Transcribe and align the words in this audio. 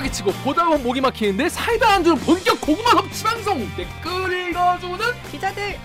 사기 0.00 0.10
치고 0.10 0.32
보다 0.42 0.64
보면 0.64 0.82
목이 0.82 0.98
막히는데 1.02 1.50
사이다 1.50 1.96
안주는 1.96 2.18
본격 2.20 2.58
고구마 2.62 2.92
섭취 2.92 3.22
방송 3.22 3.70
댓글 3.76 4.48
읽어주는 4.48 4.98
기자들 5.30 5.78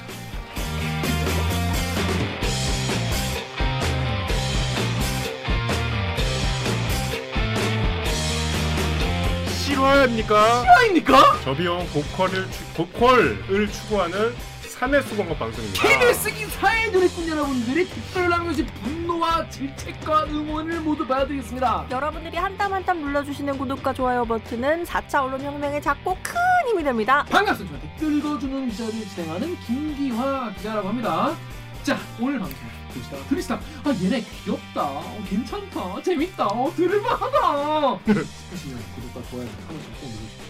실화입니까? 9.57 10.63
아닙니까? 10.77 11.37
저비용 11.43 11.85
고퀄을 11.89 12.49
추, 12.49 12.73
고퀄을 12.77 13.69
추구하는 13.69 14.33
사내 14.77 15.01
수공업 15.03 15.39
방송입니다. 15.39 15.81
KBS 15.87 16.33
기사의 16.33 16.91
누리꾼 16.91 17.27
여러분들이 17.29 17.87
댓글을 17.87 18.29
남겨주신 18.29 18.65
분노와 18.83 19.49
질책과 19.49 20.25
응원을 20.25 20.81
모두 20.81 21.07
받아드리겠습니다. 21.07 21.87
여러분들이 21.91 22.35
한 22.35 22.57
땀 22.57 22.73
한 22.73 22.83
땀 22.85 22.99
눌러주시는 22.99 23.57
구독과 23.57 23.93
좋아요 23.93 24.25
버튼은 24.25 24.83
4차 24.83 25.23
언론혁명에 25.23 25.79
작고 25.79 26.17
큰 26.21 26.33
힘이 26.67 26.83
됩니다. 26.83 27.23
반갑습니다. 27.29 27.79
댓글 27.79 28.17
읽어주는 28.17 28.69
기자를 28.69 28.91
진행하는 29.07 29.57
김기화 29.61 30.51
기자라고 30.57 30.89
합니다. 30.89 31.35
자 31.83 31.97
오늘 32.19 32.37
방송 32.39 32.57
보시다가 32.93 33.23
들으시다. 33.29 33.55
아 33.55 33.89
얘네 34.03 34.25
귀엽다. 34.43 34.83
어, 34.83 35.23
괜찮다. 35.29 36.01
재밌다. 36.03 36.47
어, 36.47 36.73
들을만하다. 36.75 37.99
싶으시면 38.13 38.83
구독과 38.95 39.29
좋아요 39.29 39.47
한 39.47 39.67
번씩 39.67 40.01
꼭 40.01 40.09
눌러주시고 40.09 40.43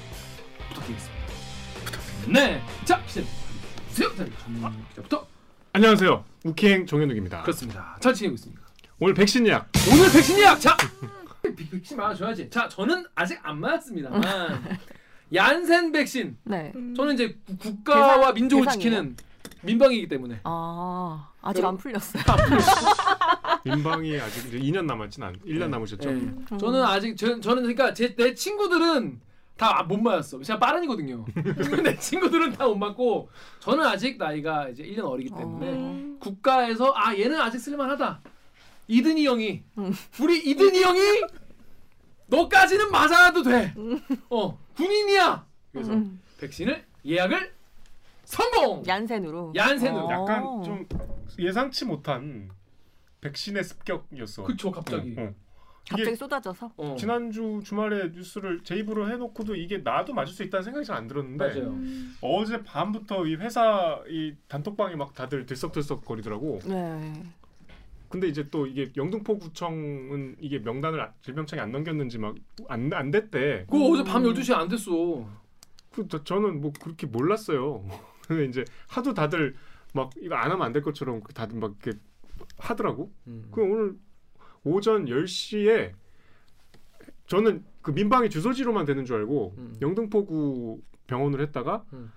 부탁드리겠습니다. 0.69 1.25
부탁드립니다. 1.85 2.41
네자 2.87 3.01
기자 3.03 3.21
주세요 3.95 4.13
자 4.13 4.25
전문 4.43 4.71
기자부터 4.89 5.25
안녕하세요. 5.71 6.25
우키행 6.43 6.85
정현욱입니다. 6.85 7.43
그렇습니다 7.43 7.95
잘 8.01 8.13
지내고 8.13 8.35
있습니까 8.35 8.61
오늘 8.99 9.13
백신 9.13 9.47
예약 9.47 9.69
오늘 9.89 10.11
백신 10.11 10.37
예약 10.39 10.59
자 10.59 10.75
백- 11.41 11.71
백신 11.71 11.95
맞아줘야지 11.95 12.49
자 12.49 12.67
저는 12.67 13.05
아직 13.15 13.39
안 13.41 13.57
맞았습니다만 13.61 14.77
얀센 15.33 15.93
백신 15.93 16.35
네. 16.43 16.73
저는 16.95 17.13
이제 17.13 17.37
구- 17.47 17.57
국가와 17.57 18.17
대상- 18.17 18.33
민족을? 18.35 18.67
지키는 18.67 19.15
민방이기 19.61 20.09
때문에 20.09 20.41
아 20.43 21.29
아직 21.41 21.63
안 21.63 21.77
풀렸어요. 21.77 22.21
민방이 23.63 24.19
아직 24.19 24.45
이제 24.47 24.59
2년 24.59 24.85
남았진 24.85 25.23
않. 25.23 25.39
1년 25.39 25.69
남으셨죠? 25.69 26.09
예. 26.09 26.57
저는 26.59 26.83
아직 26.83 27.15
저, 27.17 27.39
저는 27.39 27.61
그러니까 27.63 27.93
제 27.93 28.13
내 28.15 28.33
친구들은 28.35 29.21
다 29.57 29.83
못 29.83 29.97
맞았어. 30.01 30.41
제가 30.41 30.59
빠른이거든요. 30.59 31.25
내 31.83 31.97
친구들은 31.97 32.53
다 32.53 32.67
못 32.67 32.75
맞고 32.75 33.29
저는 33.59 33.85
아직 33.85 34.17
나이가 34.17 34.67
이제 34.69 34.83
1년 34.83 35.05
어리기 35.05 35.29
때문에 35.29 35.71
어. 35.73 36.17
국가에서 36.19 36.91
아 36.95 37.15
얘는 37.17 37.39
아직 37.39 37.59
쓸만하다. 37.59 38.21
이든이 38.87 39.25
형이 39.25 39.63
음. 39.77 39.93
우리 40.21 40.39
이든이 40.39 40.81
형이 40.81 40.99
너까지는 42.27 42.91
맞아도 42.91 43.43
돼. 43.43 43.73
어 44.29 44.57
군인이야. 44.75 45.45
그래서 45.71 45.93
음. 45.93 46.21
백신을 46.39 46.83
예약을 47.05 47.53
성공. 48.25 48.83
얀센으로. 48.85 49.53
얀센으로. 49.55 50.07
어. 50.07 50.11
약간 50.11 50.63
좀 50.63 50.85
예상치 51.39 51.85
못한 51.85 52.49
백신의 53.21 53.63
습격이었어. 53.63 54.43
그쵸 54.43 54.71
갑자기. 54.71 55.15
어, 55.17 55.23
어. 55.23 55.33
갑자기 55.89 56.15
쏟아져서. 56.15 56.71
어. 56.77 56.95
지난주 56.97 57.61
주말에 57.63 58.09
뉴스를 58.09 58.61
제 58.63 58.75
입으로 58.75 59.09
해놓고도 59.09 59.55
이게 59.55 59.77
나도 59.79 60.13
맞을 60.13 60.33
수 60.33 60.43
있다는 60.43 60.63
생각이 60.63 60.85
잘 60.85 60.95
안 60.97 61.07
들었는데 61.07 61.45
맞아요. 61.47 61.77
어제 62.21 62.63
밤부터 62.63 63.25
이 63.27 63.35
회사 63.35 64.01
이 64.09 64.33
단톡방에 64.47 64.95
막 64.95 65.13
다들 65.13 65.45
들썩들썩 65.45 66.03
거리더라고. 66.05 66.59
네. 66.65 67.23
근데 68.09 68.27
이제 68.27 68.47
또 68.49 68.65
이게 68.65 68.91
영등포구청은 68.95 70.37
이게 70.39 70.59
명단을 70.59 71.01
아- 71.01 71.13
질병청에 71.21 71.61
안 71.61 71.71
넘겼는지 71.71 72.17
막 72.17 72.35
안 72.69 72.91
안 72.93 73.11
됐대. 73.11 73.65
그거 73.69 73.85
어제 73.89 74.03
밤 74.03 74.23
음. 74.25 74.33
12시에 74.33 74.53
안 74.55 74.67
됐어. 74.69 75.27
그 75.91 76.07
저, 76.07 76.23
저는 76.23 76.61
뭐 76.61 76.71
그렇게 76.81 77.07
몰랐어요. 77.07 77.85
근데 78.27 78.45
이제 78.45 78.65
하도 78.87 79.13
다들 79.13 79.55
막 79.93 80.11
이거 80.19 80.35
안 80.35 80.49
하면 80.51 80.65
안 80.65 80.73
될 80.73 80.81
것처럼 80.81 81.21
그 81.21 81.33
다들 81.33 81.59
막 81.59 81.75
이렇게 81.83 81.99
하더라고. 82.57 83.11
그 83.51 83.61
오늘 83.61 83.95
오전 84.65 85.05
10시에 85.05 85.93
저는 87.27 87.63
그 87.81 87.91
민방위 87.91 88.29
주소지로만 88.29 88.85
되는 88.85 89.05
줄 89.05 89.15
알고 89.17 89.55
음. 89.57 89.75
영등포구 89.81 90.81
병원을 91.07 91.39
했다가 91.41 91.85
음. 91.93 92.11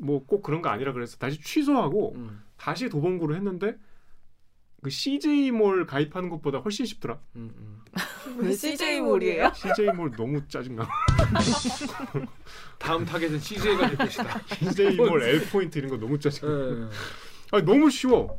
뭐꼭 0.00 0.42
그런 0.42 0.62
거 0.62 0.68
아니라 0.68 0.92
그래서 0.92 1.16
다시 1.16 1.40
취소하고 1.40 2.14
음. 2.14 2.42
다시 2.56 2.88
도봉구를 2.88 3.36
했는데 3.36 3.76
그 4.82 4.90
CJ몰 4.90 5.86
가입하는 5.86 6.28
것보다 6.28 6.58
훨씬 6.58 6.84
쉽더라. 6.84 7.18
음, 7.36 7.50
음. 7.56 7.80
왜 8.36 8.52
CJ몰이에요? 8.52 9.52
CJ몰 9.54 10.10
너무 10.16 10.46
짜증나. 10.46 10.86
다음 12.78 13.06
타겟은 13.06 13.38
CJ가 13.38 13.88
될 13.88 13.96
것이다. 13.96 14.40
CJ몰 14.46 15.22
L 15.22 15.46
포인트 15.46 15.78
이런 15.78 15.90
거 15.90 15.96
너무 15.96 16.18
짜증나. 16.18 16.52
예. 16.52 16.90
아니 17.52 17.64
너무 17.64 17.88
쉬워. 17.88 18.36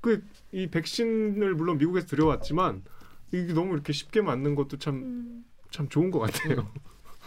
그 0.00 0.24
이 0.56 0.68
백신을 0.68 1.54
물론 1.54 1.76
미국에서 1.76 2.06
들여왔지만 2.06 2.82
이게 3.30 3.52
너무 3.52 3.74
이렇게 3.74 3.92
쉽게 3.92 4.22
맞는 4.22 4.54
것도 4.54 4.78
참참 4.78 5.02
음, 5.04 5.44
좋은 5.90 6.10
것 6.10 6.20
같아요. 6.20 6.66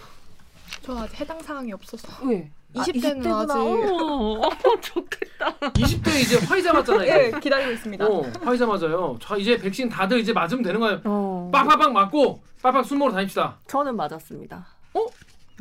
저 0.81 0.97
아직 0.97 1.19
해당 1.21 1.39
사항이 1.39 1.71
없어서 1.73 2.07
왜? 2.25 2.49
20대는 2.73 3.27
아, 3.27 3.45
20대구나. 3.45 3.51
아직- 3.51 3.53
어, 3.61 4.49
좋겠다. 4.81 5.59
20대 5.59 6.19
이제 6.21 6.37
화이자 6.43 6.73
맞잖아요. 6.73 7.07
예 7.07 7.39
기다리고 7.39 7.71
있습니다. 7.71 8.07
어, 8.07 8.21
화이자 8.41 8.65
맞아요. 8.65 9.15
자 9.21 9.37
이제 9.37 9.57
백신 9.57 9.89
다들 9.89 10.19
이제 10.19 10.33
맞으면 10.33 10.63
되는 10.63 10.79
거예요. 10.79 10.99
어. 11.03 11.51
빡빡빡 11.53 11.93
맞고 11.93 12.41
빡빡 12.63 12.83
술 12.83 12.97
먹으러 12.97 13.13
다닙시다. 13.13 13.59
저는 13.67 13.95
맞았습니다. 13.95 14.65
어? 14.95 15.05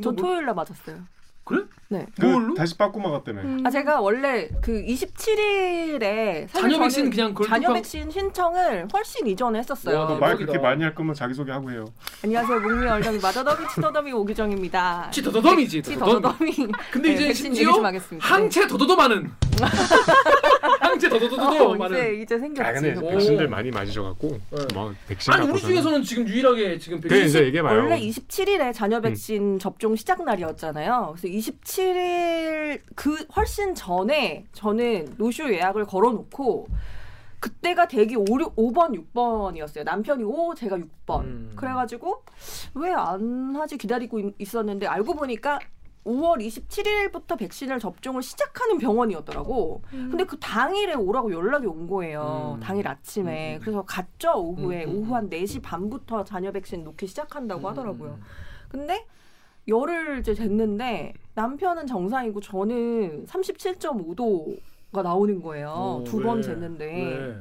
저 0.03 0.11
뭐, 0.11 0.17
토요일 0.17 0.47
날 0.47 0.55
맞았어요. 0.55 1.03
그래? 1.49 1.63
네. 1.91 2.05
뭘로? 2.21 2.49
그 2.49 2.55
다시 2.55 2.77
빠꾸마 2.77 3.11
갔다며. 3.11 3.41
음, 3.41 3.63
아 3.65 3.71
제가 3.71 4.01
원래 4.01 4.49
그 4.61 4.83
27일에 4.85 6.47
자녀 6.53 6.79
백신 6.79 7.11
그냥 7.11 7.35
뚝딱- 7.35 7.73
백신 7.75 8.11
신청을 8.11 8.89
훨씬 8.93 9.27
이전에 9.27 9.59
했었어요. 9.61 9.97
와, 9.99 10.05
너말 10.05 10.21
대박이다. 10.33 10.47
그렇게 10.53 10.59
많이 10.59 10.83
할 10.83 10.95
거면 10.95 11.15
자기 11.15 11.33
소개 11.35 11.51
하고 11.51 11.71
해요. 11.71 11.87
안녕하세요. 12.23 12.61
목미 12.61 12.87
얼더미 12.87 13.19
마더더미 13.21 13.69
치더더미 13.75 14.13
오규정입니다. 14.13 15.11
치 15.11 15.23
더더덤이지. 15.23 15.83
더더덤. 15.83 16.17
치더더미. 16.47 16.73
근데 16.93 17.09
네, 17.09 17.15
이제 17.15 17.33
심지어. 17.33 17.73
항체 18.19 18.67
더더더많은. 18.67 19.31
항체 20.81 21.09
더더더더 21.09 21.65
어, 21.71 21.75
많은. 21.75 21.97
이제 21.97 22.23
이제 22.23 22.39
생겼지. 22.39 22.69
아 22.69 22.73
근데 22.73 22.95
오. 23.01 23.11
백신들 23.11 23.49
많이 23.49 23.71
맞으셔갖고 23.71 24.39
네. 24.51 24.67
막 24.75 24.95
백신 25.09 25.33
아니 25.33 25.49
우리. 25.49 25.61
중에서는 25.61 26.03
지금 26.03 26.29
유일하게 26.29 26.79
지금 26.79 27.01
백신 27.01 27.27
이제 27.27 27.45
얘기해봐요. 27.47 27.79
원래 27.79 27.99
27일에 27.99 28.73
자녀 28.75 29.01
백신 29.01 29.59
접종 29.59 29.97
시작 29.97 30.23
날이었잖아요. 30.25 31.15
그래서 31.19 31.29
27일 31.39 32.81
그 32.95 33.17
훨씬 33.37 33.75
전에 33.75 34.45
저는 34.53 35.15
노쇼 35.19 35.53
예약을 35.53 35.87
걸어놓고 35.87 36.69
그때가 37.41 37.87
대기 37.87 38.17
5, 38.17 38.25
5번, 38.25 39.01
6번이었어요. 39.15 39.85
남편이 39.85 40.25
5, 40.25 40.55
제가 40.57 40.77
6번. 40.77 41.21
음. 41.23 41.53
그래가지고 41.55 42.25
왜 42.75 42.91
안 42.93 43.55
하지 43.55 43.79
기다리고 43.79 44.19
있- 44.19 44.35
있었는데 44.41 44.87
알고 44.89 45.15
보니까 45.15 45.61
5월 46.05 46.39
27일부터 46.45 47.39
백신을 47.39 47.79
접종을 47.79 48.23
시작하는 48.23 48.79
병원이었더라고. 48.79 49.83
음. 49.93 50.09
근데 50.11 50.25
그 50.25 50.39
당일에 50.41 50.95
오라고 50.95 51.31
연락이 51.33 51.67
온 51.67 51.87
거예요. 51.87 52.55
음. 52.57 52.61
당일 52.61 52.89
아침에. 52.89 53.57
음. 53.57 53.61
그래서 53.61 53.83
갔죠, 53.83 54.33
오후에. 54.35 54.85
음, 54.87 54.91
음, 54.91 54.97
오후 55.03 55.15
한 55.15 55.29
4시 55.29 55.63
반부터 55.63 56.25
자녀 56.25 56.51
백신 56.51 56.83
놓기 56.83 57.07
시작한다고 57.07 57.69
하더라고요. 57.69 58.13
음. 58.13 58.23
근데 58.69 59.07
열흘 59.69 60.19
이제 60.21 60.35
됐는데 60.35 61.13
남편은 61.35 61.87
정상이고 61.87 62.41
저는 62.41 63.27
37.5도가 63.27 65.03
나오는 65.03 65.41
거예요. 65.43 65.69
어, 65.69 66.05
두번 66.05 66.43
왜? 66.43 67.37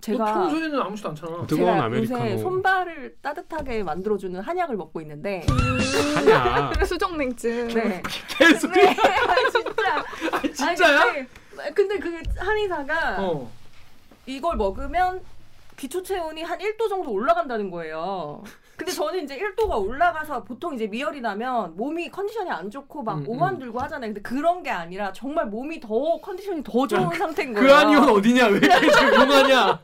제가 0.00 0.24
평소에는 0.34 0.78
아무렇지도 0.80 1.08
않잖아. 1.08 1.36
그 1.38 1.46
뜨거운 1.46 1.66
제가 1.72 1.84
아메리카노. 1.84 2.24
요새 2.24 2.38
손발을 2.38 3.16
따뜻하게 3.22 3.82
만들어주는 3.82 4.38
한약을 4.40 4.76
먹고 4.76 5.00
있는데 5.00 5.44
하냐? 6.16 6.72
수정냉증. 6.84 7.68
네. 7.68 8.02
계속. 8.28 8.70
네. 8.72 8.94
진짜 8.94 10.36
아니, 10.36 10.52
진짜야? 10.54 11.00
아니, 11.00 11.74
근데, 11.74 11.98
근데 11.98 11.98
그 11.98 12.22
한의사가 12.44 13.16
어. 13.20 13.50
이걸 14.26 14.56
먹으면 14.56 15.22
기초 15.76 16.02
체온이 16.02 16.42
한 16.42 16.58
1도 16.58 16.88
정도 16.88 17.10
올라간다는 17.10 17.70
거예요. 17.70 18.42
근데 18.86 18.92
저는 18.92 19.24
이제 19.24 19.36
1도가 19.36 19.84
올라가서 19.84 20.44
보통 20.44 20.76
이제 20.76 20.86
미열이 20.86 21.20
나면 21.20 21.74
몸이 21.76 22.08
컨디션이 22.08 22.48
안 22.50 22.70
좋고 22.70 23.02
막 23.02 23.18
음, 23.18 23.22
음. 23.22 23.28
오만 23.28 23.58
들고 23.58 23.80
하잖아요. 23.80 24.10
근데 24.14 24.20
그런 24.22 24.62
게 24.62 24.70
아니라 24.70 25.12
정말 25.12 25.46
몸이 25.46 25.80
더 25.80 26.20
컨디션이 26.20 26.62
더 26.62 26.86
좋은 26.86 27.10
상태인 27.10 27.52
거예요. 27.52 27.66
그 27.66 27.72
한의원 27.72 28.08
어디냐? 28.10 28.46
왜 28.46 28.58
이렇게 28.58 28.88
지금 28.88 29.14
용하냐? 29.14 29.80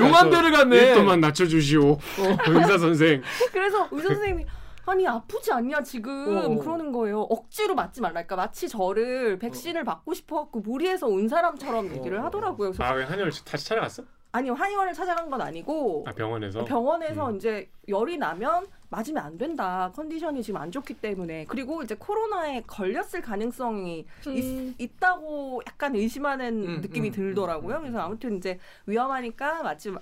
용한 0.00 0.30
데를 0.30 0.50
갔네. 0.50 0.94
1도만 0.94 1.20
낮춰주시오. 1.20 1.98
의사 2.48 2.78
선생. 2.78 3.22
그래서 3.52 3.86
의사 3.92 4.08
선생님이 4.08 4.44
아니 4.86 5.06
아프지 5.06 5.52
않냐 5.52 5.82
지금 5.84 6.36
어. 6.36 6.60
그러는 6.60 6.90
거예요. 6.90 7.20
억지로 7.20 7.76
맞지 7.76 8.00
말랄까 8.00 8.34
마치 8.34 8.68
저를 8.68 9.38
백신을 9.38 9.84
맞고 9.84 10.14
싶어갖고 10.14 10.58
무리해서 10.58 11.06
온 11.06 11.28
사람처럼 11.28 11.94
얘기를 11.94 12.18
어. 12.18 12.24
하더라고요. 12.24 12.72
그래서 12.72 12.82
아, 12.82 12.92
왜 12.94 13.04
한열 13.04 13.30
다시 13.44 13.68
찾아갔어? 13.68 14.02
아니요 14.34 14.54
한의원을 14.54 14.94
찾아간 14.94 15.28
건 15.30 15.42
아니고 15.42 16.04
아 16.06 16.12
병원에서. 16.12 16.64
병원에서 16.64 17.30
음. 17.30 17.36
이제 17.36 17.68
열이 17.86 18.16
나면 18.16 18.66
맞으면 18.88 19.22
안 19.22 19.36
된다. 19.38 19.90
컨디션이 19.94 20.42
지금 20.42 20.60
안 20.60 20.70
좋기 20.70 20.94
때문에 20.94 21.44
그리고 21.46 21.82
이제 21.82 21.94
코로나에 21.94 22.62
걸렸을 22.66 23.20
가능성이 23.20 24.06
음. 24.26 24.74
있, 24.78 24.98
다고 25.00 25.60
약간 25.66 25.94
의심하는 25.94 26.64
음, 26.66 26.80
느낌이 26.80 27.08
음, 27.08 27.12
들더라고요. 27.12 27.74
음, 27.74 27.78
음. 27.78 27.82
그래서 27.82 27.98
아무튼 28.00 28.36
이제 28.38 28.58
위험하니까 28.86 29.62
맞지 29.62 29.92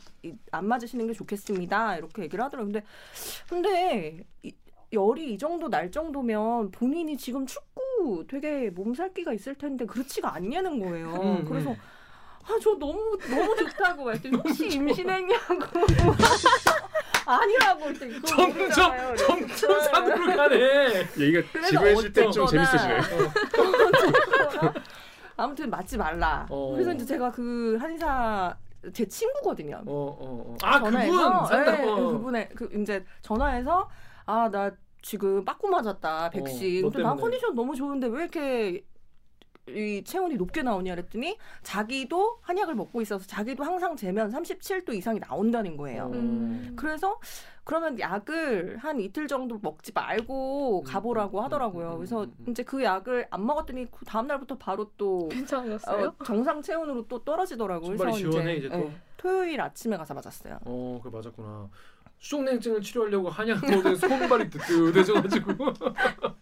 안 0.53 0.67
맞으시는 0.67 1.09
게 1.09 1.13
좋겠습니다. 1.13 1.97
이렇게 1.97 2.23
얘기를 2.23 2.45
하더라고요. 2.45 2.73
근데 2.73 2.87
근데 3.49 4.25
이- 4.43 4.55
열이 4.93 5.35
이 5.35 5.39
정도 5.39 5.69
날 5.69 5.91
정도면 5.91 6.71
본인이 6.73 7.17
지금 7.17 7.47
축구 7.47 8.25
되게 8.29 8.71
몸살기가 8.71 9.33
있을 9.33 9.55
텐데 9.57 9.87
그렇지가 9.87 10.35
않냐는 10.35 10.81
거예요. 10.81 11.15
음, 11.15 11.45
그래서 11.49 11.71
음. 11.71 11.77
아 12.51 12.59
저 12.61 12.75
너무 12.79 13.17
너무 13.29 13.57
좋다고 13.57 14.13
했더니 14.13 14.37
혹시 14.43 14.67
임신했냐고 14.69 15.45
아니라고 17.27 17.85
했더니 17.91 18.21
점점. 18.23 19.17
점점 19.17 19.81
산으로 19.83 20.37
가네. 20.37 21.07
얘기가 21.17 21.43
그래서 21.53 21.69
지루해질 21.69 22.13
때좀 22.13 22.47
재밌어지네. 22.47 22.99
아무튼 25.37 25.71
맞지 25.71 25.97
말라. 25.97 26.47
어. 26.51 26.73
그래서 26.75 26.93
이제 26.93 27.05
제가 27.05 27.31
그 27.31 27.79
한의사 27.81 28.57
제 28.93 29.07
친구거든요. 29.07 29.77
어, 29.87 30.19
어, 30.19 30.45
어. 30.49 30.57
아 30.63 30.79
그분 30.81 30.93
전화해서 30.93 31.45
산다. 31.47 31.73
네, 31.77 31.89
어. 31.89 31.97
그분의 31.97 32.49
그 32.57 32.69
이제 32.81 33.05
전화해서 33.23 33.89
아나 34.27 34.71
지금 35.03 35.45
빠꾸 35.45 35.69
맞았다 35.69 36.31
백신. 36.31 36.83
너 36.83 36.91
근데 36.91 37.03
난. 37.05 37.17
컨디션 37.17 37.55
너무 37.55 37.75
좋은데 37.77 38.09
왜 38.09 38.23
이렇게 38.23 38.85
이 39.77 40.03
체온이 40.05 40.37
높게 40.37 40.63
나오냐 40.63 40.95
그랬더니 40.95 41.37
자기도 41.63 42.39
한약을 42.43 42.75
먹고 42.75 43.01
있어서 43.03 43.27
자기도 43.27 43.65
항상 43.65 43.97
재면 43.97 44.31
37도 44.31 44.95
이상이 44.95 45.21
나온다는 45.21 45.77
거예요. 45.77 46.11
음. 46.13 46.73
그래서 46.77 47.19
그러면 47.65 47.99
약을 47.99 48.79
한 48.79 49.01
이틀 49.01 49.29
정도 49.29 49.59
먹지 49.63 49.93
말고 49.93 50.81
음, 50.81 50.85
가보라고 50.85 51.39
음, 51.39 51.45
하더라고요. 51.45 51.93
음, 51.93 51.97
그래서 51.99 52.25
음, 52.25 52.35
음. 52.41 52.51
이제 52.51 52.63
그 52.63 52.83
약을 52.83 53.29
안 53.31 53.47
먹었더니 53.47 53.87
그 53.91 54.05
다음 54.05 54.27
날부터 54.27 54.59
바로 54.59 54.91
또 54.97 55.29
괜찮았어요? 55.29 56.09
어, 56.09 56.25
정상 56.25 56.63
체온으로 56.63 57.07
또 57.07 57.23
떨어지더라고요. 57.23 57.97
그래서 57.97 58.17
시원해, 58.17 58.57
이제 58.57 58.69
또? 58.69 58.77
네, 58.79 58.97
토요일 59.17 59.61
아침에 59.61 59.97
가서 59.97 60.15
맞았어요. 60.15 60.59
어, 60.65 61.01
그 61.03 61.09
맞았구나. 61.09 61.69
수족냉증을 62.19 62.83
치료하려고 62.83 63.31
한약 63.31 63.61
먹은 63.71 63.97
손발이 63.97 64.51
뜨뜻해져가지고 64.51 65.53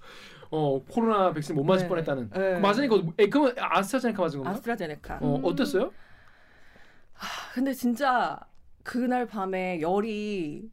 어 0.50 0.82
코로나 0.88 1.32
백신 1.32 1.54
못 1.54 1.64
맞을 1.64 1.84
네. 1.84 1.88
뻔했다는. 1.88 2.30
네. 2.30 2.38
그 2.54 2.58
맞으니까 2.60 2.96
에 3.18 3.28
그러면 3.28 3.54
아스트라제네카 3.58 4.22
맞은 4.22 4.38
건가? 4.38 4.50
아스트라제네카. 4.50 5.18
어 5.20 5.36
음. 5.36 5.44
어땠어요? 5.44 5.92
근데 7.54 7.72
진짜 7.74 8.38
그날 8.82 9.26
밤에 9.26 9.80
열이 9.80 10.70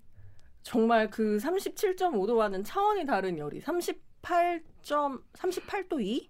정말 0.64 1.10
그 1.10 1.38
37.5도와는 1.38 2.64
차원이 2.64 3.06
다른 3.06 3.38
열이 3.38 3.60
38점 3.62 5.22
38도 5.34 6.02
2? 6.02 6.30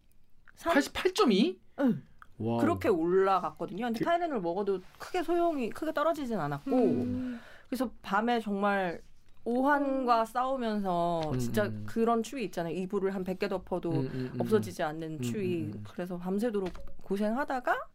88.2? 0.58 1.58
응. 1.82 2.04
와. 2.38 2.58
그렇게 2.60 2.90
올라갔거든요. 2.90 3.86
근데 3.86 4.00
그- 4.00 4.06
타이레놀 4.06 4.42
먹어도 4.42 4.80
크게 4.98 5.24
소용이 5.24 5.70
크게 5.70 5.94
떨어지진 5.94 6.40
않았고 6.40 6.72
음. 6.76 7.40
그래서 7.70 7.90
밤에 8.02 8.40
정말 8.40 9.02
오한과 9.46 10.26
싸우면서 10.26 11.32
음, 11.34 11.40
진짜 11.40 11.66
음. 11.66 11.84
그런 11.88 12.24
추위 12.24 12.44
있잖아요. 12.46 12.74
이불을 12.76 13.14
한 13.14 13.24
100개 13.24 13.48
덮어도 13.48 13.92
음, 13.92 13.98
음, 13.98 14.32
음. 14.34 14.42
없어지지 14.42 14.84
않는 14.84 15.18
음, 15.20 15.22
추위. 15.22 15.64
음, 15.66 15.74
음. 15.76 15.84
그래서 15.92 16.18
밤새도록 16.18 16.70
고생하다가 17.04 17.88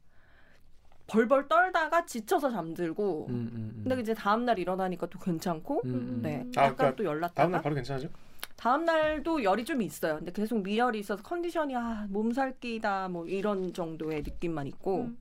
벌벌 1.08 1.48
떨다가 1.48 2.06
지쳐서 2.06 2.50
잠들고 2.50 3.26
음, 3.28 3.34
음, 3.34 3.72
음. 3.76 3.80
근데 3.82 4.00
이제 4.00 4.14
다음 4.14 4.44
날 4.44 4.60
일어나니까 4.60 5.08
또 5.08 5.18
괜찮고 5.18 5.82
음, 5.84 5.90
음. 5.90 6.20
네 6.22 6.46
아, 6.56 6.62
약간 6.62 6.76
그러니까 6.76 6.96
또 6.96 7.04
열났다가 7.04 7.42
다음 7.42 7.50
날 7.50 7.62
바로 7.62 7.74
괜찮아져? 7.74 8.08
다음 8.56 8.84
날도 8.84 9.42
열이 9.42 9.64
좀 9.64 9.82
있어요. 9.82 10.18
근데 10.18 10.30
계속 10.30 10.62
미열이 10.62 11.00
있어서 11.00 11.20
컨디션이 11.22 11.74
아, 11.74 12.06
몸살기다 12.10 13.08
뭐 13.08 13.26
이런 13.26 13.72
정도의 13.72 14.22
느낌만 14.22 14.68
있고 14.68 15.06
음. 15.06 15.18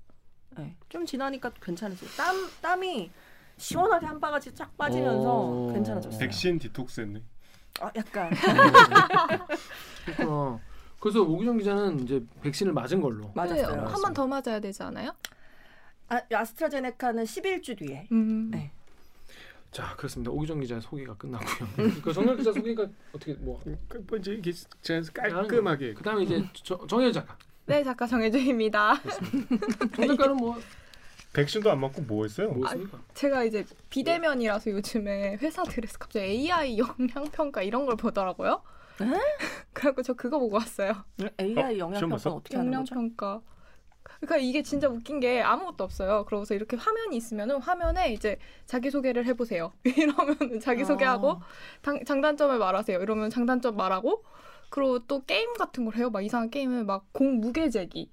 네, 0.57 0.75
좀 0.89 1.07
지나니까 1.07 1.51
괜찮았어요. 1.59 2.09
땀 2.15 2.35
땀이 2.61 3.09
시원하게 3.59 4.05
한 4.07 4.19
바가지 4.19 4.53
쫙 4.55 4.75
빠지면서 4.77 5.31
어. 5.31 5.71
괜찮아졌어요. 5.73 6.19
백신 6.19 6.57
디톡스 6.59 7.01
했네. 7.01 7.21
아, 7.81 7.91
약간 7.95 8.29
그렇구나. 10.05 10.59
그래서 10.99 11.21
오기정 11.21 11.57
기자는 11.57 11.99
이제 12.01 12.23
백신을 12.41 12.73
맞은 12.73 13.01
걸로. 13.01 13.31
맞았어요. 13.35 13.85
한번 13.87 14.13
더 14.13 14.27
맞아야 14.27 14.59
되지 14.59 14.81
않아요? 14.83 15.11
아, 16.09 16.21
아스트라제네카는 16.33 17.23
11주 17.23 17.77
뒤에. 17.77 18.07
음. 18.11 18.49
네. 18.51 18.71
자 19.71 19.95
그렇습니다. 19.97 20.31
오기정 20.31 20.59
기자 20.61 20.79
소개가 20.79 21.15
끝났고요. 21.15 21.69
그 22.03 22.11
정렬 22.11 22.37
기자 22.37 22.51
소개가 22.51 22.87
어떻게 23.13 23.33
뭐 23.35 23.61
그, 23.87 24.03
뭐 24.09 24.17
이게 24.17 24.51
깔끔하게 25.13 25.93
그다음에 25.93 26.23
이제 26.23 26.43
저- 26.53 26.85
정혜연 26.87 27.13
작가. 27.13 27.37
네, 27.67 27.83
작가 27.83 28.07
정혜주입니다. 28.07 28.95
정 29.95 30.07
작가는 30.07 30.35
뭐 30.37 30.57
백신도 31.33 31.69
안 31.71 31.79
맞고 31.79 32.01
뭐 32.03 32.23
했어요? 32.23 32.51
뭐였습니까? 32.51 32.99
제가 33.13 33.43
이제 33.43 33.65
비대면이라서 33.89 34.71
요즘에 34.71 35.37
회사들에서 35.37 35.97
갑자기 35.99 36.25
AI 36.25 36.77
영양 36.79 37.25
평가 37.31 37.61
이런 37.61 37.85
걸 37.85 37.95
보더라고요. 37.95 38.61
에? 39.01 39.05
그래갖고 39.73 40.01
저 40.01 40.13
그거 40.13 40.39
보고 40.39 40.55
왔어요. 40.55 40.93
AI 41.39 41.75
어, 41.81 41.85
시험 41.85 41.91
평가 41.93 42.07
봤어? 42.15 42.31
어떻게 42.31 42.57
하는 42.57 42.71
거죠? 42.71 42.95
평가. 42.95 43.41
그러니까 44.21 44.37
이게 44.37 44.63
진짜 44.63 44.89
웃긴 44.89 45.19
게 45.19 45.39
아무것도 45.41 45.83
없어요. 45.83 46.25
그러고서 46.25 46.55
이렇게 46.55 46.75
화면이 46.75 47.15
있으면은 47.15 47.61
화면에 47.61 48.11
이제 48.11 48.37
자기 48.65 48.89
소개를 48.89 49.25
해보세요. 49.27 49.71
이러면 49.85 50.59
자기 50.59 50.83
소개하고 50.83 51.33
아. 51.33 51.39
당- 51.81 52.03
장단점을 52.03 52.57
말하세요. 52.57 52.99
이러면 53.01 53.29
장단점 53.29 53.77
말하고 53.77 54.23
그리고 54.71 54.99
또 55.05 55.23
게임 55.25 55.53
같은 55.53 55.85
걸 55.85 55.95
해요. 55.95 56.09
막 56.09 56.21
이상한 56.21 56.49
게임을 56.49 56.85
막 56.85 57.05
공 57.13 57.39
무게재기. 57.39 58.11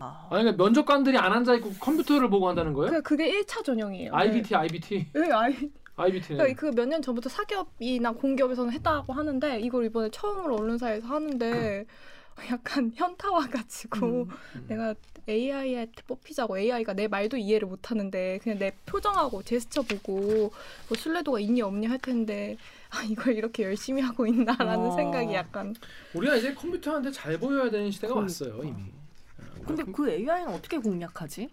아. 0.00 0.26
그러니까 0.30 0.62
면접관들이 0.62 1.16
안 1.18 1.32
앉아 1.32 1.54
있고 1.56 1.72
컴퓨터를 1.80 2.28
보고 2.30 2.48
한다는 2.48 2.72
거예요? 2.72 2.92
그 2.92 3.02
그게 3.02 3.42
1차 3.42 3.64
전형이에요. 3.64 4.14
IBT, 4.14 4.54
IBT, 4.54 5.06
네, 5.12 5.30
아이, 5.32 5.54
IBT는 5.96 6.38
그러니까 6.38 6.60
그몇 6.60 6.88
년 6.88 7.02
전부터 7.02 7.28
사기업이나 7.28 8.12
공기업에서는 8.12 8.72
했다고 8.72 9.12
하는데 9.12 9.60
이걸 9.60 9.86
이번에 9.86 10.10
처음으로 10.10 10.56
언론사에서 10.56 11.06
하는데 11.06 11.86
약간 12.50 12.92
현타 12.94 13.30
와 13.30 13.46
가지고 13.46 14.06
음. 14.06 14.66
내가 14.68 14.94
AI한테 15.28 16.02
뽑히자고 16.06 16.58
AI가 16.58 16.92
내 16.92 17.08
말도 17.08 17.36
이해를 17.36 17.66
못 17.66 17.90
하는데 17.90 18.38
그냥 18.42 18.58
내 18.58 18.72
표정하고 18.84 19.42
제스처 19.42 19.82
보고 19.82 20.52
뭐 20.88 20.96
신뢰도가 20.96 21.40
있니 21.40 21.62
없니 21.62 21.86
할 21.86 21.98
텐데 21.98 22.56
아 22.90 23.02
이걸 23.02 23.34
이렇게 23.34 23.64
열심히 23.64 24.02
하고 24.02 24.26
있나라는 24.26 24.86
어. 24.86 24.90
생각이 24.92 25.34
약간 25.34 25.74
우리가 26.14 26.36
이제 26.36 26.54
컴퓨터한테 26.54 27.10
잘 27.10 27.38
보여야 27.38 27.70
되는 27.70 27.90
시대가 27.90 28.14
그러니까. 28.14 28.44
왔어요 28.44 28.62
이미. 28.62 28.95
근데 29.66 29.84
그 29.84 30.08
AI는 30.10 30.48
어떻게 30.48 30.78
공략하지? 30.78 31.48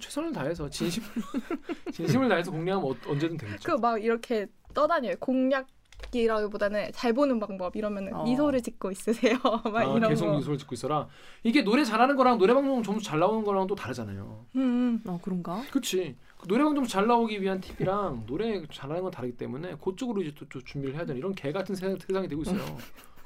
최선을 0.00 0.32
다해서 0.32 0.68
진심을 0.68 1.08
진심을 1.92 2.28
다해서 2.28 2.50
공략하면 2.50 2.90
어, 2.90 2.96
언제든 3.10 3.36
되겠죠. 3.36 3.76
그 3.76 3.80
막 3.80 4.02
이렇게 4.02 4.46
떠다녀요 4.74 5.14
공략이라기보다는 5.20 6.90
잘 6.92 7.12
보는 7.14 7.40
방법 7.40 7.74
이러면 7.76 8.12
어. 8.12 8.24
미소를 8.24 8.62
짓고 8.62 8.90
있으세요 8.90 9.38
막 9.64 9.76
아, 9.76 9.84
이런 9.84 10.08
계속 10.10 10.26
거 10.26 10.36
미소를 10.36 10.58
짓고 10.58 10.74
있어라. 10.74 11.08
이게 11.44 11.62
노래 11.62 11.82
잘하는 11.84 12.16
거랑 12.16 12.36
노래 12.38 12.52
방송 12.52 12.82
점수 12.82 13.04
잘 13.06 13.18
나오는 13.20 13.42
거랑 13.44 13.66
또 13.66 13.74
다르잖아요. 13.74 14.44
음, 14.56 14.60
음. 14.60 15.02
어 15.10 15.18
그런가? 15.22 15.62
그렇지. 15.70 16.16
그 16.38 16.46
노래 16.48 16.62
방송 16.64 16.84
잘 16.84 17.06
나오기 17.06 17.40
위한 17.40 17.60
팁이랑 17.62 18.24
노래 18.26 18.66
잘하는 18.70 19.02
건 19.02 19.10
다르기 19.10 19.36
때문에 19.38 19.76
그쪽으로 19.82 20.20
이제 20.20 20.34
또, 20.38 20.46
또 20.50 20.60
준비를 20.62 20.94
해야 20.94 21.06
되는 21.06 21.18
이런 21.18 21.34
개 21.34 21.52
같은 21.52 21.74
세상, 21.74 21.96
세상이 21.98 22.28
되고 22.28 22.42
있어요. 22.42 22.60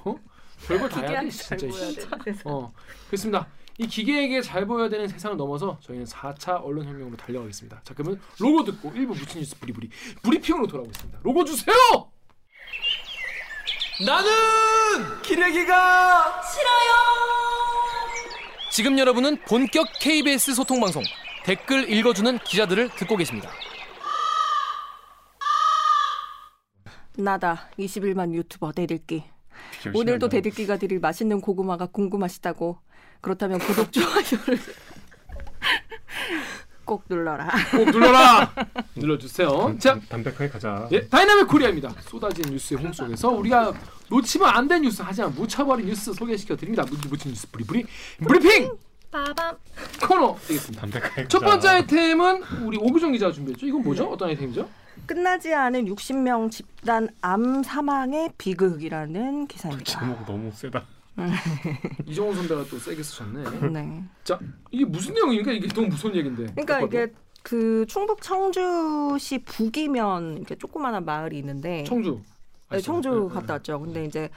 어? 0.04 0.14
별걸 0.68 0.88
다 0.88 1.00
해야 1.00 1.20
돼 1.22 1.30
진짜. 1.30 1.66
어 2.44 2.70
그렇습니다. 3.08 3.48
이 3.80 3.86
기계에게 3.86 4.42
잘 4.42 4.66
보여야 4.66 4.90
되는 4.90 5.08
세상을 5.08 5.38
넘어서 5.38 5.78
저희는 5.80 6.04
4차 6.04 6.62
언론혁명으로 6.62 7.16
달려가겠습니다. 7.16 7.80
자 7.82 7.94
그러면 7.94 8.20
로고 8.38 8.62
듣고 8.62 8.90
1부 8.90 9.18
무친 9.18 9.40
뉴스 9.40 9.58
브리브리 9.58 9.88
브리핑으로 10.22 10.66
돌아오겠습니다. 10.66 11.20
로고 11.22 11.46
주세요! 11.46 11.74
나는 14.04 15.22
기레기가 15.22 16.42
싫어요! 16.42 16.90
지금 18.70 18.98
여러분은 18.98 19.40
본격 19.48 19.86
KBS 19.98 20.54
소통 20.56 20.78
방송 20.80 21.02
댓글 21.46 21.90
읽어주는 21.90 22.38
기자들을 22.40 22.90
듣고 22.90 23.16
계십니다. 23.16 23.50
나다 27.16 27.70
21만 27.78 28.34
유튜버 28.34 28.72
댓읽기. 28.72 29.24
오늘도. 29.94 30.28
댓읽기가 30.28 30.76
드릴 30.76 31.00
맛있는 31.00 31.40
고구마가 31.40 31.86
궁금하시다고 31.86 32.78
그렇다면 33.20 33.58
구독 33.58 33.92
좋아요를 33.92 34.58
꼭 36.84 37.04
눌러라. 37.08 37.48
꼭 37.70 37.90
눌러라! 37.90 38.52
눌러주세요. 38.96 39.48
담- 39.48 39.78
자, 39.78 39.92
담- 39.94 40.00
담백하게 40.08 40.48
가자. 40.48 40.88
예, 40.90 41.06
dynamic 41.06 41.46
Korea입니다. 41.46 41.90
쏟아진 42.00 42.50
뉴스의 42.50 42.80
홍수 42.82 42.92
속에서 42.92 43.28
우리가 43.30 43.72
놓치면 44.08 44.48
안될 44.48 44.80
뉴스 44.82 45.02
하지만 45.04 45.32
묻혀버린 45.34 45.86
뉴스 45.86 46.12
소개시켜 46.12 46.56
드립니다. 46.56 46.84
묻힌 47.08 47.30
뉴스 47.30 47.48
브리브리 47.52 47.84
브리핑 48.26 48.72
빠밤 49.12 49.56
코너 50.04 50.36
되겠습니다. 50.48 50.80
담백하게 50.80 51.28
첫. 51.28 51.38
번째 51.40 51.68
아이템은 51.68 52.42
우리 52.64 52.76
오규정 52.78 53.12
기자가 53.12 53.32
준비했죠. 53.32 53.66
이건 53.66 53.82
뭐죠? 53.84 54.06
어떤 54.08 54.30
아이템이죠? 54.30 54.68
끝나지 55.06 55.54
않은 55.54 55.84
60명 55.86 56.50
집단 56.50 57.08
암 57.20 57.62
사망의 57.62 58.32
비극이라는 58.36 59.46
기사입니다. 59.46 59.84
제목 60.00 60.26
너무 60.26 60.50
세다. 60.52 60.84
이정훈 62.06 62.34
선배가 62.36 62.64
또 62.70 62.78
세게 62.78 63.02
쓰셨네. 63.02 63.68
네. 63.72 64.04
이게 64.70 64.84
무슨 64.84 65.14
내용입니까? 65.14 65.52
이게 65.52 65.68
너무 65.68 65.88
무서운 65.88 66.14
얘긴데. 66.14 66.46
그러니까 66.54 66.80
이게 66.82 67.12
그 67.42 67.84
충북 67.88 68.22
청주시 68.22 69.44
북이면 69.44 70.38
이렇게 70.38 70.56
조그마한 70.56 71.04
마을이 71.04 71.38
있는데 71.38 71.84
청주. 71.84 72.20
네, 72.70 72.76
아시죠? 72.76 72.86
청주 72.92 73.10
네, 73.10 73.20
네. 73.20 73.34
갔다 73.34 73.54
왔죠. 73.54 73.80
근데 73.80 74.04
이제 74.04 74.28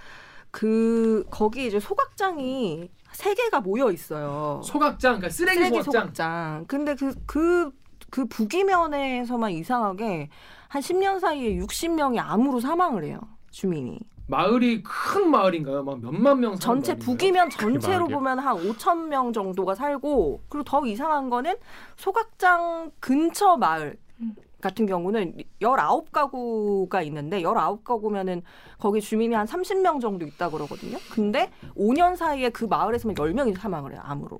그 0.51 1.23
거기 1.29 1.67
이제 1.67 1.79
소각장이 1.79 2.89
세 3.11 3.33
개가 3.35 3.61
모여 3.61 3.91
있어요. 3.91 4.61
소각장, 4.63 5.19
그러니까 5.19 5.29
쓰레기, 5.29 5.57
쓰레기 5.59 5.75
소각장. 5.83 6.01
소각장. 6.01 6.65
근데 6.67 6.95
그 6.95 7.13
그 7.25 7.71
그 8.13 8.25
북이면에서만 8.25 9.49
이상하게 9.53 10.29
한 10.67 10.81
10년 10.83 11.19
사이에 11.19 11.57
60명이 11.59 12.19
암으로 12.23 12.59
사망을 12.59 13.05
해요. 13.05 13.19
주민이. 13.49 13.99
마을이 14.27 14.83
큰 14.83 15.29
마을인가요? 15.29 15.83
막 15.83 15.99
몇만 16.01 16.39
명 16.39 16.55
사는 16.55 16.59
전체 16.59 16.93
마을인가요? 16.93 17.05
북이면 17.17 17.49
전체로. 17.49 18.07
보면 18.07 18.39
한 18.39 18.55
5천 18.57 19.07
명 19.07 19.33
정도가 19.33 19.75
살고 19.75 20.41
그리고 20.49 20.63
더 20.63 20.85
이상한 20.85 21.29
거는 21.29 21.55
소각장 21.97 22.91
근처 22.99 23.57
마을 23.57 23.97
음. 24.19 24.35
같은 24.61 24.85
경우는 24.85 25.35
19가구가 25.61 27.05
있는데 27.07 27.41
19가구면은 27.41 28.41
거기 28.79 29.01
주민이 29.01 29.35
한 29.35 29.45
30명 29.45 29.99
정도 29.99 30.25
있다 30.25 30.49
그러거든요. 30.49 30.97
근데 31.11 31.51
5년 31.75 32.15
사이에 32.15 32.49
그 32.49 32.63
마을에서만 32.63 33.13
10명이 33.15 33.57
사망을 33.57 33.91
해요. 33.91 34.01
암으로. 34.05 34.39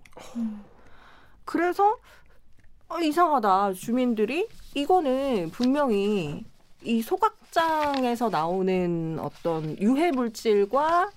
그래서 1.43 1.97
어, 2.87 2.99
이상하다. 3.01 3.73
주민들이 3.73 4.47
이거는 4.75 5.49
분명히 5.51 6.45
이 6.83 7.01
소각 7.01 7.35
장에서 7.57 8.29
나오는 8.29 9.17
어떤 9.21 9.77
유해 9.79 10.11
물질과 10.11 11.11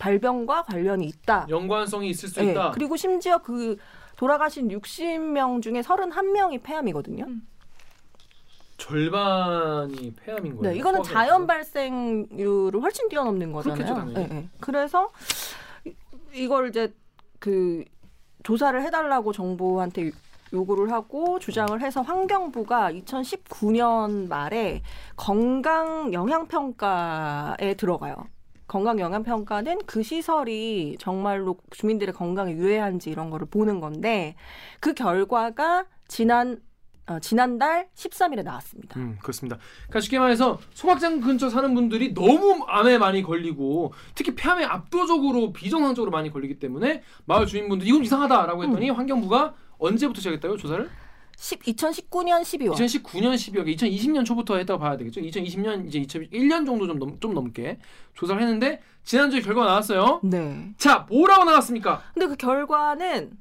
발병과 0.00 0.64
관련이 0.64 1.06
있다. 1.06 1.46
연관성이 1.48 2.10
있을 2.10 2.28
수 2.28 2.40
네, 2.40 2.50
있다. 2.50 2.72
그리고 2.72 2.96
심지어 2.96 3.38
그 3.38 3.76
돌아가신 4.16 4.68
60명 4.68 5.62
중에 5.62 5.80
31명이 5.80 6.62
폐암이거든요. 6.62 7.24
음. 7.26 7.46
절반이 8.76 10.12
폐암인 10.16 10.56
거예요. 10.56 10.72
네, 10.72 10.78
이거는. 10.78 11.02
자연 11.04 11.46
발생률을 11.46 12.80
훨씬 12.82 13.08
뛰어넘는 13.08 13.52
거잖아요. 13.52 14.04
네, 14.06 14.26
네. 14.26 14.48
그래서 14.58 15.08
이- 15.86 15.94
이걸 16.32 16.68
이제 16.68 16.92
그 17.38 17.84
조사를 18.42 18.82
해달라고 18.82 19.32
정부한테 19.32 20.10
요구를 20.54 20.92
하고 20.92 21.38
주장을 21.38 21.78
해서 21.80 22.00
환경부가 22.00 22.92
2019년 22.92 24.28
말에 24.28 24.82
건강 25.16 26.12
영향 26.12 26.46
평가에 26.46 27.74
들어가요. 27.74 28.14
건강 28.66 28.98
영향 28.98 29.22
평가는 29.22 29.78
그 29.84 30.02
시설이 30.02 30.96
정말로 30.98 31.58
주민들의 31.70 32.14
건강에 32.14 32.52
유해한지 32.52 33.10
이런 33.10 33.28
거를 33.28 33.46
보는 33.46 33.80
건데 33.80 34.36
그 34.80 34.94
결과가 34.94 35.86
지난 36.08 36.60
어, 37.06 37.18
지난달 37.20 37.88
13일에 37.94 38.42
나왔습니다. 38.42 38.98
음, 38.98 39.18
그렇습니다. 39.20 39.58
그러니까 39.82 40.00
쉽게 40.00 40.18
말해서 40.18 40.58
소각장 40.72 41.20
근처 41.20 41.50
사는 41.50 41.74
분들이 41.74 42.14
너무 42.14 42.64
암에 42.66 42.98
많이 42.98 43.22
걸리고 43.22 43.92
특히 44.14 44.34
폐암에 44.34 44.64
압도적으로 44.64 45.52
비정상적으로 45.52 46.10
많이 46.10 46.30
걸리기 46.30 46.58
때문에 46.58 47.02
마을 47.26 47.46
주민분들 47.46 47.86
이건 47.86 48.04
이상하다라고 48.04 48.64
했더니 48.64 48.90
음. 48.90 48.96
환경부가 48.96 49.54
언제부터 49.78 50.20
시작했다고요 50.20 50.56
조사를? 50.56 50.88
10, 51.36 51.62
2019년 51.62 52.42
12월. 52.42 52.74
2019년 52.74 53.34
12월, 53.34 53.76
2020년 53.76 54.24
초부터 54.24 54.56
했다고 54.56 54.78
봐야 54.78 54.96
되겠죠. 54.96 55.20
2020년 55.20 55.86
이제 55.86 56.00
2001년 56.00 56.64
정도 56.64 56.86
좀, 56.86 56.98
넘, 56.98 57.20
좀 57.20 57.34
넘게 57.34 57.78
조사를 58.14 58.40
했는데 58.40 58.80
지난주에 59.02 59.40
결과가 59.40 59.66
나왔어요. 59.66 60.20
네. 60.22 60.72
자, 60.78 61.06
뭐라고 61.08 61.44
나왔습니까? 61.44 62.02
근데 62.14 62.28
그 62.28 62.36
결과는 62.36 63.32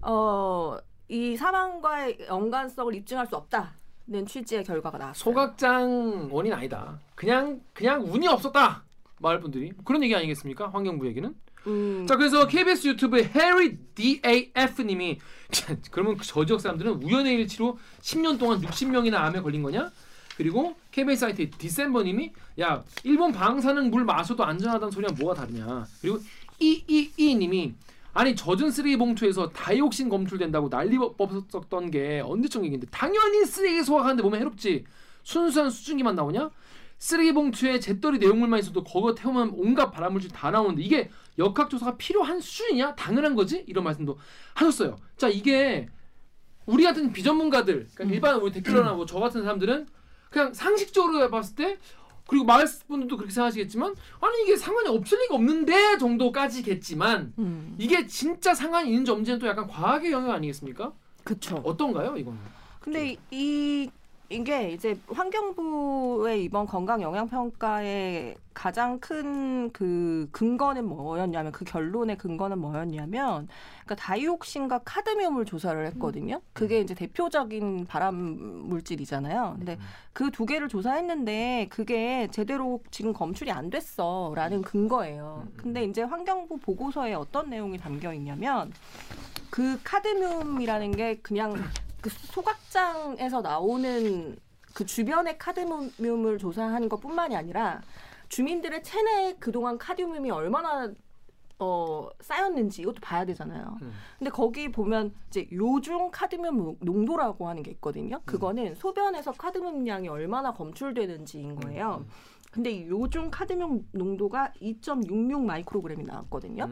어, 0.00 0.78
이 1.12 1.36
사망과의 1.36 2.16
연관성을 2.26 2.94
입증할 2.94 3.26
수 3.26 3.36
없다는 3.36 4.24
취지의 4.26 4.64
결과가 4.64 4.96
나왔어요. 4.96 5.22
소각장 5.22 6.28
원인 6.30 6.54
아니다. 6.54 6.98
그냥 7.14 7.60
그냥 7.74 8.02
운이 8.02 8.26
없었다. 8.28 8.82
마을 9.18 9.38
분들이 9.38 9.72
그런 9.84 10.02
얘기 10.02 10.16
아니겠습니까? 10.16 10.70
환경부 10.70 11.06
얘기는. 11.06 11.34
음, 11.66 12.06
자 12.08 12.16
그래서 12.16 12.46
KBS 12.46 12.88
유튜브의 12.88 13.24
해리 13.26 13.76
DAF님이 13.94 15.18
그러면 15.92 16.16
저 16.22 16.46
지역 16.46 16.62
사람들은 16.62 17.02
우연의 17.02 17.34
일치로 17.34 17.78
10년 18.00 18.38
동안 18.38 18.62
60명이나 18.62 19.16
암에 19.16 19.42
걸린 19.42 19.62
거냐? 19.62 19.92
그리고 20.38 20.74
KBS 20.92 21.20
사이트 21.20 21.50
디셈버님이 21.50 22.32
야 22.60 22.82
일본 23.04 23.32
방사능 23.32 23.90
물 23.90 24.06
마셔도 24.06 24.44
안전하다는 24.44 24.90
소리랑 24.90 25.14
뭐가 25.20 25.34
다르냐? 25.42 25.86
그리고 26.00 26.20
이이이님이 26.58 27.74
아니 28.14 28.36
젖은 28.36 28.70
쓰레기 28.70 28.96
봉투에서 28.96 29.50
다이옥신 29.50 30.08
검출된다고 30.08 30.68
난리 30.68 30.98
법었던 30.98 31.90
게 31.90 32.20
언제적 32.24 32.64
얘기인데 32.64 32.86
당연히 32.90 33.44
쓰레기 33.46 33.82
소각하는데 33.82 34.22
몸에 34.22 34.38
해롭지 34.38 34.84
순수한 35.22 35.70
수증기만 35.70 36.14
나오냐? 36.14 36.50
쓰레기 36.98 37.32
봉투에 37.32 37.80
잿더리 37.80 38.18
내용물만 38.18 38.60
있어도 38.60 38.84
거거 38.84 39.14
태우면 39.14 39.52
온갖 39.54 39.90
발암물질 39.90 40.30
다 40.30 40.50
나오는데 40.50 40.82
이게 40.82 41.10
역학조사가 41.38 41.96
필요한 41.96 42.40
수준이냐? 42.40 42.94
당연한 42.94 43.34
거지? 43.34 43.64
이런 43.66 43.82
말씀도 43.84 44.18
하셨어요. 44.54 44.96
자 45.16 45.28
이게 45.28 45.88
우리 46.66 46.84
같은 46.84 47.12
비전문가들, 47.12 47.88
그러니까 47.94 48.14
일반 48.14 48.36
우리 48.40 48.52
댓글러나 48.52 48.92
뭐 48.92 49.04
저 49.06 49.18
같은 49.18 49.42
사람들은 49.42 49.88
그냥 50.30 50.54
상식적으로 50.54 51.28
봤을 51.28 51.56
때 51.56 51.78
그리고 52.26 52.44
마을 52.44 52.66
분들도 52.88 53.16
그렇게 53.16 53.32
생각하시겠지만 53.32 53.94
아니 54.20 54.42
이게 54.42 54.56
상관이 54.56 54.88
없을 54.88 55.18
리가 55.22 55.34
없는데 55.34 55.98
정도까지겠지만 55.98 57.34
음, 57.38 57.74
이게 57.78 58.06
진짜 58.06 58.54
상관이 58.54 58.88
있는지 58.88 59.10
없는지는 59.10 59.38
또 59.38 59.46
약간 59.46 59.66
과학의 59.66 60.12
영역 60.12 60.32
아니겠습니까? 60.32 60.92
그쵸. 61.24 61.60
어떤가요 61.64 62.16
이거는? 62.16 62.38
근데 62.80 63.16
이 63.30 63.90
이게 64.32 64.70
이제 64.72 64.96
환경부의 65.08 66.44
이번 66.44 66.66
건강 66.66 67.02
영향 67.02 67.28
평가의 67.28 68.36
가장 68.54 68.98
큰 68.98 69.70
그 69.72 70.28
근거는 70.32 70.84
뭐였냐면 70.84 71.52
그 71.52 71.64
결론의 71.64 72.18
근거는 72.18 72.58
뭐였냐면 72.58 73.48
그러니까 73.84 73.94
다이옥신과 73.96 74.80
카드뮴을 74.84 75.44
조사를 75.44 75.86
했거든요. 75.86 76.40
그게 76.52 76.80
이제 76.80 76.94
대표적인 76.94 77.86
발암 77.86 78.14
물질이잖아요. 78.68 79.54
근데 79.58 79.78
그 80.12 80.30
두 80.32 80.46
개를 80.46 80.68
조사했는데 80.68 81.68
그게 81.70 82.26
제대로 82.32 82.80
지금 82.90 83.12
검출이 83.12 83.50
안 83.50 83.70
됐어라는 83.70 84.62
근거예요. 84.62 85.46
근데 85.56 85.84
이제 85.84 86.02
환경부 86.02 86.58
보고서에 86.58 87.14
어떤 87.14 87.50
내용이 87.50 87.76
담겨 87.78 88.12
있냐면 88.14 88.72
그 89.50 89.78
카드뮴이라는 89.84 90.92
게 90.92 91.16
그냥 91.16 91.54
그 92.02 92.10
소각장에서 92.10 93.40
나오는 93.40 94.36
그 94.74 94.84
주변의 94.84 95.38
카드뮴을 95.38 96.38
조사한 96.38 96.88
것뿐만이 96.88 97.36
아니라 97.36 97.80
주민들의 98.28 98.82
체내에 98.82 99.36
그동안 99.38 99.78
카드뮴이 99.78 100.30
얼마나 100.30 100.92
어, 101.58 102.08
쌓였는지 102.20 102.82
이것도 102.82 103.00
봐야 103.00 103.24
되잖아요. 103.24 103.78
음. 103.82 103.92
근데 104.18 104.30
거기 104.30 104.72
보면 104.72 105.14
이제 105.28 105.46
요중 105.52 106.10
카드뮴 106.10 106.76
농도라고 106.80 107.48
하는 107.48 107.62
게 107.62 107.70
있거든요. 107.72 108.20
그거는 108.24 108.74
소변에서 108.74 109.30
카드뮴 109.32 109.86
양이 109.86 110.08
얼마나 110.08 110.52
검출되는지인 110.52 111.54
거예요. 111.56 112.04
근데 112.50 112.70
이 112.72 112.88
요중 112.88 113.30
카드뮴 113.30 113.84
농도가 113.92 114.52
2.66 114.60 115.40
마이크로그램이 115.44 116.02
나왔거든요. 116.02 116.68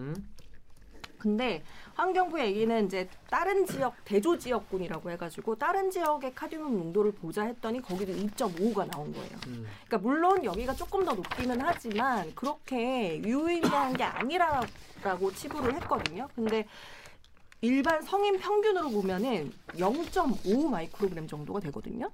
음. 1.20 1.30
근데 1.30 1.62
환경부 1.94 2.40
얘기는 2.40 2.86
이제 2.86 3.08
다른 3.28 3.66
지역 3.66 3.94
대조 4.04 4.38
지역군이라고 4.38 5.10
해가지고 5.10 5.56
다른 5.56 5.90
지역의 5.90 6.34
카드뮴 6.34 6.68
농도를 6.70 7.12
보자 7.12 7.44
했더니 7.44 7.80
거기도 7.80 8.12
2.5가 8.12 8.90
나온 8.90 9.12
거예요. 9.12 9.30
음. 9.48 9.66
그러니까 9.86 9.98
물론 9.98 10.44
여기가 10.44 10.74
조금 10.74 11.04
더 11.04 11.12
높기는 11.14 11.60
하지만 11.60 12.34
그렇게 12.34 13.20
유의미한 13.22 13.94
게 13.94 14.04
아니라고 14.04 15.32
치부를 15.34 15.74
했거든요. 15.74 16.28
근데 16.34 16.66
일반 17.60 18.00
성인 18.02 18.38
평균으로 18.38 18.90
보면은 18.90 19.52
0.5 19.74 20.70
마이크로그램 20.70 21.26
정도가 21.26 21.60
되거든요. 21.60 22.10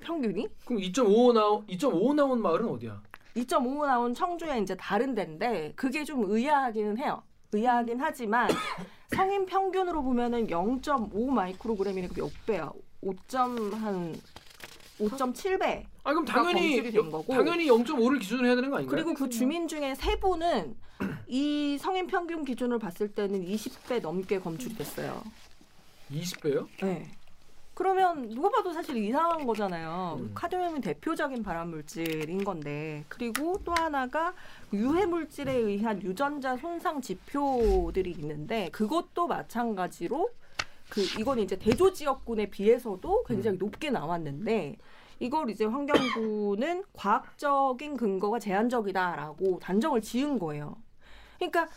평균이 0.00 0.48
그럼 0.64 0.80
2.5 0.80 1.34
나오 1.34 1.64
2.5 1.66 2.14
나온 2.14 2.40
마을은 2.40 2.68
어디야? 2.68 3.02
2.5 3.36 3.86
나온 3.86 4.14
청주에 4.14 4.60
이제 4.60 4.74
다른 4.76 5.14
데인데 5.14 5.72
그게 5.76 6.04
좀 6.04 6.24
의아하기는 6.30 6.98
해요. 6.98 7.22
의아하긴 7.52 8.00
하지만 8.00 8.48
성인 9.08 9.46
평균으로 9.46 10.02
보면은 10.02 10.46
0.5 10.46 11.30
마이크로그램이니까 11.30 12.14
몇 12.16 12.30
배야? 12.46 12.70
5.한 13.02 14.14
5.7배. 14.98 15.84
아 16.02 16.10
그럼 16.10 16.24
당연히. 16.24 16.76
당연히 17.28 17.66
0.5를 17.68 18.18
기준으로 18.20 18.46
해야 18.46 18.54
되는 18.56 18.70
거 18.70 18.78
아닌가요? 18.78 18.96
그리고 18.96 19.14
그 19.14 19.28
주민 19.28 19.68
중에 19.68 19.94
세 19.94 20.18
분은 20.18 20.76
이 21.28 21.78
성인 21.80 22.06
평균 22.06 22.44
기준을 22.44 22.78
봤을 22.78 23.08
때는 23.08 23.44
20배 23.44 24.00
넘게 24.00 24.40
검출이 24.40 24.74
됐어요. 24.74 25.22
20배요? 26.10 26.66
네. 26.82 27.10
그러면 27.78 28.28
누가 28.30 28.48
봐도 28.48 28.72
사실 28.72 28.96
이상한 28.96 29.46
거잖아요. 29.46 30.16
음. 30.18 30.32
카드뮴은 30.34 30.80
대표적인 30.80 31.44
발암 31.44 31.70
물질인 31.70 32.42
건데 32.42 33.04
그리고 33.06 33.56
또 33.64 33.72
하나가 33.72 34.34
유해 34.72 35.06
물질에 35.06 35.54
의한 35.54 36.02
유전자 36.02 36.56
손상 36.56 37.00
지표들이 37.00 38.10
있는데 38.18 38.68
그것도 38.72 39.28
마찬가지로 39.28 40.28
그 40.90 41.02
이건 41.20 41.38
이제 41.38 41.56
대조 41.56 41.92
지역군에 41.92 42.46
비해서도 42.50 43.22
굉장히 43.22 43.58
높게 43.58 43.90
나왔는데 43.90 44.76
이걸 45.20 45.48
이제 45.48 45.64
환경부는 45.64 46.82
과학적인 46.94 47.96
근거가 47.96 48.40
제한적이다라고 48.40 49.60
단정을 49.60 50.02
지은 50.02 50.40
거예요. 50.40 50.74
그러니까 51.36 51.68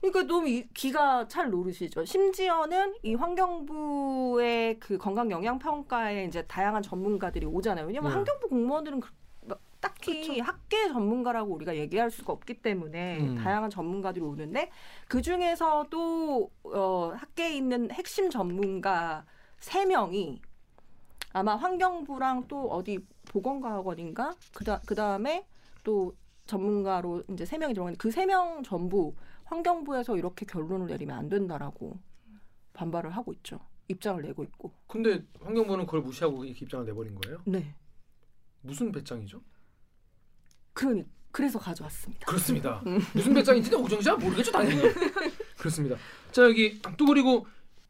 그러니까 0.00 0.22
너무 0.22 0.48
이, 0.48 0.66
기가 0.72 1.28
찰 1.28 1.50
노릇이죠. 1.50 2.04
심지어는 2.04 2.94
이 3.02 3.14
환경부의 3.14 4.78
그 4.80 4.96
건강 4.98 5.30
영양 5.30 5.58
평가에 5.58 6.24
이제 6.24 6.42
다양한 6.46 6.82
전문가들이 6.82 7.46
오잖아요. 7.46 7.86
왜냐면 7.86 8.10
네. 8.10 8.14
환경부 8.16 8.48
공무원들은 8.48 9.00
그- 9.00 9.10
막 9.42 9.60
딱히 9.80 10.26
그쵸. 10.28 10.42
학계 10.42 10.88
전문가라고 10.88 11.52
우리가 11.54 11.76
얘기할 11.76 12.10
수가 12.10 12.32
없기 12.32 12.62
때문에 12.62 13.20
음. 13.20 13.34
다양한 13.36 13.68
전문가들이 13.70 14.24
오는데 14.24 14.70
그 15.08 15.20
중에서도 15.20 16.50
어, 16.64 17.12
학계에 17.16 17.54
있는 17.56 17.90
핵심 17.90 18.30
전문가 18.30 19.24
세 19.58 19.84
명이 19.84 20.40
아마 21.32 21.56
환경부랑 21.56 22.46
또 22.48 22.70
어디 22.70 22.98
보건과학원인가 23.30 24.34
그다 24.54 24.80
그 24.86 24.94
다음에 24.94 25.46
또 25.84 26.14
전문가로 26.46 27.22
이제 27.30 27.44
세 27.44 27.58
명이 27.58 27.74
들어가는데 27.74 27.98
그 27.98 28.08
세 28.10 28.26
명 28.26 28.62
전부 28.64 29.14
환경부에서 29.50 30.16
이렇게 30.16 30.46
결론을 30.46 30.86
내리면 30.86 31.18
안 31.18 31.28
된다라고 31.28 31.98
반발을 32.72 33.10
하고 33.10 33.32
있죠. 33.34 33.58
입장을 33.88 34.22
내고 34.22 34.44
있고. 34.44 34.72
근데 34.86 35.24
환경부는 35.40 35.86
그걸 35.86 36.02
무시하고 36.02 36.44
이렇게 36.44 36.64
입장을 36.64 36.86
내버린 36.86 37.16
거예요? 37.16 37.42
네. 37.44 37.74
무슨 38.62 38.92
배짱이죠? 38.92 39.42
그러니 40.72 41.04
그래서 41.32 41.58
가져왔습니다. 41.58 42.26
그렇습니다. 42.26 42.80
음. 42.86 43.00
무슨 43.12 43.34
배짱인지는 43.34 43.78
오정 43.80 44.00
씨가 44.00 44.16
모르겠죠 44.18 44.52
당연히. 44.52 44.82
그렇습니다. 45.58 45.96
자 46.30 46.44
여기 46.44 46.80
또 46.96 47.04
그리고 47.06 47.46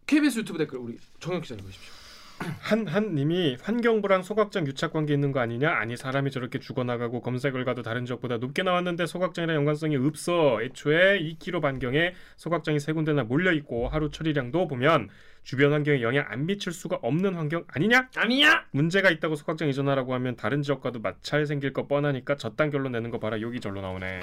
KBS 0.07 0.39
유튜브 0.41 0.59
댓글 0.59 0.79
우리 0.79 0.99
정혁 1.21 1.43
기자님 1.43 1.65
보십시오. 1.65 1.93
한 2.41 2.87
한 2.87 3.15
님이 3.15 3.57
환경부랑 3.61 4.23
소각장 4.23 4.67
유착 4.67 4.93
관계 4.93 5.13
있는 5.13 5.31
거 5.33 5.41
아니냐? 5.41 5.71
아니 5.71 5.97
사람이 5.97 6.31
저렇게 6.31 6.59
죽어나가고 6.59 7.21
검사 7.21 7.51
결과도 7.51 7.83
다른 7.83 8.07
지역보다 8.07 8.39
높게 8.39 8.63
나왔는데 8.63 9.07
소각장이랑 9.07 9.57
연관성이 9.57 9.97
없어. 9.97 10.63
애초에 10.63 11.21
2km 11.21 11.61
반경에 11.61 12.15
소각장이 12.37 12.81
세 12.81 12.93
군데나 12.93 13.25
몰려 13.25 13.53
있고 13.53 13.89
하루 13.89 14.11
처리량도 14.11 14.69
보면 14.69 15.09
주변 15.43 15.73
환경에 15.73 16.01
영향 16.03 16.27
안 16.29 16.47
미칠 16.47 16.73
수가 16.73 16.99
없는 17.03 17.35
환경 17.35 17.65
아니냐? 17.69 18.09
아니냐? 18.17 18.65
문제가 18.71 19.11
있다고 19.11 19.35
소각장 19.37 19.69
이전하라고 19.69 20.15
하면 20.15 20.37
다른 20.37 20.63
지역과도 20.63 21.01
마찰 21.01 21.47
생길 21.47 21.73
거 21.73 21.87
뻔하니까 21.87 22.37
저딴 22.37 22.71
결론 22.71 22.93
내는 22.93 23.11
거 23.11 23.19
봐라. 23.19 23.41
여기 23.41 23.61
절로 23.61 23.81
나오네. 23.81 24.21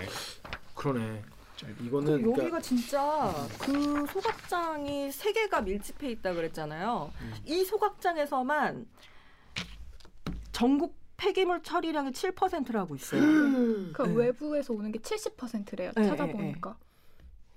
그러네. 0.76 1.22
그 1.66 1.84
이거는 1.84 2.14
여기가 2.14 2.34
그러니까 2.34 2.60
진짜 2.62 3.34
그 3.60 4.06
소각장이 4.08 5.12
세 5.12 5.32
개가 5.34 5.62
밀집해 5.62 6.12
있다 6.12 6.34
그랬잖아요. 6.34 7.12
음. 7.22 7.34
이 7.46 7.64
소각장에서만 7.66 8.88
전국 10.52 10.96
폐기물 11.18 11.62
처리량의 11.64 12.12
7%라고 12.12 12.96
있어요. 12.96 13.22
그 13.92 14.04
네. 14.04 14.16
외부에서 14.16 14.74
오는 14.74 14.92
게 14.92 15.00
70%래요. 15.00 15.92
네, 15.96 16.08
찾아보니까. 16.08 16.78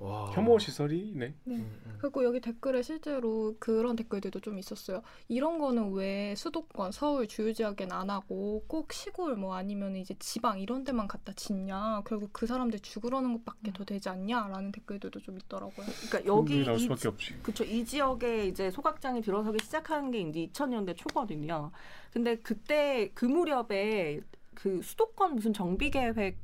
와. 0.01 0.31
혐오 0.31 0.59
시설이네. 0.59 1.35
네. 1.45 1.55
음, 1.55 1.81
음. 1.87 1.99
그리고 2.01 2.25
여기 2.25 2.41
댓글에 2.41 2.81
실제로 2.81 3.55
그런 3.59 3.97
댓글들도 3.97 4.41
좀 4.41 4.59
있었어요. 4.59 5.03
이런 5.29 5.59
거는 5.59 5.93
왜 5.93 6.35
수도권, 6.35 6.93
서울 6.93 7.29
주요 7.29 7.53
지역엔 7.53 7.93
안 7.93 8.09
하고 8.09 8.65
꼭 8.67 8.95
시골 8.95 9.37
뭐 9.37 9.55
아니면 9.55 9.97
이제 9.97 10.15
지방 10.19 10.59
이런 10.59 10.85
데만 10.85 11.07
갖다 11.07 11.35
짓냐. 11.35 12.03
결국 12.07 12.31
그 12.33 12.47
사람들 12.47 12.81
죽으라는 12.81 13.35
것밖에 13.35 13.73
더 13.75 13.85
되지 13.85 14.09
않냐라는 14.09 14.73
댓글들도 14.73 15.21
좀 15.21 15.37
있더라고요. 15.37 15.87
그러니까 16.09 16.25
여기 16.25 16.65
나올 16.65 16.79
이, 16.79 16.81
수밖에 16.81 17.09
없지. 17.09 17.35
그쵸 17.43 17.63
이 17.65 17.85
지역에 17.85 18.47
이제 18.47 18.71
소각장이 18.71 19.21
들어서기 19.21 19.59
시작하는 19.63 20.11
게 20.11 20.21
이제 20.23 20.47
2000년대 20.47 20.97
초거든요. 20.97 21.73
근데 22.11 22.37
그때 22.37 23.11
그 23.13 23.27
무렵에 23.27 24.21
그 24.55 24.81
수도권 24.83 25.35
무슨 25.35 25.53
정비 25.53 25.91
계획 25.91 26.39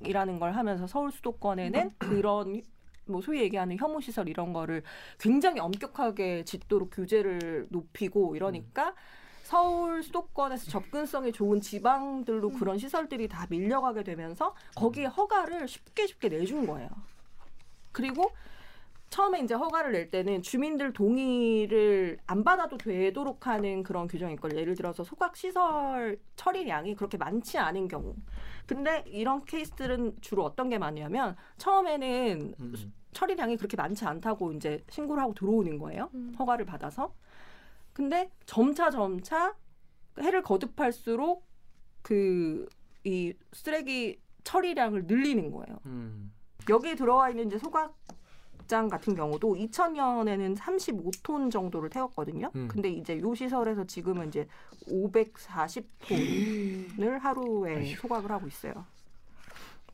이라는 0.00 0.38
걸 0.38 0.52
하면서 0.52 0.86
서울 0.86 1.12
수도권에는 1.12 1.90
그런 1.98 2.62
뭐 3.06 3.20
소위 3.20 3.40
얘기하는 3.40 3.76
혐오 3.78 4.00
시설 4.00 4.28
이런 4.28 4.52
거를 4.52 4.82
굉장히 5.18 5.60
엄격하게 5.60 6.44
짓도록 6.44 6.90
규제를 6.90 7.66
높이고 7.70 8.36
이러니까 8.36 8.94
서울 9.42 10.02
수도권에서 10.02 10.70
접근성이 10.70 11.32
좋은 11.32 11.60
지방들로 11.60 12.48
음. 12.48 12.58
그런 12.58 12.78
시설들이 12.78 13.28
다 13.28 13.46
밀려가게 13.50 14.02
되면서 14.02 14.54
거기에 14.74 15.06
허가를 15.06 15.68
쉽게 15.68 16.06
쉽게 16.06 16.28
내준 16.28 16.66
거예요. 16.66 16.88
그리고 17.90 18.30
처음에 19.12 19.40
이제 19.40 19.54
허가를 19.54 19.92
낼 19.92 20.10
때는 20.10 20.42
주민들 20.42 20.92
동의를 20.92 22.18
안 22.26 22.42
받아도 22.42 22.78
되도록 22.78 23.46
하는 23.46 23.82
그런 23.82 24.08
규정이 24.08 24.34
있거든요. 24.34 24.60
예를 24.60 24.74
들어서 24.74 25.04
소각 25.04 25.36
시설 25.36 26.18
처리량이 26.36 26.96
그렇게 26.96 27.18
많지 27.18 27.58
않은 27.58 27.88
경우. 27.88 28.14
근데 28.66 29.04
이런 29.06 29.44
케이스들은 29.44 30.16
주로 30.20 30.44
어떤 30.44 30.68
게 30.70 30.78
많냐면 30.78 31.36
처음에는 31.58 32.54
음, 32.58 32.74
음. 32.74 32.92
처리량이 33.12 33.58
그렇게 33.58 33.76
많지 33.76 34.04
않다고 34.04 34.52
이제 34.52 34.82
신고를 34.88 35.22
하고 35.22 35.34
들어오는 35.34 35.78
거예요. 35.78 36.08
음. 36.14 36.34
허가를 36.38 36.64
받아서. 36.64 37.14
근데 37.92 38.30
점차 38.46 38.90
점차 38.90 39.54
해를 40.18 40.42
거듭할수록 40.42 41.46
그 42.02 42.66
이 43.04 43.32
쓰레기 43.52 44.20
처리량을 44.44 45.06
늘리는 45.06 45.50
거예요. 45.50 45.78
음. 45.86 46.32
여기에 46.68 46.94
들어와 46.94 47.30
있는 47.30 47.46
이제 47.46 47.58
소각 47.58 47.96
장 48.66 48.88
같은 48.88 49.14
경우도 49.14 49.54
2000년에는 49.54 50.56
35톤 50.56 51.50
정도를 51.50 51.90
태웠거든요. 51.90 52.50
음. 52.54 52.68
근데 52.68 52.90
이제 52.90 53.18
요 53.18 53.34
시설에서 53.34 53.84
지금은 53.84 54.28
이제 54.28 54.46
540톤을 54.88 57.18
하루에 57.20 57.76
아휴. 57.76 57.96
소각을 57.96 58.30
하고 58.30 58.46
있어요. 58.46 58.72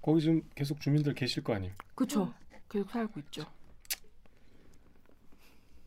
거기 0.01 0.21
지금 0.21 0.43
계속 0.55 0.81
주민들 0.81 1.15
계실 1.15 1.43
거 1.43 1.55
아니에요? 1.55 1.75
그렇죠. 1.95 2.33
계속 2.69 2.91
살고 2.91 3.19
있죠. 3.21 3.45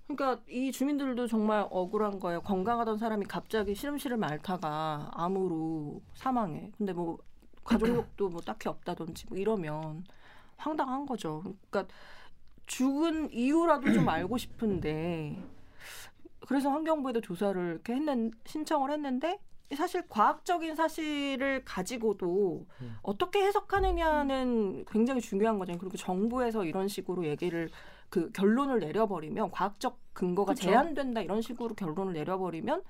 그러니까 0.07 0.43
이 0.49 0.71
주민들도 0.71 1.27
정말 1.27 1.65
억울한 1.69 2.19
거예요. 2.19 2.41
건강하던 2.41 2.97
사람이 2.97 3.25
갑자기 3.25 3.73
시름시름 3.73 4.21
앓다가 4.23 5.09
암으로 5.13 6.01
사망해. 6.15 6.71
근데 6.77 6.91
뭐 6.91 7.17
가족력도 7.63 8.29
뭐 8.29 8.41
딱히 8.41 8.67
없다든지 8.67 9.27
뭐 9.29 9.37
이러면 9.37 10.03
황당한 10.57 11.05
거죠. 11.05 11.41
그러니까 11.69 11.93
죽은 12.71 13.31
이유라도 13.33 13.91
좀 13.91 14.07
알고 14.09 14.37
싶은데 14.37 15.37
그래서 16.47 16.69
환경부에도 16.69 17.19
조사를 17.21 17.61
이렇게 17.71 17.93
했는 17.93 18.31
신청을 18.45 18.91
했는데 18.91 19.39
사실 19.75 20.03
과학적인 20.07 20.75
사실을 20.75 21.63
가지고도 21.65 22.65
음. 22.81 22.95
어떻게 23.03 23.41
해석하느냐는 23.43 24.85
굉장히 24.85 25.21
중요한 25.21 25.59
거죠. 25.59 25.77
그리고 25.77 25.95
정부에서 25.97 26.65
이런 26.65 26.87
식으로 26.87 27.25
얘기를 27.25 27.69
그 28.09 28.31
결론을 28.31 28.79
내려버리면 28.79 29.51
과학적 29.51 29.97
근거가 30.13 30.53
그쵸. 30.53 30.67
제한된다 30.67 31.21
이런 31.21 31.41
식으로 31.41 31.73
결론을 31.75 32.13
내려버리면 32.13 32.83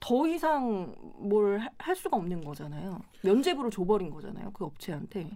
더 0.00 0.26
이상 0.28 0.94
뭘 1.18 1.60
할 1.78 1.96
수가 1.96 2.16
없는 2.16 2.44
거잖아요. 2.44 3.00
면죄부를 3.22 3.70
줘버린 3.70 4.10
거잖아요. 4.10 4.50
그 4.52 4.64
업체한테. 4.64 5.30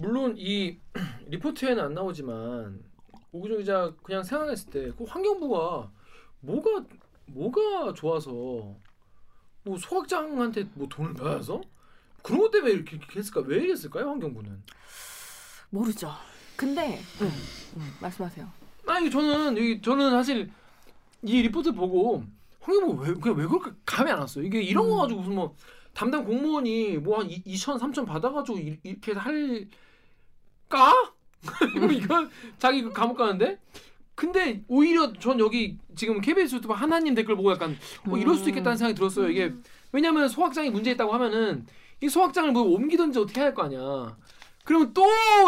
물론 0.00 0.34
이 0.38 0.78
리포트에는 1.28 1.82
안 1.84 1.94
나오지만 1.94 2.82
오기정 3.32 3.58
기자 3.58 3.92
그냥 4.02 4.22
생각했을 4.22 4.70
때 4.70 4.90
그 4.96 5.04
환경부가 5.04 5.90
뭐가 6.40 6.84
뭐가 7.26 7.92
좋아서 7.94 8.30
뭐 9.62 9.76
소각장한테 9.78 10.66
뭐 10.74 10.88
돈을 10.88 11.12
받아서 11.14 11.60
그런 12.22 12.40
것 12.40 12.50
때문에 12.50 12.72
이렇게 12.72 12.98
했을까 13.14 13.42
왜 13.42 13.58
이랬을까요 13.58 14.08
환경부는 14.08 14.62
모르죠. 15.70 16.10
근데 16.56 16.98
응, 17.20 17.30
응, 17.76 17.82
말씀하세요. 18.00 18.46
아니 18.86 19.10
저는 19.10 19.56
이 19.58 19.80
저는 19.82 20.10
사실 20.10 20.50
이 21.22 21.42
리포트 21.42 21.72
보고 21.72 22.24
환경부 22.60 23.02
왜 23.02 23.14
그냥 23.14 23.38
왜 23.38 23.46
그렇게 23.46 23.70
감이 23.84 24.10
안 24.10 24.18
왔어요 24.20 24.44
이게 24.44 24.62
이런 24.62 24.88
거 24.88 24.94
음. 24.96 24.98
가지고 25.02 25.20
무슨 25.20 25.34
뭐 25.36 25.54
담당 25.92 26.24
공무원이 26.24 26.96
뭐 26.98 27.20
한 27.20 27.28
2천 27.28 27.78
3천 27.78 28.06
받아가지고 28.06 28.58
이- 28.58 28.80
이렇게 28.82 29.12
할 29.12 29.68
까 30.70 30.92
이건 31.92 32.30
자기 32.58 32.82
그 32.82 32.90
감옥 32.90 33.16
가는데 33.18 33.58
근데 34.14 34.62
오히려 34.68 35.12
전 35.14 35.38
여기 35.40 35.76
지금 35.96 36.20
KBS 36.20 36.56
유튜브 36.56 36.72
하나님 36.74 37.14
댓글 37.14 37.36
보고 37.36 37.50
약간 37.52 37.76
뭐 38.04 38.16
이럴 38.18 38.36
수도 38.36 38.50
있겠다는 38.50 38.76
생각이 38.78 38.94
들었어요. 38.96 39.28
이게 39.30 39.52
왜냐면 39.92 40.28
소확장이 40.28 40.70
문제 40.70 40.90
있다고 40.92 41.12
하면은 41.14 41.66
이 42.02 42.08
소확장을 42.08 42.52
뭐 42.52 42.62
옮기든지 42.62 43.18
어떻게 43.18 43.40
해야 43.40 43.46
할 43.48 43.54
거 43.54 43.62
아니야. 43.62 44.16
그러면 44.64 44.92
또 44.92 45.02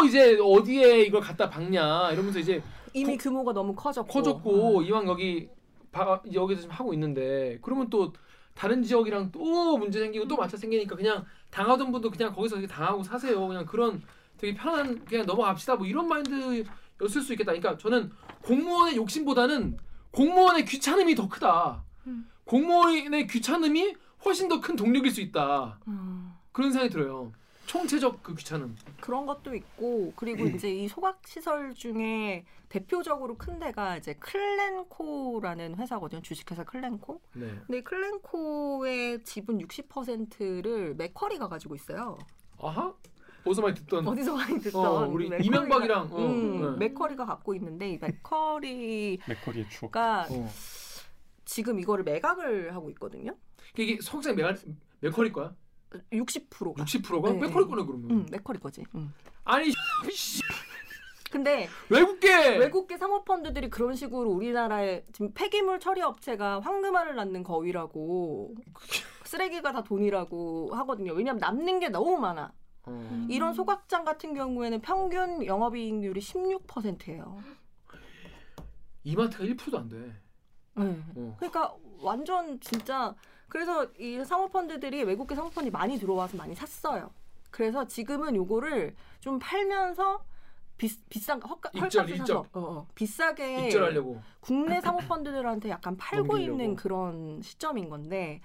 이제 0.07 0.37
어디에 0.41 1.01
이걸 1.03 1.21
갖다 1.21 1.49
박냐 1.49 2.11
이러면서 2.11 2.39
이제 2.39 2.61
이미 2.93 3.15
규모가 3.17 3.53
너무 3.53 3.73
커졌고. 3.75 4.11
커졌고 4.11 4.79
음. 4.79 4.85
이왕 4.85 5.07
여기 5.07 5.49
바, 5.91 6.19
여기서 6.33 6.61
지금 6.61 6.75
하고 6.75 6.93
있는데 6.93 7.59
그러면 7.61 7.89
또 7.91 8.11
다른 8.55 8.81
지역이랑 8.83 9.31
또 9.31 9.77
문제 9.77 9.99
생기고 9.99 10.27
또 10.27 10.35
마찰 10.35 10.59
생기니까 10.59 10.95
그냥 10.95 11.25
당하던 11.51 11.91
분도 11.91 12.09
그냥 12.09 12.33
거기서 12.33 12.65
당하고 12.67 13.03
사세요. 13.03 13.47
그냥 13.47 13.65
그런 13.65 14.01
되게 14.43 14.53
편한 14.53 15.05
그냥 15.05 15.25
넘어갑시다. 15.25 15.77
뭐 15.77 15.87
이런 15.87 16.05
마인드였을 16.09 17.21
수 17.21 17.31
있겠다. 17.31 17.53
그러니까 17.53 17.77
저는 17.77 18.11
공무원의 18.43 18.97
욕심보다는 18.97 19.77
공무원의 20.11 20.65
귀찮음이 20.65 21.15
더 21.15 21.29
크다. 21.29 21.81
음. 22.07 22.29
공무원의 22.43 23.27
귀찮음이 23.27 23.95
훨씬 24.25 24.49
더 24.49 24.59
큰 24.59 24.75
동력일 24.75 25.11
수 25.11 25.21
있다. 25.21 25.79
음. 25.87 26.33
그런 26.51 26.73
생각이 26.73 26.91
들어요. 26.91 27.31
총체적 27.67 28.21
그 28.21 28.35
귀찮음. 28.35 28.75
그런 28.99 29.25
것도 29.25 29.55
있고 29.55 30.11
그리고 30.17 30.45
이제 30.45 30.69
이 30.69 30.89
소각 30.89 31.21
시설 31.25 31.73
중에 31.73 32.43
대표적으로 32.67 33.37
큰 33.37 33.59
데가 33.59 33.95
이제 33.95 34.13
클렌코라는 34.15 35.75
회사거든요. 35.77 36.21
주식회사 36.21 36.65
클렌코. 36.65 37.21
네. 37.35 37.47
근데 37.65 37.81
클렌코의 37.81 39.23
지분 39.23 39.59
60%를 39.59 40.95
맥커리가 40.95 41.47
가지고 41.47 41.75
있어요. 41.75 42.17
아하. 42.59 42.93
어디서 43.45 43.61
많이 43.61 43.75
듣던. 43.75 44.07
어디서 44.07 44.35
많이 44.35 44.59
듣던 44.59 44.85
어, 44.85 45.07
우리 45.07 45.29
맥쿼리가- 45.29 45.45
이명박이랑. 45.45 46.09
어, 46.11 46.17
음, 46.17 46.77
네. 46.79 46.87
맥쿼리가 46.87 47.25
갖고 47.25 47.53
있는데 47.55 47.89
이 47.89 47.97
맥쿼리가 47.99 49.25
맥쿼리의 49.27 49.69
추억. 49.69 49.95
어. 49.97 50.49
지금 51.45 51.79
이거를 51.79 52.03
매각을 52.03 52.73
하고 52.73 52.89
있거든요. 52.91 53.35
이게 53.77 53.97
성장 54.01 54.35
메가 54.35 54.53
맥쿼리 55.01 55.31
거야? 55.31 55.53
60%가. 56.11 56.83
60%가 56.85 57.31
네, 57.33 57.39
맥쿼리 57.39 57.65
네. 57.65 57.69
거네 57.69 57.85
그러면. 57.85 58.11
음, 58.11 58.25
맥쿼리 58.31 58.59
거지. 58.59 58.83
음. 58.95 59.13
아니 59.43 59.71
씨, 60.11 60.41
근데 61.29 61.67
외국계. 61.89 62.57
외국계 62.57 62.97
사모펀드들이 62.97 63.69
그런 63.69 63.93
식으로 63.95 64.29
우리나라에 64.31 65.03
지금 65.11 65.31
폐기물 65.33 65.79
처리 65.79 66.01
업체가 66.01 66.61
황금알을 66.61 67.15
낳는 67.15 67.43
거위라고 67.43 68.55
쓰레기가 69.25 69.71
다 69.71 69.83
돈이라고 69.83 70.69
하거든요. 70.75 71.13
왜냐하면 71.13 71.39
남는 71.39 71.79
게 71.79 71.89
너무 71.89 72.17
많아. 72.17 72.53
어. 72.85 73.25
이런 73.29 73.53
소각장 73.53 74.03
같은 74.03 74.33
경우에는 74.33 74.81
평균 74.81 75.45
영업이익률이 75.45 76.19
16%예요. 76.19 77.41
이마트가 79.03 79.43
1%도 79.43 79.77
안 79.77 79.89
돼. 79.89 79.97
네. 80.75 81.03
어. 81.15 81.35
그러니까 81.37 81.75
완전 81.99 82.59
진짜 82.59 83.15
그래서 83.47 83.85
이 83.99 84.23
사모펀드들이 84.25 85.03
외국계 85.03 85.35
사모펀드 85.35 85.69
많이 85.69 85.97
들어와서 85.97 86.37
많이 86.37 86.55
샀어요. 86.55 87.11
그래서 87.51 87.85
지금은 87.85 88.35
요거를 88.35 88.95
좀 89.19 89.37
팔면서 89.39 90.25
비, 90.77 90.89
비싼 91.07 91.39
헐값 91.41 91.75
입절, 91.75 92.01
헐값을 92.01 92.09
입절. 92.15 92.27
사서 92.27 92.39
어, 92.53 92.59
어, 92.59 92.87
비싸게 92.95 93.67
입절하려고. 93.67 94.19
국내 94.39 94.81
사모펀드들한테 94.81 95.69
약간 95.69 95.95
팔고 95.97 96.33
넘기려고. 96.33 96.39
있는 96.61 96.75
그런 96.75 97.41
시점인 97.43 97.89
건데 97.89 98.41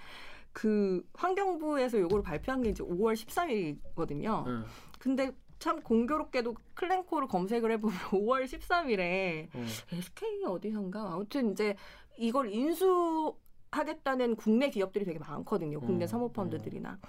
그 0.59 1.01
환경부에서 1.13 2.01
요거를 2.01 2.21
발표한 2.21 2.61
게 2.61 2.69
이제 2.71 2.83
5월 2.83 3.13
13일이거든요. 3.13 4.45
응. 4.45 4.65
근데 4.99 5.31
참 5.57 5.81
공교롭게도 5.81 6.53
클렌코를 6.73 7.29
검색을 7.29 7.71
해보면 7.71 7.97
5월 8.11 8.43
13일에 8.43 9.47
어. 9.55 9.65
SK 9.93 10.43
어디선가 10.45 11.13
아무튼 11.13 11.53
이제 11.53 11.77
이걸 12.17 12.51
인수하겠다는 12.51 14.35
국내 14.35 14.69
기업들이 14.69 15.05
되게 15.05 15.17
많거든요. 15.19 15.79
국내 15.79 16.03
어, 16.03 16.07
사모펀드들이나 16.07 16.99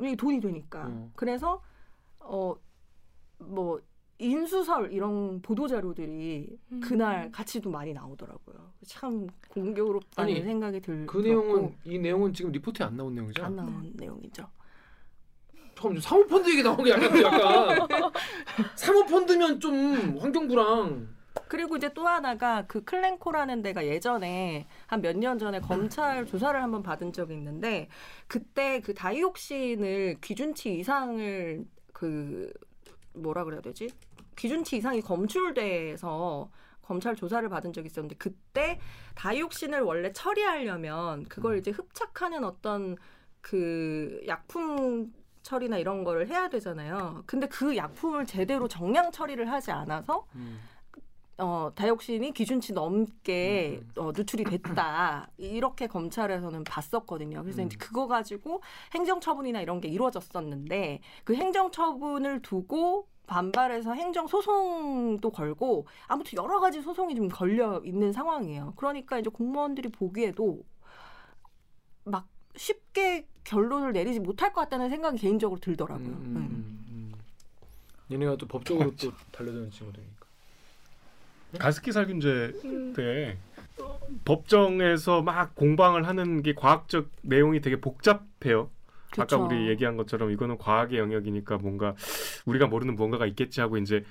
이게 0.00 0.16
돈이 0.16 0.40
되니까. 0.40 0.86
어. 0.88 1.10
그래서 1.14 1.62
어 2.18 2.56
뭐 3.38 3.80
인수설 4.18 4.92
이런 4.92 5.40
보도 5.42 5.68
자료들이 5.68 6.58
음. 6.72 6.80
그날 6.80 7.30
같이도 7.30 7.70
많이 7.70 7.92
나오더라고요. 7.92 8.72
참 8.86 9.26
공교롭다는 9.48 10.32
아니, 10.34 10.42
생각이 10.42 10.80
들. 10.80 11.06
그 11.06 11.18
내용은 11.18 11.74
이 11.84 11.98
내용은 11.98 12.32
지금 12.32 12.50
리포트에 12.52 12.84
안 12.86 12.96
나온 12.96 13.14
내용이죠? 13.14 13.44
안 13.44 13.56
나온 13.56 13.92
내용이죠. 13.94 14.46
잠깐 15.76 16.00
사모펀드 16.00 16.50
얘기 16.50 16.62
나온 16.64 16.82
게 16.82 16.90
약간 16.90 17.22
약간 17.22 17.88
사모펀드면 18.74 19.60
좀 19.60 20.18
환경부랑 20.18 21.16
그리고 21.46 21.76
이제 21.76 21.88
또 21.94 22.06
하나가 22.08 22.66
그 22.66 22.82
클렌코라는 22.82 23.62
데가 23.62 23.86
예전에 23.86 24.66
한 24.88 25.00
몇 25.00 25.16
년 25.16 25.38
전에 25.38 25.60
검찰 25.60 26.26
조사를 26.26 26.60
한번 26.60 26.82
받은 26.82 27.12
적이 27.12 27.34
있는데 27.34 27.88
그때 28.26 28.80
그 28.80 28.92
다이옥신을 28.92 30.16
기준치 30.20 30.80
이상을 30.80 31.64
그 31.92 32.52
뭐라 33.14 33.44
그래야 33.44 33.60
되지? 33.60 33.88
기준치 34.38 34.76
이상이 34.76 35.02
검출돼서 35.02 36.48
검찰 36.80 37.16
조사를 37.16 37.46
받은 37.48 37.72
적이 37.72 37.86
있었는데 37.86 38.16
그때 38.16 38.78
다이옥신을 39.14 39.82
원래 39.82 40.12
처리하려면 40.12 41.24
그걸 41.24 41.58
이제 41.58 41.70
흡착하는 41.70 42.44
어떤 42.44 42.96
그 43.40 44.22
약품 44.26 45.12
처리나 45.42 45.78
이런 45.78 46.04
거를 46.04 46.28
해야 46.28 46.48
되잖아요. 46.48 47.24
근데 47.26 47.46
그 47.48 47.76
약품을 47.76 48.26
제대로 48.26 48.68
정량 48.68 49.10
처리를 49.10 49.50
하지 49.50 49.70
않아서 49.70 50.26
어, 51.38 51.70
다이옥신이 51.74 52.32
기준치 52.32 52.72
넘게 52.72 53.80
음. 53.80 53.90
어, 53.96 54.12
누출이 54.14 54.44
됐다. 54.44 55.30
이렇게 55.36 55.86
검찰에서는 55.86 56.64
봤었거든요. 56.64 57.42
그래서 57.42 57.62
음. 57.62 57.66
이제 57.66 57.76
그거 57.76 58.06
가지고 58.06 58.62
행정처분이나 58.94 59.60
이런 59.60 59.80
게 59.80 59.88
이루어졌었는데 59.88 61.00
그 61.24 61.34
행정처분을 61.34 62.42
두고 62.42 63.08
반발해서 63.28 63.92
행정 63.92 64.26
소송도 64.26 65.30
걸고 65.30 65.86
아무튼 66.08 66.42
여러 66.42 66.58
가지 66.58 66.82
소송이 66.82 67.14
좀 67.14 67.28
걸려 67.28 67.80
있는 67.84 68.12
상황이에요. 68.12 68.72
그러니까 68.74 69.18
이제 69.18 69.30
공무원들이 69.30 69.90
보기에도 69.90 70.64
막 72.04 72.26
쉽게 72.56 73.26
결론을 73.44 73.92
내리지 73.92 74.18
못할 74.18 74.52
것 74.52 74.62
같다는 74.62 74.90
생각이 74.90 75.18
개인적으로 75.18 75.60
들더라고요. 75.60 76.08
음, 76.08 76.12
음, 76.12 76.34
네. 76.34 76.40
음, 76.40 76.84
음. 76.90 77.12
얘네가 78.10 78.36
또 78.36 78.46
법적으로 78.46 78.96
또 78.96 79.12
달려드는 79.30 79.70
친구들이니까. 79.70 80.26
가습기 81.58 81.92
살균제 81.92 82.60
음. 82.64 82.92
때 82.94 83.38
법정에서 84.24 85.22
막 85.22 85.54
공방을 85.54 86.06
하는 86.06 86.42
게 86.42 86.54
과학적 86.54 87.10
내용이 87.22 87.60
되게 87.60 87.80
복잡해요. 87.80 88.70
아까 89.12 89.24
그쵸. 89.24 89.44
우리 89.44 89.68
얘기한 89.68 89.96
것처럼 89.96 90.30
이거는 90.30 90.58
과학의 90.58 90.98
영역이니까 90.98 91.58
뭔가 91.58 91.94
우리가 92.44 92.66
모르는 92.66 92.94
무언가가 92.94 93.26
있겠지 93.26 93.60
하고 93.60 93.78
이제 93.78 94.04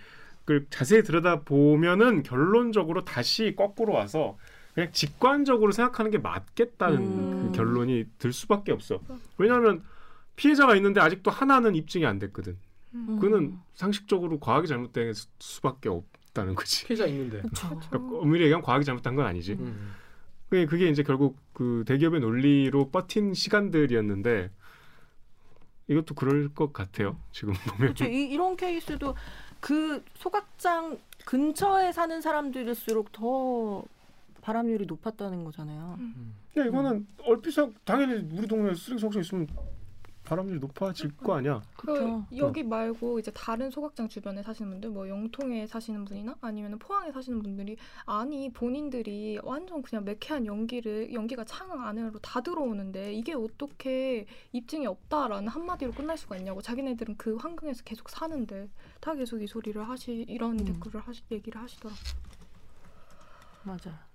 그걸 0.45 0.65
자세히 0.69 1.03
들여다 1.03 1.41
보면은 1.41 2.23
결론적으로 2.23 3.03
다시 3.05 3.53
거꾸로 3.55 3.93
와서 3.93 4.37
그냥 4.73 4.91
직관적으로 4.91 5.71
생각하는 5.71 6.11
게 6.11 6.17
맞겠다는 6.17 6.97
음. 6.99 7.43
그 7.51 7.57
결론이 7.57 8.05
들 8.17 8.31
수밖에 8.31 8.71
없어. 8.71 8.99
왜냐하면 9.37 9.83
피해자가 10.35 10.75
있는데 10.75 11.01
아직도 11.01 11.31
하나는 11.31 11.75
입증이 11.75 12.05
안 12.05 12.19
됐거든. 12.19 12.57
음. 12.93 13.17
그는 13.19 13.57
상식적으로 13.73 14.39
과학이 14.39 14.67
잘못된 14.67 15.13
수- 15.13 15.27
수밖에 15.39 15.89
없다는 15.89 16.55
거지. 16.55 16.85
피해자 16.85 17.05
있는데. 17.07 17.41
그러니까 17.89 18.17
엄밀히 18.19 18.43
얘기하면 18.45 18.63
과학이 18.63 18.85
잘못한 18.85 19.15
건 19.15 19.25
아니지. 19.25 19.53
음. 19.53 19.93
그게, 20.49 20.65
그게 20.65 20.87
이제 20.89 21.03
결국 21.03 21.37
그 21.53 21.83
대기업의 21.87 22.21
논리로 22.21 22.89
버틴 22.89 23.33
시간들이었는데 23.33 24.49
이것도 25.87 26.15
그럴 26.15 26.49
것 26.53 26.73
같아요. 26.73 27.17
지금 27.31 27.53
보면. 27.67 27.93
그렇죠. 27.93 28.05
이, 28.05 28.29
이런 28.29 28.55
케이스도 28.55 29.15
그 29.59 30.03
소각장 30.15 30.97
근처에 31.25 31.91
사는 31.91 32.21
사람들일수록 32.21 33.11
더 33.11 33.83
발암률이 34.41 34.85
높았다는 34.85 35.43
거잖아요. 35.43 35.97
야, 36.57 36.65
이거는 36.65 37.05
얼핏 37.23 37.53
당연히 37.83 38.13
우리 38.37 38.47
동네에 38.47 38.73
쓰레기 38.75 39.01
소각장 39.01 39.21
있으면 39.21 39.47
바람률이 40.27 40.59
높아질 40.59 41.15
거 41.15 41.35
아니야. 41.35 41.61
그 41.77 41.85
그쵸. 41.85 42.25
여기 42.35 42.61
말고 42.61 43.17
이제 43.17 43.31
다른 43.31 43.69
소각장 43.71 44.09
주변에 44.09 44.43
사시는 44.43 44.71
분들 44.71 44.89
뭐 44.89 45.07
영통에 45.07 45.65
사시는 45.67 46.03
분이나 46.03 46.35
아니면 46.41 46.77
포항에 46.79 47.13
사시는 47.13 47.41
분들이 47.41 47.77
아니 48.05 48.51
본인들이 48.51 49.39
완전 49.41 49.81
그냥 49.81 50.03
매캐한 50.03 50.45
연기를 50.45 51.13
연기가 51.13 51.45
창 51.45 51.71
안으로 51.71 52.19
다 52.19 52.41
들어오는데 52.41 53.13
이게 53.13 53.33
어떻게 53.33 54.25
입증이 54.51 54.85
없다라는 54.85 55.47
한마디로 55.47 55.93
끝날 55.93 56.17
수가 56.17 56.35
있냐고 56.35 56.61
자기네들은 56.61 57.15
그 57.15 57.37
환경에서 57.37 57.83
계속 57.85 58.09
사는데 58.09 58.69
다 58.99 59.15
계속 59.15 59.41
이 59.41 59.47
소리를 59.47 59.81
하시 59.87 60.25
이런 60.27 60.59
음. 60.59 60.65
댓글을 60.65 60.99
하시 61.07 61.21
얘기를 61.31 61.61
하시더라고요. 61.61 62.03
맞아. 63.63 64.05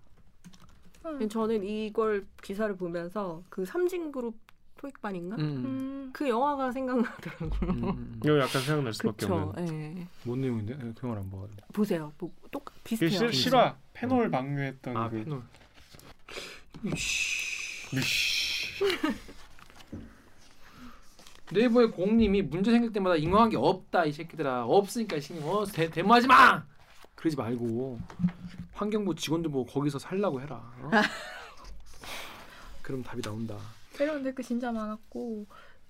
음. 1.06 1.26
저는 1.26 1.64
이걸 1.64 2.26
기사를 2.42 2.76
보면서 2.76 3.42
그 3.48 3.64
삼진그룹 3.64 4.51
토익반인가? 4.82 5.36
음. 5.36 5.40
음. 5.42 6.10
그 6.12 6.28
영화가 6.28 6.72
생각나더라고요. 6.72 7.70
음. 7.70 7.84
음. 7.84 8.20
이거 8.24 8.38
약간 8.38 8.60
생각날 8.62 8.92
수밖에 8.92 9.26
그렇죠. 9.26 9.34
없는. 9.56 9.68
예. 9.98 10.06
뭔 10.24 10.40
내용인데? 10.40 10.74
네, 10.76 10.92
그 10.94 11.06
영화를 11.06 11.22
안 11.22 11.30
봐가지고. 11.30 11.62
보세요. 11.72 12.12
뭐, 12.18 12.30
똑 12.50 12.72
비슷해요. 12.82 13.10
실, 13.10 13.32
실화 13.32 13.76
페놀 13.92 14.30
방류했던 14.30 14.96
아 14.96 15.08
그 15.08 15.22
페놀. 15.24 15.42
네이버의 21.52 21.90
공님이 21.92 22.42
문제 22.42 22.70
생길 22.70 22.92
때마다 22.92 23.16
인정한 23.16 23.50
게 23.50 23.56
없다 23.56 24.06
이 24.06 24.12
새끼들아 24.12 24.64
없으니까 24.64 25.20
신경 25.20 25.48
어 25.50 25.64
대, 25.66 25.90
대모하지 25.90 26.26
마 26.26 26.64
그러지 27.14 27.36
말고 27.36 28.00
환경부 28.72 29.14
직원들 29.14 29.50
보고 29.50 29.70
거기서 29.70 29.98
살라고 29.98 30.40
해라 30.40 30.56
어? 30.80 30.90
그럼 32.82 33.02
답이 33.04 33.22
나온다. 33.22 33.56
이런 34.00 34.22
댓글 34.22 34.44
진짜 34.44 34.72
많았고 34.72 35.46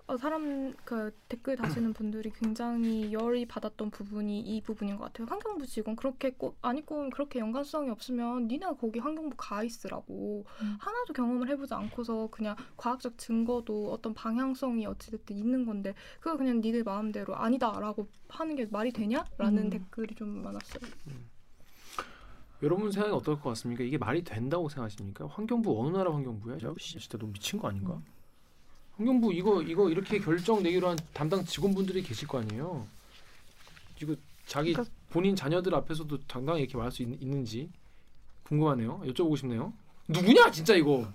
어, 0.09 0.17
사람 0.17 0.75
그 0.85 1.15
댓글 1.29 1.57
다시는 1.57 1.93
분들이 1.93 2.31
굉장히 2.33 3.13
열이 3.13 3.47
받았던 3.47 3.91
부분이 3.91 4.41
이 4.41 4.61
부분인 4.61 4.97
것 4.97 5.05
같아요. 5.05 5.27
환경부 5.29 5.67
직원 5.67 5.95
그렇게 5.95 6.33
꼭 6.33 6.59
아니고 6.61 7.09
그렇게 7.11 7.39
연관성이 7.39 7.89
없으면 7.89 8.49
니네가 8.49 8.75
거기 8.77 8.99
환경부 8.99 9.37
가 9.39 9.63
있으라고 9.63 10.45
음. 10.61 10.77
하나도 10.81 11.13
경험을 11.13 11.49
해보지 11.51 11.73
않고서 11.73 12.29
그냥 12.31 12.57
과학적 12.77 13.17
증거도 13.17 13.93
어떤 13.93 14.13
방향성이 14.13 14.87
어찌됐든 14.87 15.37
있는 15.37 15.65
건데 15.65 15.95
그거 16.21 16.37
그냥 16.37 16.61
니들 16.61 16.83
마음대로 16.83 17.37
아니다라고 17.37 18.09
하는 18.29 18.57
게 18.57 18.67
말이 18.67 18.93
되냐라는 18.93 19.65
음. 19.65 19.71
댓글이 19.71 20.15
좀 20.17 20.43
많았어요. 20.43 20.91
여러분 22.63 22.93
생각이 22.93 23.13
어떨 23.15 23.41
것 23.41 23.51
같습니까? 23.51 23.83
이게 23.83 23.99
말이 23.99 24.23
된다고 24.23 24.69
생각하십니까? 24.69 25.27
환경부 25.27 25.81
어느 25.81 25.97
나라 25.97 26.13
환경부야? 26.15 26.57
야, 26.65 26.75
씨, 26.79 26.99
진짜 26.99 27.19
너무 27.19 27.33
미친 27.33 27.59
거 27.59 27.69
아닌가? 27.69 28.01
환경부 28.97 29.33
이거 29.33 29.63
이거 29.63 29.91
이렇게 29.91 30.19
결정 30.19 30.63
내기로 30.63 30.89
한 30.91 30.99
담당 31.13 31.45
직원분들이 31.45 32.03
계실 32.03 32.29
거 32.29 32.39
아니에요? 32.39 32.87
이거 34.01 34.15
자기 34.47 34.73
그러니까- 34.73 34.95
본인 35.11 35.35
자녀들 35.35 35.75
앞에서도 35.75 36.19
당당히 36.27 36.61
이렇게 36.63 36.77
말할 36.77 36.93
수 36.93 37.03
있, 37.03 37.09
는지 37.27 37.69
궁금하네요. 38.45 39.01
여쭤보고 39.07 39.37
싶네요. 39.37 39.73
누구냐 40.09 40.51
진짜 40.51 40.75
이거? 40.75 41.07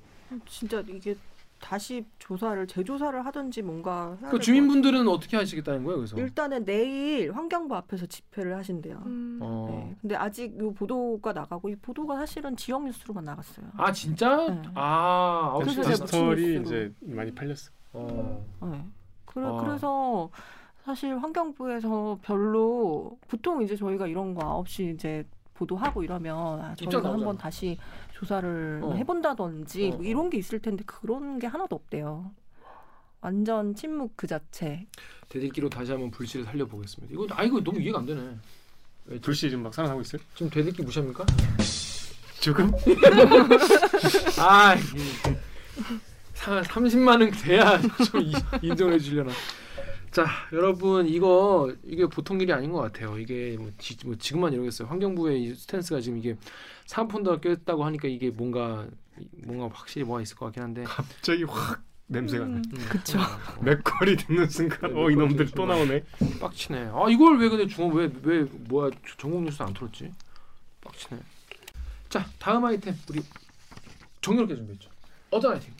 진짜 0.47 0.83
이게 0.87 1.15
다시 1.59 2.05
조사를 2.19 2.67
재조사를 2.67 3.25
하든지 3.25 3.61
뭔가 3.61 4.17
그 4.29 4.39
주민분들은 4.39 5.07
어떻게 5.07 5.37
하시겠다는 5.37 5.83
거예요? 5.83 5.97
그래서. 5.97 6.17
일단은 6.17 6.65
내일 6.65 7.31
환경부 7.33 7.75
앞에서 7.75 8.05
집회를 8.05 8.55
하신대요. 8.57 9.01
음. 9.05 9.39
어. 9.41 9.67
네. 9.69 9.95
근데 10.01 10.15
아직 10.15 10.55
이 10.55 10.73
보도가 10.73 11.33
나가고 11.33 11.69
이 11.69 11.75
보도가 11.75 12.15
사실은 12.17 12.55
지역 12.55 12.83
뉴스로만 12.85 13.23
나갔어요. 13.23 13.65
아 13.75 13.91
진짜? 13.91 14.47
네. 14.47 14.61
아 14.75 15.51
아우, 15.53 15.59
그래서. 15.59 15.83
제가 15.83 15.95
디지털이 15.95 16.41
뉴스로. 16.59 16.61
이제 16.61 16.93
많이 17.01 17.31
팔렸어. 17.33 17.71
어. 17.93 18.45
네. 18.63 18.85
그래, 19.25 19.45
아. 19.45 19.57
그래서 19.63 20.29
사실 20.83 21.17
환경부에서 21.17 22.19
별로 22.21 23.17
보통 23.27 23.61
이제 23.61 23.75
저희가 23.75 24.07
이런 24.07 24.33
거 24.33 24.63
9시 24.63 24.93
이제 24.93 25.25
보도하고 25.61 26.03
이러면 26.03 26.61
아, 26.61 26.75
저희가. 26.75 27.11
한번 27.11 27.37
다시 27.37 27.77
조사를 28.13 28.81
어. 28.83 28.93
해본다든지 28.93 29.87
어, 29.87 29.89
뭐 29.91 29.99
어. 29.99 30.03
이런 30.03 30.29
게 30.29 30.37
있을 30.37 30.59
텐데 30.59 30.83
그런 30.85 31.39
게 31.39 31.47
하나도 31.47 31.75
없대요. 31.75 32.31
완전 33.21 33.73
침묵 33.75 34.15
그 34.15 34.27
자체. 34.27 34.85
대들기로 35.29 35.69
다시 35.69 35.91
한번 35.91 36.11
불씨를 36.11 36.45
살려보겠습니다. 36.45 37.13
이거 37.13 37.27
아 37.35 37.43
이거 37.43 37.59
너무 37.61 37.79
이해가 37.81 37.99
안 37.99 38.05
되네. 38.05 38.37
왜 39.07 39.19
불씨 39.19 39.49
지금 39.49 39.63
막 39.63 39.73
살아나고 39.73 40.01
있어요? 40.01 40.21
지금 40.35 40.49
대들기 40.49 40.83
무시합니까? 40.83 41.25
지금? 42.39 42.71
아, 44.39 44.75
이- 44.75 45.35
사- 46.35 46.61
30만 46.61 47.19
원 47.21 47.31
돼야 47.31 47.79
좀 48.11 48.21
이- 48.21 48.33
인정해 48.61 48.99
주려나. 48.99 49.31
자, 50.17 50.25
여러분 50.51 51.07
이거 51.07 51.71
이게 51.83 52.07
보통 52.07 52.41
일이 52.41 52.51
아닌 52.51 52.71
것 52.71 52.81
같아요. 52.81 53.19
이게 53.19 53.55
뭐, 53.55 53.69
지, 53.77 53.95
뭐 54.03 54.15
지금만 54.17 54.51
이러겠어요. 54.51 54.87
환경부의 54.87 55.43
이 55.43 55.53
스탠스가 55.53 56.01
지금 56.01 56.17
이게 56.17 56.35
사은폰도 56.87 57.39
꼈다고 57.39 57.85
하니까 57.85 58.07
이게 58.07 58.31
뭔가 58.31 58.87
뭔가 59.45 59.69
확실히 59.71 60.07
뭐가 60.07 60.23
있을 60.23 60.35
것 60.35 60.45
같긴 60.45 60.63
한데. 60.63 60.83
갑자기 60.85 61.43
확 61.43 61.83
냄새가 62.07 62.45
나. 62.45 62.55
음, 62.55 62.63
음, 62.65 62.85
그쵸. 62.89 63.19
어, 63.19 63.61
맥거리 63.61 64.17
듣는 64.17 64.49
순간 64.49 64.97
어 64.97 65.11
이놈들 65.11 65.51
또 65.51 65.67
나오네. 65.67 66.03
빡치네. 66.39 66.89
아 66.93 67.05
이걸 67.11 67.37
왜 67.37 67.49
근데 67.49 67.67
중앙 67.67 67.95
왜왜 67.95 68.47
뭐야 68.69 68.89
전국 69.19 69.43
뉴스 69.43 69.61
안 69.61 69.71
틀었지? 69.71 70.11
빡치네. 70.81 71.21
자 72.09 72.25
다음 72.39 72.65
아이템 72.65 72.95
우리 73.07 73.21
정렬게 74.21 74.55
준비했죠. 74.55 74.89
어떤 75.29 75.53
아이템? 75.53 75.71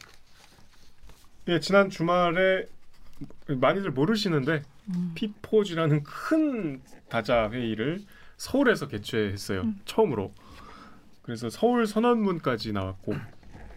예, 1.48 1.60
지난 1.60 1.90
주말에 1.90 2.68
많이들 3.48 3.92
모르시는데 3.92 4.64
음. 4.96 5.12
피포지라는 5.16 6.04
큰 6.04 6.82
다자 7.10 7.50
회의를 7.50 8.02
서울에서 8.38 8.88
개최했어요. 8.88 9.62
음. 9.62 9.80
처음으로. 9.86 10.34
그래서 11.22 11.50
서울 11.50 11.88
선언문까지 11.88 12.72
나왔고 12.74 13.16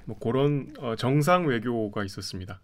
뭐 0.05 0.19
그런 0.19 0.73
어, 0.79 0.97
정상 0.97 1.47
외교가 1.47 2.05
있었습니다. 2.05 2.61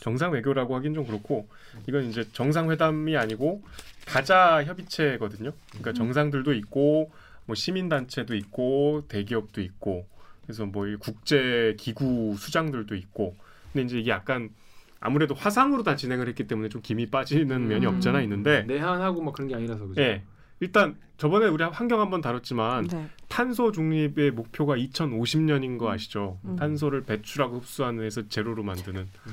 정상 0.00 0.32
외교라고 0.32 0.76
하긴 0.76 0.94
좀 0.94 1.06
그렇고 1.06 1.48
이건 1.86 2.04
이제 2.04 2.24
정상 2.32 2.70
회담이 2.70 3.16
아니고 3.16 3.62
다자 4.06 4.64
협의체거든요. 4.64 5.52
그러니까 5.70 5.90
음. 5.90 5.94
정상들도 5.94 6.52
있고 6.54 7.10
뭐 7.46 7.54
시민 7.54 7.88
단체도 7.88 8.34
있고 8.36 9.04
대기업도 9.08 9.60
있고 9.60 10.06
그래서 10.42 10.66
뭐이 10.66 10.96
국제 10.96 11.74
기구 11.78 12.36
수장들도 12.38 12.94
있고 12.94 13.36
근데 13.72 13.84
이제 13.84 13.98
이게 13.98 14.10
약간 14.10 14.50
아무래도 15.00 15.34
화상으로 15.34 15.82
다 15.82 15.96
진행을 15.96 16.28
했기 16.28 16.46
때문에 16.46 16.68
좀 16.68 16.82
김이 16.82 17.10
빠지는 17.10 17.68
면이 17.68 17.86
음. 17.86 17.94
없잖아 17.94 18.20
있는데 18.22 18.62
내한하고 18.62 19.22
막 19.22 19.32
그런 19.34 19.48
게 19.48 19.54
아니라서 19.54 19.86
그죠? 19.86 20.00
예. 20.02 20.22
일단 20.60 20.96
저번에 21.18 21.46
우리 21.46 21.62
환경 21.62 22.00
한번 22.00 22.20
다뤘지만 22.20 22.88
네. 22.88 23.08
탄소 23.28 23.70
중립의 23.70 24.32
목표가 24.32 24.76
2050년인 24.76 25.78
거 25.78 25.90
아시죠? 25.90 26.38
음. 26.44 26.56
탄소를 26.56 27.04
배출하고 27.04 27.58
흡수하는 27.58 28.04
해서 28.04 28.26
제로로 28.28 28.62
만드는. 28.64 29.08
음. 29.26 29.32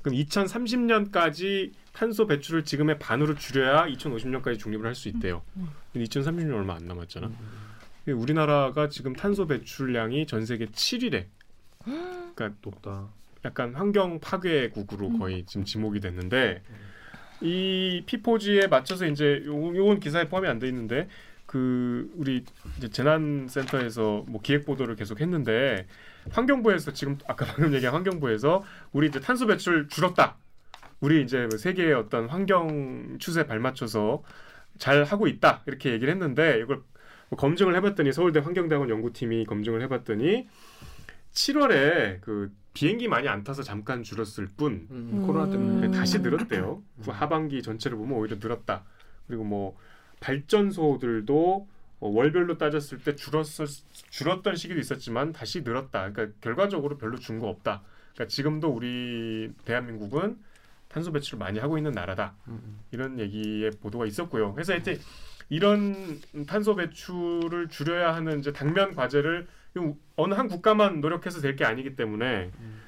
그럼 0.00 0.16
2030년까지 0.16 1.72
탄소 1.92 2.26
배출을 2.26 2.64
지금의 2.64 2.98
반으로 2.98 3.34
줄여야 3.34 3.86
2050년까지 3.86 4.58
중립을 4.58 4.86
할 4.86 4.94
수 4.94 5.08
있대요. 5.08 5.42
음. 5.56 5.68
근데 5.92 6.06
2030년 6.06 6.54
얼마 6.54 6.74
안 6.74 6.86
남았잖아. 6.86 7.26
음. 7.28 8.18
우리나라가 8.18 8.88
지금 8.88 9.12
탄소 9.14 9.46
배출량이 9.46 10.26
전 10.26 10.44
세계 10.46 10.66
7위래. 10.66 11.26
그러니까 11.84 12.50
높다. 12.62 13.08
약간 13.44 13.74
환경 13.74 14.20
파괴국으로 14.20 15.08
음. 15.08 15.18
거의 15.18 15.44
지금 15.46 15.64
지목이 15.64 16.00
됐는데 16.00 16.62
이 17.40 18.02
피포지에 18.06 18.68
맞춰서 18.68 19.06
이제 19.06 19.42
요, 19.46 19.76
요건 19.76 19.98
기사에 20.00 20.28
포함이 20.28 20.46
안 20.48 20.58
돼 20.58 20.68
있는데 20.68 21.08
그 21.46 22.10
우리 22.16 22.44
이제 22.78 22.88
재난센터에서 22.88 24.24
뭐 24.26 24.40
기획 24.40 24.64
보도를 24.64 24.96
계속 24.96 25.20
했는데 25.20 25.86
환경부에서 26.30 26.92
지금 26.92 27.18
아까 27.26 27.44
방금 27.56 27.74
얘기한 27.74 27.94
환경부에서 27.94 28.62
우리 28.92 29.08
이제 29.08 29.20
탄소 29.20 29.46
배출 29.46 29.88
줄었다. 29.88 30.38
우리 31.00 31.20
이제 31.22 31.46
뭐 31.50 31.58
세계의 31.58 31.94
어떤 31.94 32.28
환경 32.28 33.18
추세 33.18 33.44
발맞춰서 33.46 34.22
잘 34.78 35.02
하고 35.04 35.26
있다 35.26 35.62
이렇게 35.66 35.90
얘기를 35.92 36.12
했는데 36.12 36.60
이걸 36.60 36.80
뭐 37.28 37.36
검증을 37.36 37.74
해봤더니 37.76 38.12
서울대 38.12 38.38
환경대학원 38.40 38.88
연구팀이 38.88 39.44
검증을 39.46 39.82
해봤더니 39.82 40.48
7월에 41.32 42.20
그 42.20 42.50
비행기 42.74 43.08
많이 43.08 43.28
안 43.28 43.44
타서 43.44 43.62
잠깐 43.62 44.02
줄었을 44.02 44.48
뿐 44.56 44.86
음, 44.90 45.10
음. 45.12 45.26
코로나 45.26 45.50
때문에 45.50 45.86
음. 45.88 45.92
다시 45.92 46.18
늘었대요. 46.20 46.82
그 47.04 47.10
하반기 47.10 47.62
전체를 47.62 47.96
보면 47.98 48.16
오히려 48.18 48.36
늘었다. 48.40 48.84
그리고 49.26 49.44
뭐 49.44 49.76
발전소들도 50.20 51.68
어, 52.00 52.08
월별로 52.08 52.58
따졌을 52.58 52.98
때 52.98 53.14
줄었을 53.14 53.66
줄었던 54.10 54.56
시기도 54.56 54.80
있었지만 54.80 55.32
다시 55.32 55.62
늘었다. 55.62 56.10
그러니까 56.12 56.36
결과적으로 56.40 56.98
별로 56.98 57.16
준 57.18 57.38
거 57.38 57.48
없다. 57.48 57.82
그러니까 58.14 58.28
지금도 58.30 58.68
우리 58.68 59.52
대한민국은 59.64 60.38
탄소 60.88 61.12
배출을 61.12 61.38
많이 61.38 61.58
하고 61.58 61.78
있는 61.78 61.92
나라다. 61.92 62.34
음, 62.48 62.80
이런 62.90 63.18
얘기의 63.18 63.70
보도가 63.80 64.06
있었고요. 64.06 64.52
그래서 64.52 64.76
이제 64.76 64.98
이런 65.48 66.20
탄소 66.46 66.74
배출을 66.74 67.68
줄여야 67.68 68.14
하는 68.14 68.40
이제 68.40 68.52
당면 68.52 68.94
과제를 68.94 69.46
어느 70.16 70.34
한 70.34 70.48
국가만 70.48 71.00
노력해서 71.00 71.40
될 71.40 71.56
게 71.56 71.64
아니기 71.64 71.96
때문에 71.96 72.50
음. 72.60 72.82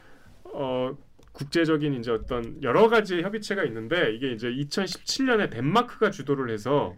어 0.44 0.96
국제적인 1.32 1.94
이제 1.94 2.10
어떤 2.12 2.62
여러 2.62 2.88
가지 2.88 3.20
협의체가 3.22 3.64
있는데 3.64 4.12
이게 4.14 4.30
이제 4.32 4.48
2017년에 4.50 5.50
덴마크가 5.50 6.10
주도를 6.10 6.50
해서 6.50 6.94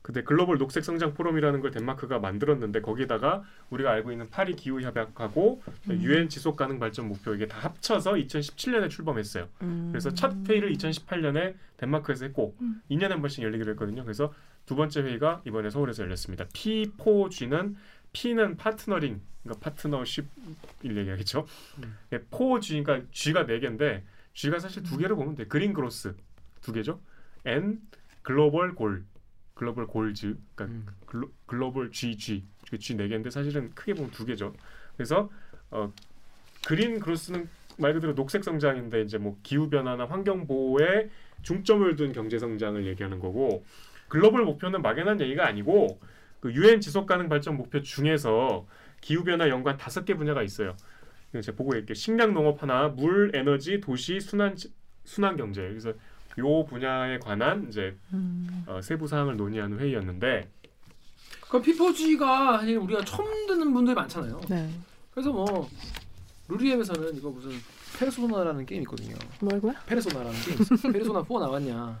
그때 0.00 0.24
글로벌 0.24 0.58
녹색 0.58 0.84
성장 0.84 1.14
포럼이라는 1.14 1.60
걸 1.60 1.70
덴마크가 1.70 2.18
만들었는데 2.18 2.80
거기다가 2.80 3.44
우리가 3.70 3.92
알고 3.92 4.10
있는 4.10 4.30
파리 4.30 4.56
기후 4.56 4.80
협약하고 4.80 5.62
음. 5.90 6.00
유엔 6.00 6.28
지속 6.28 6.56
가능 6.56 6.80
발전 6.80 7.06
목표 7.06 7.34
이게 7.34 7.46
다 7.46 7.58
합쳐서 7.60 8.14
2017년에 8.14 8.90
출범했어요. 8.90 9.48
음. 9.62 9.88
그래서 9.92 10.12
첫 10.12 10.34
회의를 10.48 10.72
2018년에 10.72 11.54
덴마크에서 11.76 12.24
했고 12.24 12.56
음. 12.62 12.80
2년에 12.90 13.10
한 13.10 13.20
번씩 13.20 13.44
열리기로 13.44 13.72
했거든요. 13.72 14.02
그래서 14.02 14.32
두 14.66 14.74
번째 14.74 15.02
회의가 15.02 15.42
이번에 15.46 15.70
서울에서 15.70 16.02
열렸습니다. 16.02 16.46
P4G는 16.46 17.74
P는 18.12 18.56
파트너링, 18.56 19.20
그러니까 19.42 19.64
파트너십일 19.64 20.96
얘기하겠죠. 20.96 21.46
음. 21.78 21.98
네, 22.10 22.18
4G, 22.18 22.84
그러니까 22.84 23.08
G가 23.10 23.46
네 23.46 23.58
개인데 23.58 24.04
G가 24.34 24.58
사실 24.58 24.82
두 24.82 24.98
개로 24.98 25.16
보면 25.16 25.34
돼. 25.34 25.46
그린 25.46 25.72
그로스 25.72 26.14
두 26.60 26.72
개죠. 26.72 27.00
N 27.44 27.80
글로벌 28.22 28.74
골, 28.74 29.04
글로벌 29.54 29.86
골즈, 29.86 30.36
그러니까 30.54 30.64
음. 30.64 30.86
글로, 31.06 31.30
글로벌 31.46 31.90
GG, 31.90 32.44
G 32.78 32.96
네 32.96 33.08
개인데 33.08 33.30
사실은 33.30 33.70
크게 33.74 33.94
보면 33.94 34.10
두 34.10 34.24
개죠. 34.24 34.54
그래서 34.96 35.30
어, 35.70 35.92
그린 36.66 37.00
그로스는 37.00 37.48
말 37.78 37.94
그대로 37.94 38.14
녹색 38.14 38.44
성장인데 38.44 39.02
이제 39.02 39.18
뭐 39.18 39.38
기후 39.42 39.68
변화나 39.68 40.04
환경 40.04 40.46
보호에 40.46 41.10
중점을 41.42 41.96
둔 41.96 42.12
경제 42.12 42.38
성장을 42.38 42.86
얘기하는 42.86 43.18
거고 43.18 43.64
글로벌 44.08 44.44
목표는 44.44 44.82
막연한 44.82 45.20
얘기가 45.20 45.46
아니고 45.46 45.98
그 46.42 46.52
유엔 46.52 46.80
지속 46.80 47.06
가능 47.06 47.28
발전 47.28 47.56
목표 47.56 47.80
중에서 47.80 48.66
기후 49.00 49.22
변화 49.22 49.48
연관 49.48 49.76
다섯 49.76 50.04
개 50.04 50.14
분야가 50.14 50.42
있어요. 50.42 50.76
제가 51.32 51.56
보고 51.56 51.74
있게 51.76 51.94
식량 51.94 52.34
농업 52.34 52.60
하나, 52.62 52.88
물, 52.88 53.30
에너지, 53.32 53.80
도시, 53.80 54.20
순환 54.20 54.56
순환 55.04 55.36
경제. 55.36 55.62
그래서 55.62 55.90
요 56.38 56.64
분야에 56.66 57.18
관한 57.20 57.68
이제 57.68 57.96
음. 58.12 58.64
어, 58.66 58.80
세부 58.82 59.06
사항을 59.06 59.36
논의하는 59.36 59.78
회의였는데 59.78 60.50
그 61.48 61.60
피포지가 61.62 62.58
사실 62.58 62.76
우리가 62.76 63.04
처음 63.04 63.46
듣는 63.46 63.72
분들이 63.72 63.94
많잖아요. 63.94 64.40
네. 64.48 64.68
그래서 65.12 65.30
뭐 65.30 65.68
루리웹에서는 66.48 67.16
이거 67.16 67.30
무슨 67.30 67.52
페르소나라는 67.98 68.66
게임 68.66 68.82
있거든요. 68.82 69.14
뭐라고요? 69.40 69.74
페르소나라는 69.86 70.32
게임. 70.40 70.60
있어요. 70.60 70.78
페르소나 70.92 71.22
4 71.22 71.38
나왔냐? 71.38 72.00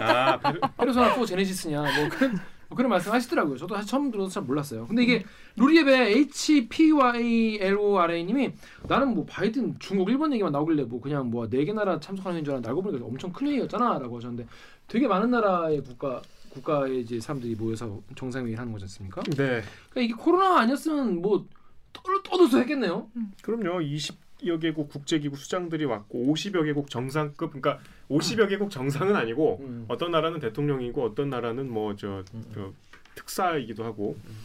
아, 0.00 0.38
베르- 0.40 0.60
페르 0.78 0.92
소나 0.94 1.14
4 1.14 1.26
제네시스냐? 1.26 1.80
뭐 1.82 2.08
그런 2.08 2.32
뭐 2.32 2.40
그런 2.74 2.88
말씀하시더라고요. 2.90 3.56
저도 3.56 3.74
사실 3.74 3.88
처음 3.90 4.10
들어서 4.10 4.30
잘 4.30 4.42
몰랐어요. 4.42 4.86
근데 4.86 5.02
이게 5.02 5.24
루리웹의 5.56 6.18
HPYLORA님이 7.42 8.52
나는 8.88 9.14
뭐 9.14 9.24
바이든 9.26 9.76
중국 9.78 10.08
일본 10.10 10.32
얘기만 10.32 10.52
나오길래 10.52 10.84
뭐 10.84 11.00
그냥 11.00 11.30
뭐 11.30 11.46
네 11.48 11.64
개 11.64 11.72
나라 11.72 11.98
참석하는 12.00 12.44
줄 12.44 12.52
알았는데 12.52 12.68
알고 12.68 12.82
보니까 12.82 13.04
엄청 13.06 13.32
큰 13.32 13.46
회의였잖아라고 13.48 14.16
하셨는데 14.16 14.46
되게 14.88 15.06
많은 15.08 15.30
나라의 15.30 15.82
국가 15.82 16.22
국가의 16.50 17.00
이제 17.00 17.18
사람들이 17.18 17.54
모여서 17.54 18.00
정상회의를 18.14 18.58
하는 18.60 18.72
거지 18.72 18.84
않습니까? 18.84 19.22
네. 19.22 19.36
그러니까 19.36 20.00
이게 20.00 20.12
코로나 20.14 20.58
아니었으면 20.60 21.22
뭐 21.22 21.46
떠들 21.92 22.22
떠들서 22.24 22.58
했겠네요. 22.58 23.08
그럼요. 23.42 23.80
20 23.80 24.16
여 24.46 24.58
개국 24.58 24.88
국제기구 24.88 25.36
수장들이 25.36 25.84
왔고 25.84 26.32
50여 26.32 26.64
개국 26.64 26.90
정상급 26.90 27.52
그러니까 27.52 27.78
50여 28.10 28.48
개국 28.48 28.70
정상은 28.70 29.16
아니고 29.16 29.58
음. 29.60 29.84
어떤 29.88 30.10
나라는 30.10 30.40
대통령이고 30.40 31.04
어떤 31.04 31.30
나라는 31.30 31.70
뭐저 31.70 32.24
음. 32.34 32.74
특사이기도 33.14 33.84
하고 33.84 34.16
음. 34.24 34.36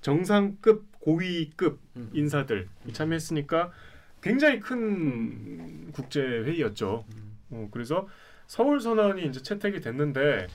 정상급 0.00 0.84
고위급 1.00 1.78
음. 1.96 2.10
인사들 2.12 2.68
참여했으니까 2.92 3.72
굉장히 4.20 4.60
큰 4.60 5.90
국제 5.92 6.20
회의였죠. 6.20 7.04
음. 7.14 7.38
어, 7.50 7.68
그래서 7.70 8.08
서울 8.46 8.80
선언이 8.80 9.26
이제 9.26 9.42
채택이 9.42 9.80
됐는데 9.80 10.46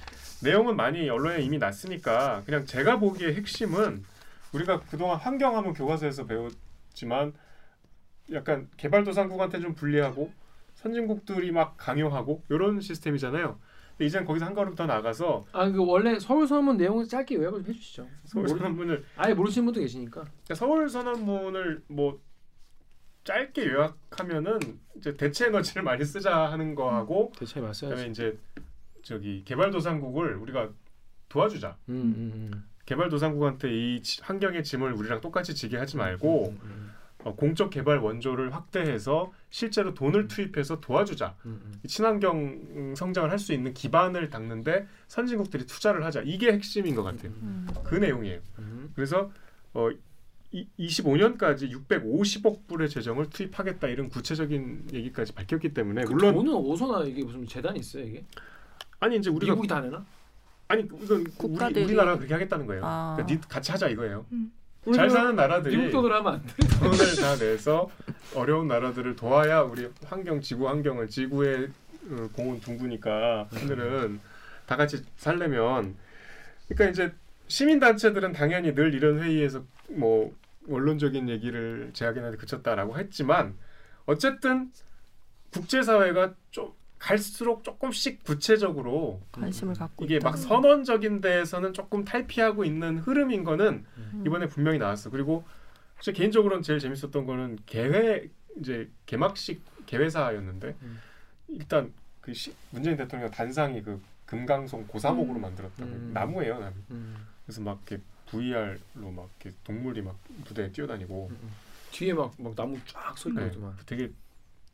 내용은 0.44 0.76
많이 0.76 1.10
언론에 1.10 1.42
이미 1.42 1.58
났으니까 1.58 2.44
그냥 2.46 2.66
제가 2.66 3.00
보기에 3.00 3.34
핵심은 3.34 4.04
우리가 4.52 4.82
그동안 4.82 5.18
환경하면 5.18 5.74
교과서에서 5.74 6.26
배웠지만 6.26 7.34
약간 8.32 8.70
개발도상국한테 8.78 9.60
좀 9.60 9.76
불리하고 9.76 10.32
선진국들이 10.76 11.52
막 11.52 11.76
강요하고 11.78 12.44
이런 12.50 12.80
시스템이잖아요. 12.82 13.60
근데 13.92 14.06
이제는 14.06 14.26
거기서 14.26 14.46
한 14.46 14.54
걸음 14.54 14.74
더 14.76 14.86
나가서 14.86 15.44
아, 15.52 15.70
그 15.70 15.86
원래 15.86 16.18
서울 16.20 16.48
선언문 16.48 16.78
내용을 16.78 17.08
짧게 17.08 17.36
요약을 17.36 17.64
좀 17.64 17.70
해주시죠. 17.74 18.08
서울 18.26 18.48
선언문을 18.50 19.06
아예 19.18 19.34
모르시는 19.34 19.66
분도 19.66 19.80
계시니까. 19.82 20.22
그러니까 20.22 20.56
서울 20.56 20.90
선언문을 20.90 21.84
뭐 21.88 22.20
짧게 23.24 23.68
요약하면은 23.68 24.60
이제 24.98 25.16
대체 25.16 25.48
에너지를 25.48 25.84
많이 25.84 26.04
쓰자 26.04 26.52
하는 26.52 26.76
거하고 26.76 27.32
대체 27.38 27.60
맞어요. 27.62 27.92
그다음에 27.92 28.10
이제 28.10 28.38
저기 29.04 29.44
개발도상국을 29.46 30.36
우리가 30.36 30.70
도와주자. 31.30 31.78
음, 31.90 31.94
음, 31.96 32.32
음. 32.54 32.70
개발도상국한테 32.86 33.70
이 33.72 34.02
지- 34.02 34.22
환경의 34.24 34.64
짐을 34.64 34.92
우리랑 34.92 35.22
똑같이 35.22 35.56
지게 35.56 35.78
하지 35.78 35.96
말고 35.98 36.50
음, 36.50 36.60
음, 36.64 36.93
어, 36.93 36.93
공적 37.32 37.70
개발 37.70 38.00
원조를 38.00 38.54
확대해서 38.54 39.32
실제로 39.50 39.94
돈을 39.94 40.28
투입해서 40.28 40.82
도와주자. 40.82 41.36
음, 41.46 41.62
음. 41.66 41.74
이 41.84 41.88
친환경 41.88 42.38
음, 42.38 42.94
성장을 42.96 43.30
할 43.32 43.40
수 43.40 43.54
있는 43.54 43.74
기반을 43.74 44.30
닦는데 44.30 44.88
선진국들이 45.08 45.66
투자를 45.66 46.04
하자. 46.06 46.22
이게 46.26 46.52
핵심인 46.52 46.96
것 46.96 47.04
같아요. 47.04 47.32
음. 47.42 47.68
그 47.84 47.96
내용이에요. 47.96 48.40
음. 48.60 48.92
그래서 48.96 49.32
어, 49.74 49.90
이, 50.52 50.68
25년까지 50.80 51.72
650억 51.90 52.68
불의 52.68 52.90
재정을 52.90 53.30
투입하겠다 53.30 53.88
이런 53.88 54.10
구체적인 54.10 54.90
얘기까지 54.94 55.34
밝혔기 55.34 55.74
때문에 55.74 56.04
그 56.06 56.12
물론 56.14 56.36
돈은 56.36 56.54
어디서나 56.54 57.04
이게 57.06 57.24
무슨 57.24 57.46
재단이 57.48 57.80
있어요 57.80 58.04
이게? 58.04 58.24
아니 59.00 59.18
이제 59.18 59.30
우리가 59.30 59.54
미국이 59.54 59.68
다 59.68 59.82
내나? 59.82 60.06
아니 60.68 60.84
이건 60.84 61.26
우리 61.42 61.84
우리나라가 61.84 62.18
그렇게 62.18 62.34
하겠다는 62.34 62.66
거예요. 62.68 62.82
아. 62.86 63.16
그러니까 63.18 63.34
니 63.36 63.50
같이 63.50 63.72
하자 63.72 63.90
이거예요. 63.90 64.26
우리 64.32 64.50
잘그 64.92 65.10
사는 65.14 65.36
나라들이 65.36 65.78
미국 65.78 65.92
돈으로 65.92 66.16
하면 66.16 66.34
안 66.34 66.42
돼. 66.46 66.68
돈을 66.80 67.16
다 67.22 67.36
내서 67.38 67.90
어려운 68.36 68.68
나라들을 68.68 69.16
도와야 69.16 69.62
우리 69.62 69.90
환경 70.06 70.42
지구 70.42 70.68
환경을 70.68 71.08
지구의 71.08 71.70
어, 72.10 72.30
공은 72.34 72.60
둥그니까 72.60 73.48
하늘은 73.52 74.20
다 74.66 74.76
같이 74.76 75.04
살려면 75.16 75.96
그러니까 76.68 76.90
이제 76.92 77.14
시민 77.48 77.80
단체들은 77.80 78.34
당연히 78.34 78.74
늘 78.76 78.94
이런 78.94 79.20
회의에서 79.22 79.64
뭐 79.90 80.36
원론적인 80.68 81.30
얘기를 81.30 81.92
제하기는 81.94 82.38
그쳤다라고 82.38 82.98
했지만 82.98 83.56
어쨌든 84.06 84.72
국제사회가 85.52 86.34
좀 86.52 86.74
갈수록 87.04 87.66
조금씩 87.66 88.24
구체적으로 88.24 89.22
관심을 89.34 89.76
갖고 89.76 90.06
이게 90.06 90.16
있다. 90.16 90.30
막 90.30 90.38
선언적인 90.38 91.20
데에서는 91.20 91.74
조금 91.74 92.06
탈피하고 92.06 92.64
있는 92.64 92.98
흐름인 92.98 93.44
거는 93.44 93.84
음. 93.98 94.24
이번에 94.26 94.48
분명히 94.48 94.78
나왔어. 94.78 95.10
그리고 95.10 95.44
제 96.00 96.14
개인적으로는 96.14 96.64
제일 96.64 96.80
재밌었던 96.80 97.26
거는 97.26 97.60
개회 97.66 98.30
이제 98.58 98.90
개막식 99.06 99.62
개회사였는데 99.86 100.78
음. 100.82 101.00
일단 101.50 101.92
그 102.22 102.34
시, 102.34 102.56
문재인 102.70 102.96
대통령 102.96 103.30
단상이 103.30 103.82
그 103.82 104.02
금강송 104.26 104.88
고사목으로 104.88 105.40
음. 105.40 105.42
만들었다고 105.42 105.84
음. 105.84 106.12
나무예요, 106.14 106.58
나무. 106.58 106.76
음. 106.92 107.18
그래서 107.46 107.60
막 107.60 107.82
이렇게 107.86 108.02
VR로 108.28 109.12
막 109.12 109.30
이렇게 109.42 109.58
동물이 109.66 110.02
막 110.04 110.18
무대에 110.48 110.72
뛰어다니고 110.72 111.28
음, 111.32 111.38
음. 111.44 111.52
뒤에 111.92 112.14
막, 112.14 112.34
막 112.38 112.56
나무 112.56 112.80
쫙서 112.86 113.30
네. 113.32 113.52
되게 113.86 114.10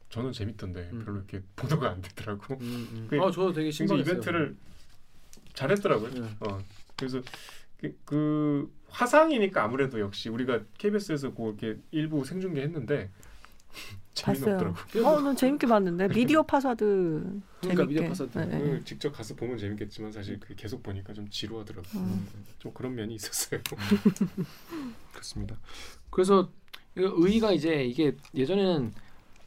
저는 0.10 0.32
재밌던데 0.32 0.90
음. 0.94 1.04
별로 1.06 1.18
이렇게 1.18 1.42
보도가 1.56 1.90
안 1.92 2.02
되더라고. 2.02 2.56
음, 2.56 2.88
음. 2.92 3.08
그- 3.10 3.18
아, 3.22 3.32
저도 3.32 3.54
되게 3.54 3.72
신기했어요. 3.72 4.02
이벤트를 4.14 4.56
잘했더라고요. 5.54 6.12
네. 6.14 6.30
어 6.42 6.60
그래서 6.96 7.22
그, 7.80 7.96
그 8.06 8.72
화상이니까 8.90 9.64
아무래도 9.64 10.00
역시 10.00 10.30
우리가 10.30 10.62
KBS에서 10.78 11.34
그 11.34 11.44
이렇게 11.44 11.80
일부 11.92 12.26
생중계했는데. 12.26 13.10
재미없더라고. 14.16 14.76
어, 15.06 15.22
난 15.22 15.34
재밌게 15.36 15.66
봤는데 15.68 16.10
미디어 16.10 16.44
파사드 16.44 16.84
그러니까 17.62 17.84
재밌게. 17.84 17.86
미디어 17.86 18.08
파사드. 18.10 18.38
네, 18.38 18.46
네. 18.48 18.60
그 18.60 18.84
직접 18.84 19.12
가서 19.14 19.34
보면 19.36 19.58
재밌겠지만 19.58 20.12
사실 20.12 20.38
그 20.42 20.56
계속 20.56 20.84
보니까 20.84 21.14
좀 21.14 21.30
지루하더라고. 21.30 21.88
요 21.98 22.02
음. 22.02 22.28
좀 22.58 22.74
그런 22.74 22.96
면이 22.96 23.16
있었어요. 23.16 23.62
그렇습니다. 25.14 25.58
그래서 26.10 26.52
이거 26.98 27.14
의의가 27.16 27.54
이제 27.54 27.86
이게 27.86 28.18
예전에는 28.36 28.94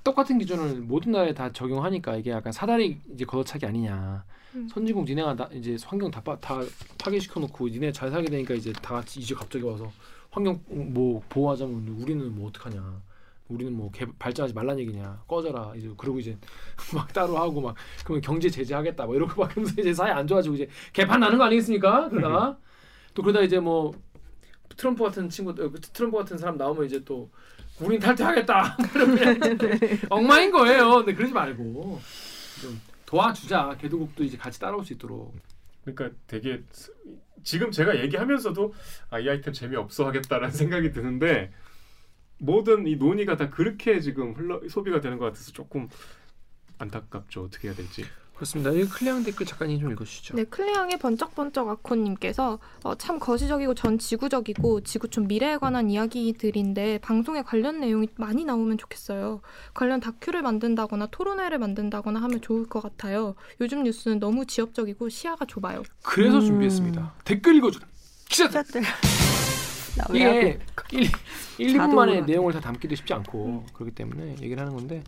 똑같은 0.05 0.38
기준을 0.38 0.81
모든 0.83 1.12
나라에 1.12 1.33
다 1.33 1.53
적용하니까 1.53 2.17
이게 2.17 2.31
약간 2.31 2.53
사다리 2.53 2.99
이제 3.12 3.25
걷어차기 3.25 3.67
아니냐. 3.67 4.25
음. 4.55 4.69
선진국 4.69 5.05
니네가 5.05 5.35
나, 5.37 5.49
이제 5.53 5.77
환경 5.85 6.11
다, 6.11 6.21
파, 6.21 6.37
다 6.38 6.61
파괴시켜 6.99 7.41
놓고 7.41 7.69
니네 7.69 7.93
잘 7.93 8.11
살게 8.11 8.29
되니까 8.29 8.55
이제 8.55 8.73
다 8.73 8.95
같이 8.95 9.21
이제 9.21 9.35
갑자기 9.35 9.65
와서 9.65 9.91
환경 10.31 10.61
뭐 10.69 11.23
보호하자면 11.29 11.88
우리는 12.01 12.35
뭐 12.35 12.49
어떡하냐. 12.49 13.03
우리는 13.49 13.73
뭐 13.77 13.91
개, 13.93 14.07
발전하지 14.19 14.55
말란 14.55 14.79
얘기냐. 14.81 15.23
꺼져라. 15.29 15.73
이제 15.77 15.91
그러고 15.97 16.19
이제 16.19 16.37
막 16.95 17.12
따로 17.12 17.37
하고 17.37 17.61
막 17.61 17.77
그러면 18.05 18.23
경제 18.23 18.49
제재하겠다. 18.49 19.07
뭐 19.07 19.15
이러고 19.15 19.41
막 19.41 19.55
하면서 19.55 19.81
이제 19.81 19.93
사회 19.93 20.11
안 20.11 20.27
좋아지고 20.27 20.57
이제 20.57 20.69
개판 20.93 21.21
나는 21.21 21.38
거 21.38 21.45
아니겠습니까? 21.45 22.09
그러다가 22.09 22.59
또 23.15 23.23
그러다 23.23 23.43
이제 23.43 23.61
뭐 23.61 23.93
트럼프 24.77 25.05
같은 25.05 25.29
친구 25.29 25.51
어, 25.51 25.71
트럼프 25.93 26.17
같은 26.17 26.38
사람 26.38 26.57
나오면 26.57 26.87
이제 26.87 27.05
또 27.05 27.31
우린 27.80 27.98
탈퇴하겠다. 28.00 28.76
엉망인 30.10 30.50
거예요. 30.50 30.96
근데 30.96 31.14
그러지 31.14 31.33
말고 31.33 32.00
좀 32.60 32.81
도와주자. 33.06 33.77
개도국도 33.81 34.25
이제 34.25 34.37
같이 34.37 34.60
따라올 34.60 34.85
수 34.85 34.92
있도록. 34.92 35.35
그러니까 35.85 36.16
되게 36.27 36.62
스- 36.70 36.92
지금 37.42 37.70
제가 37.73 37.98
얘기하면서도 38.00 38.73
아, 39.10 39.18
이 39.18 39.29
아이템 39.29 39.52
재미없어 39.52 40.06
하겠다라는 40.06 40.54
생각이 40.54 40.92
드는데 40.92 41.52
모든 42.38 42.87
이 42.87 42.96
논의가 42.96 43.37
다 43.37 43.50
그렇게 43.50 44.00
지금 44.00 44.33
흘러 44.35 44.60
소비가 44.68 45.00
되는 45.00 45.18
것 45.18 45.27
같아서 45.27 45.50
조금 45.52 45.88
안타깝죠. 46.79 47.42
어떻게 47.44 47.68
해야 47.68 47.77
될지. 47.77 48.04
그렇습니다. 48.43 48.73
이 48.73 48.85
클리앙 48.85 49.23
댓글 49.23 49.47
작가님 49.47 49.79
좀 49.79 49.93
읽어주시죠. 49.93 50.35
네, 50.35 50.45
클리앙의 50.45 50.99
번쩍번쩍 50.99 51.69
아코님께서 51.69 52.59
어, 52.83 52.95
참 52.97 53.21
거시적이고 53.21 53.75
전 53.75 53.99
지구적이고 53.99 54.81
지구촌 54.81 55.29
미래에 55.29 55.59
관한 55.59 55.88
이야기들인데 55.90 56.99
방송에 56.99 57.43
관련 57.43 57.79
내용이 57.81 58.09
많이 58.17 58.45
나오면 58.45 58.79
좋겠어요. 58.79 59.40
관련 59.75 60.01
다큐를 60.01 60.43
만든다거나 60.43 61.07
토론회를 61.07 61.59
만든다거나 61.59 62.21
하면 62.21 62.40
좋을 62.40 62.67
것 62.67 62.83
같아요. 62.83 63.37
요즘 63.61 63.85
뉴스는 63.85 64.19
너무 64.19 64.45
지역적이고 64.45 65.09
시야가 65.09 65.45
좁아요. 65.45 65.85
그래서 66.03 66.38
음. 66.38 66.47
준비했습니다. 66.47 67.15
댓글 67.25 67.57
읽어주는 67.57 67.87
기자들. 68.29 68.65
기자들. 68.65 69.21
이게 70.15 70.59
1, 70.90 71.03
1, 71.03 71.11
2분 71.69 71.77
자동으로. 71.77 71.95
만에. 71.97 72.21
내용을 72.23 72.53
다 72.53 72.61
담기도 72.61 72.95
쉽지 72.95 73.13
않고 73.15 73.67
그렇기 73.75 73.95
때문에 73.95 74.37
얘기를 74.40 74.59
하는 74.61 74.75
건데. 74.75 75.03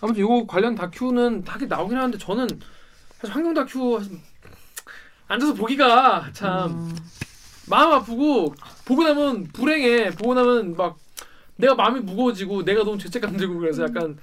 아무튼 0.00 0.22
이거 0.22 0.46
관련 0.46 0.74
다큐는 0.74 1.44
다 1.44 1.58
나오긴 1.68 1.96
하는데 1.96 2.18
저는 2.18 2.46
사실 3.18 3.34
환경 3.34 3.54
다큐 3.54 4.00
앉아서 5.26 5.54
보기가 5.54 6.30
참 6.32 6.70
음. 6.70 6.96
마음 7.68 7.92
아프고 7.92 8.54
보고 8.84 9.02
나면 9.02 9.48
불행해. 9.52 10.10
보고 10.10 10.34
나면 10.34 10.76
막 10.76 10.98
내가 11.56 11.74
마음이 11.74 12.00
무거워지고 12.00 12.64
내가 12.64 12.84
너무 12.84 12.98
죄책감 12.98 13.36
들고 13.36 13.58
그래서 13.58 13.82
약간 13.84 14.18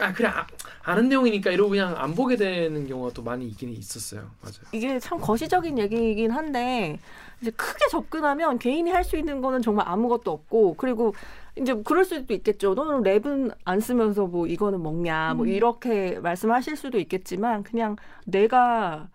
아 0.00 0.12
그래 0.12 0.28
아, 0.28 0.46
아는 0.82 1.08
내용이니까 1.08 1.50
이러고 1.50 1.70
그냥 1.70 1.94
안 1.96 2.14
보게 2.14 2.36
되는 2.36 2.86
경우가 2.86 3.12
또 3.14 3.22
많이 3.22 3.46
있긴 3.48 3.70
있었어요. 3.70 4.22
맞아요. 4.42 4.60
이게 4.72 4.98
참 5.00 5.18
거시적인 5.18 5.78
얘기이긴 5.78 6.30
한데 6.30 6.98
이제 7.40 7.50
크게 7.50 7.86
접근하면 7.90 8.58
개인이 8.58 8.88
할 8.90 9.04
수 9.04 9.16
있는 9.16 9.40
거는 9.40 9.62
정말 9.62 9.88
아무것도 9.88 10.30
없고 10.30 10.74
그리고 10.76 11.14
이제 11.56 11.74
그럴 11.84 12.04
수도 12.04 12.32
있겠죠. 12.34 12.74
너는 12.74 13.02
랩은 13.02 13.52
안 13.64 13.80
쓰면서 13.80 14.26
뭐 14.26 14.46
이거는 14.46 14.82
먹냐 14.82 15.34
뭐 15.34 15.46
음. 15.46 15.50
이렇게 15.50 16.18
말씀하실 16.20 16.76
수도 16.76 16.98
있겠지만 16.98 17.62
그냥 17.64 17.96
내가 18.26 19.08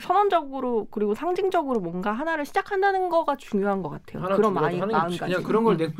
선언적으로 0.00 0.86
그리고 0.92 1.14
상징적으로 1.14 1.80
뭔가 1.80 2.12
하나를 2.12 2.46
시작한다는 2.46 3.08
거가 3.08 3.34
중요한 3.36 3.82
것 3.82 3.88
같아요. 3.88 4.22
그런 4.36 4.54
마음 4.54 4.78
마음가짐. 4.78 5.18
그냥 5.18 5.42
그런 5.42 5.64
걸 5.64 5.76
냉, 5.76 5.92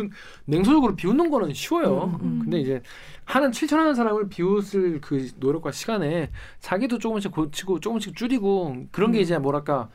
냉소적으로 0.44 0.94
비웃는 0.94 1.30
거는 1.30 1.52
쉬워요. 1.52 2.04
음, 2.04 2.18
음. 2.22 2.40
근데 2.42 2.60
이제 2.60 2.80
하는 3.28 3.50
7천하는 3.50 3.94
사람을 3.94 4.28
비웃을 4.30 5.00
그 5.02 5.28
노력과 5.36 5.70
시간에 5.70 6.30
자기도 6.60 6.98
조금씩 6.98 7.30
고치고 7.30 7.80
조금씩 7.80 8.16
줄이고 8.16 8.86
그런 8.90 9.12
게 9.12 9.18
음. 9.18 9.22
이제 9.22 9.36
뭐랄까 9.38 9.90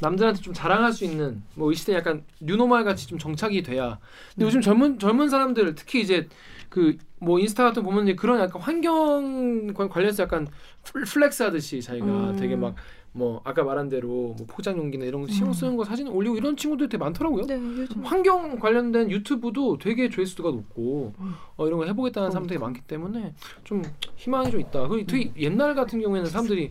남들한테 0.00 0.40
좀 0.40 0.54
자랑할 0.54 0.92
수 0.92 1.04
있는 1.04 1.42
뭐 1.54 1.70
이 1.70 1.74
시대 1.74 1.92
약간 1.94 2.24
뉴노말 2.40 2.84
같이 2.84 3.06
좀 3.06 3.18
정착이 3.18 3.62
돼야. 3.62 3.98
근데 4.34 4.44
음. 4.44 4.46
요즘 4.46 4.60
젊은 4.62 4.98
젊은 4.98 5.28
사람들 5.28 5.74
특히 5.74 6.00
이제 6.00 6.28
그 6.70 6.96
뭐 7.20 7.40
인스타 7.40 7.64
같은 7.64 7.82
거 7.82 7.90
보면 7.90 8.04
이제 8.06 8.14
그런 8.14 8.38
약간 8.38 8.62
환경 8.62 9.66
관- 9.74 9.88
관련해서 9.88 10.22
약간 10.22 10.46
플- 10.84 11.02
flex 11.04 11.42
하듯이 11.42 11.82
자기가 11.82 12.06
음. 12.06 12.36
되게 12.36 12.54
막 12.54 12.76
뭐 13.18 13.40
아까 13.44 13.64
말한 13.64 13.88
대로 13.88 14.08
뭐 14.38 14.46
포장 14.46 14.78
용기나 14.78 15.04
이런 15.04 15.22
거 15.22 15.28
신경 15.28 15.52
쓰는 15.52 15.76
거 15.76 15.84
사진 15.84 16.06
올리고 16.08 16.36
이런 16.36 16.56
친구들 16.56 16.88
되게 16.88 17.02
많더라고요. 17.02 17.46
네, 17.46 17.54
요즘 17.54 18.02
환경 18.04 18.58
관련된 18.58 19.10
유튜브도 19.10 19.78
되게 19.78 20.08
조회수가 20.08 20.50
높고 20.50 21.12
음. 21.18 21.34
어, 21.56 21.66
이런 21.66 21.78
거 21.80 21.84
해보겠다는 21.86 22.30
사람들이 22.30 22.58
많기 22.58 22.80
때문에 22.82 23.34
좀 23.64 23.82
희망이 24.16 24.50
좀 24.50 24.60
있다. 24.60 24.86
그리고 24.86 25.06
되게 25.06 25.32
옛날 25.36 25.74
같은 25.74 26.00
경우에는 26.00 26.30
사람들이 26.30 26.70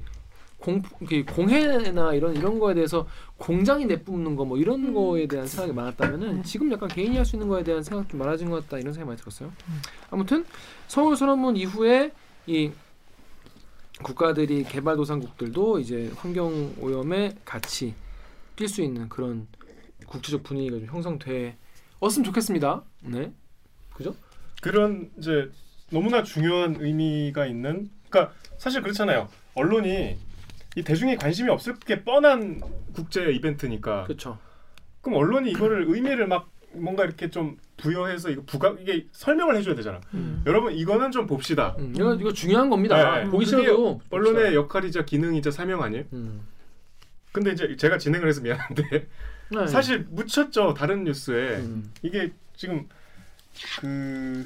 공 0.59 0.81
공해나 1.35 2.13
이런 2.15 2.35
이런 2.35 2.57
거에 2.57 2.73
대해서 2.73 3.05
공장이 3.37 3.85
내뿜는 3.85 4.35
거 4.35 4.43
뭐 4.45 4.57
이런 4.57 4.85
음, 4.85 4.93
거에 4.93 5.27
대한 5.27 5.45
생각이 5.45 5.71
많았다면은 5.73 6.41
지금 6.43 6.71
약간 6.71 6.89
개인이 6.89 7.15
할 7.15 7.25
수 7.25 7.35
있는 7.35 7.47
거에 7.47 7.63
대한 7.63 7.83
생각 7.83 8.09
좀 8.09 8.19
많아진 8.19 8.49
것 8.49 8.63
같다 8.63 8.79
이런 8.79 8.91
생각이 8.93 9.07
많이 9.07 9.19
들었어요. 9.19 9.51
아무튼 10.09 10.45
서울 10.87 11.15
선언문 11.15 11.57
이후에 11.57 12.11
이 12.47 12.71
국가들이 14.03 14.63
개발도상국들도 14.63 15.79
이제 15.79 16.11
환경 16.17 16.73
오염에 16.79 17.35
같이 17.43 17.93
뛸 18.55 18.67
수 18.67 18.81
있는 18.81 19.09
그런 19.09 19.47
국제적 20.05 20.43
분위기가 20.43 20.77
좀 20.77 20.87
형성되었으면 20.87 22.23
좋겠습니다. 22.25 22.83
네, 23.01 23.31
그죠? 23.93 24.15
그런 24.61 25.11
이제 25.17 25.49
너무나 25.89 26.23
중요한 26.23 26.77
의미가 26.79 27.45
있는 27.45 27.89
그러니까 28.09 28.33
사실 28.57 28.81
그렇잖아요. 28.81 29.29
언론이 29.55 30.17
이 30.75 30.83
대중이 30.83 31.15
관심이 31.15 31.49
없을 31.49 31.75
게 31.79 32.03
뻔한 32.03 32.61
국제 32.93 33.31
이벤트니까 33.31 34.03
그렇죠. 34.03 34.37
그럼 35.01 35.19
언론이 35.19 35.51
이거를 35.51 35.85
의미를 35.89 36.27
막 36.27 36.49
뭔가 36.73 37.03
이렇게 37.03 37.29
좀 37.29 37.57
부여해서 37.77 38.29
이거 38.31 38.41
부각 38.45 38.81
이게 38.81 39.05
설명을 39.11 39.55
해줘야 39.55 39.75
되잖아. 39.75 40.01
음. 40.13 40.43
여러분 40.45 40.73
이거는 40.73 41.11
좀 41.11 41.27
봅시다. 41.27 41.75
음, 41.79 41.93
이거 41.95 42.13
이거 42.15 42.33
중요한 42.33 42.69
겁니다. 42.69 43.19
네, 43.23 43.29
보기 43.29 43.45
싫어도 43.45 44.01
언론의 44.09 44.55
역할이자 44.55 45.05
기능이자 45.05 45.51
사명 45.51 45.83
아니에요? 45.83 46.03
음. 46.13 46.41
근데 47.31 47.51
이제 47.51 47.75
제가 47.75 47.97
진행을 47.97 48.27
해서 48.27 48.41
미안한데 48.41 49.07
네. 49.51 49.67
사실 49.67 50.07
묻혔죠 50.09 50.73
다른 50.73 51.03
뉴스에 51.03 51.57
음. 51.57 51.91
이게 52.01 52.31
지금 52.55 52.87
그 53.81 54.45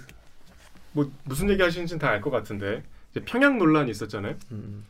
뭐 0.94 1.10
무슨 1.24 1.50
얘기 1.50 1.62
하시는지는 1.62 2.00
다 2.00 2.10
알 2.10 2.20
것 2.22 2.32
같은데 2.32 2.84
이제 3.12 3.22
평양 3.24 3.58
논란이 3.58 3.90
있었잖아요. 3.92 4.36
음. 4.52 4.84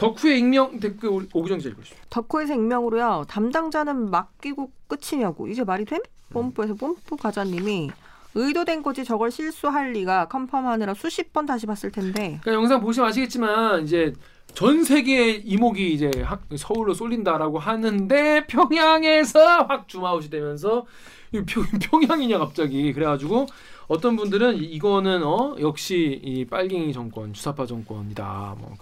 덕후의 0.00 0.38
익명 0.38 0.80
댓글 0.80 1.10
오- 1.10 1.22
오기정 1.34 1.58
기자 1.58 1.68
읽으시죠. 1.68 1.94
덕후에서 2.08 2.54
익명으로요. 2.54 3.24
담당자는 3.28 4.10
맡기고 4.10 4.70
끝이냐고. 4.88 5.46
이게 5.46 5.62
말이 5.62 5.84
됨? 5.84 6.00
뽐뿌에서 6.32 6.74
뽐뿌 6.74 7.16
과자님이 7.18 7.90
의도된 8.34 8.82
거지 8.82 9.04
저걸 9.04 9.30
실수할 9.30 9.92
리가 9.92 10.28
컨펌하느라 10.28 10.94
수십 10.94 11.32
번 11.34 11.44
다시 11.44 11.66
봤을 11.66 11.90
텐데. 11.90 12.38
그러니까 12.42 12.52
영상 12.54 12.80
보시면 12.80 13.08
아시겠지만 13.10 13.82
이제 13.84 14.14
전 14.54 14.84
세계 14.84 15.32
이목이 15.32 15.92
이제 15.92 16.10
학- 16.24 16.44
서울로 16.56 16.94
쏠린다라고 16.94 17.58
하는데 17.58 18.46
평양에서 18.46 19.64
확 19.68 19.86
줌아웃이 19.88 20.30
되면서 20.30 20.86
이 21.32 21.42
평, 21.46 21.64
평양이냐 21.82 22.38
갑자기 22.38 22.92
그래가지고 22.92 23.46
어떤 23.88 24.16
분들은 24.16 24.56
이- 24.56 24.64
이거는 24.66 25.22
어 25.24 25.56
역시 25.60 26.20
이 26.24 26.44
빨갱이 26.46 26.92
정권 26.92 27.32
주사파 27.32 27.66
정권이다 27.66 28.54
뭐 28.58 28.74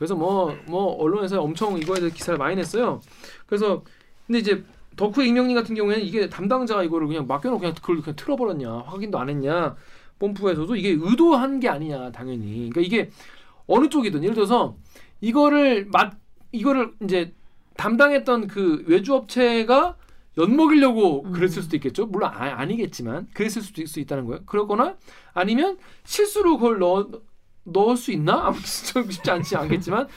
그래서 0.00 0.14
뭐뭐 0.14 0.94
언론에서 0.94 1.42
엄청 1.42 1.76
이거에 1.76 2.00
대해 2.00 2.10
기사를 2.10 2.38
많이 2.38 2.56
냈어요 2.56 3.02
그래서 3.46 3.84
근데 4.26 4.38
이제 4.38 4.64
덕후 4.96 5.22
익명님 5.22 5.54
같은 5.54 5.74
경우에는 5.74 6.02
이게 6.02 6.30
담당자가 6.30 6.82
이거를 6.84 7.06
그냥 7.06 7.26
맡겨놓고 7.26 7.60
그냥 7.60 7.74
그걸 7.74 8.00
그냥 8.00 8.16
틀어버렸냐 8.16 8.84
확인도 8.86 9.18
안 9.18 9.28
했냐 9.28 9.76
뽐뿌에서도 10.18 10.74
이게 10.74 10.96
의도한 10.98 11.60
게 11.60 11.68
아니냐 11.68 12.12
당연히 12.12 12.70
그러니까 12.70 12.80
이게 12.80 13.10
어느 13.66 13.90
쪽이든 13.90 14.22
예를 14.22 14.34
들어서 14.34 14.74
이거를 15.20 15.86
맛 15.92 16.14
이거를 16.50 16.94
이제 17.02 17.34
담당했던 17.76 18.46
그 18.46 18.82
외주 18.86 19.14
업체가 19.14 19.96
엿먹이려고 20.38 21.24
음. 21.26 21.32
그랬을 21.32 21.62
수도 21.62 21.76
있겠죠. 21.76 22.06
물론 22.06 22.30
아, 22.32 22.58
아니겠지만 22.58 23.28
그랬을 23.34 23.60
수도 23.60 23.82
있, 23.82 23.86
수 23.86 24.00
있다는 24.00 24.24
거예요. 24.24 24.40
그러거나 24.46 24.96
아니면 25.34 25.76
실수로 26.04 26.56
그걸 26.56 26.78
넣어 26.78 27.10
넣을 27.64 27.96
수 27.96 28.12
있나? 28.12 28.46
아무튼 28.46 28.62
좀 28.92 29.10
쉽지 29.10 29.30
않지 29.30 29.56
않겠지만 29.56 30.08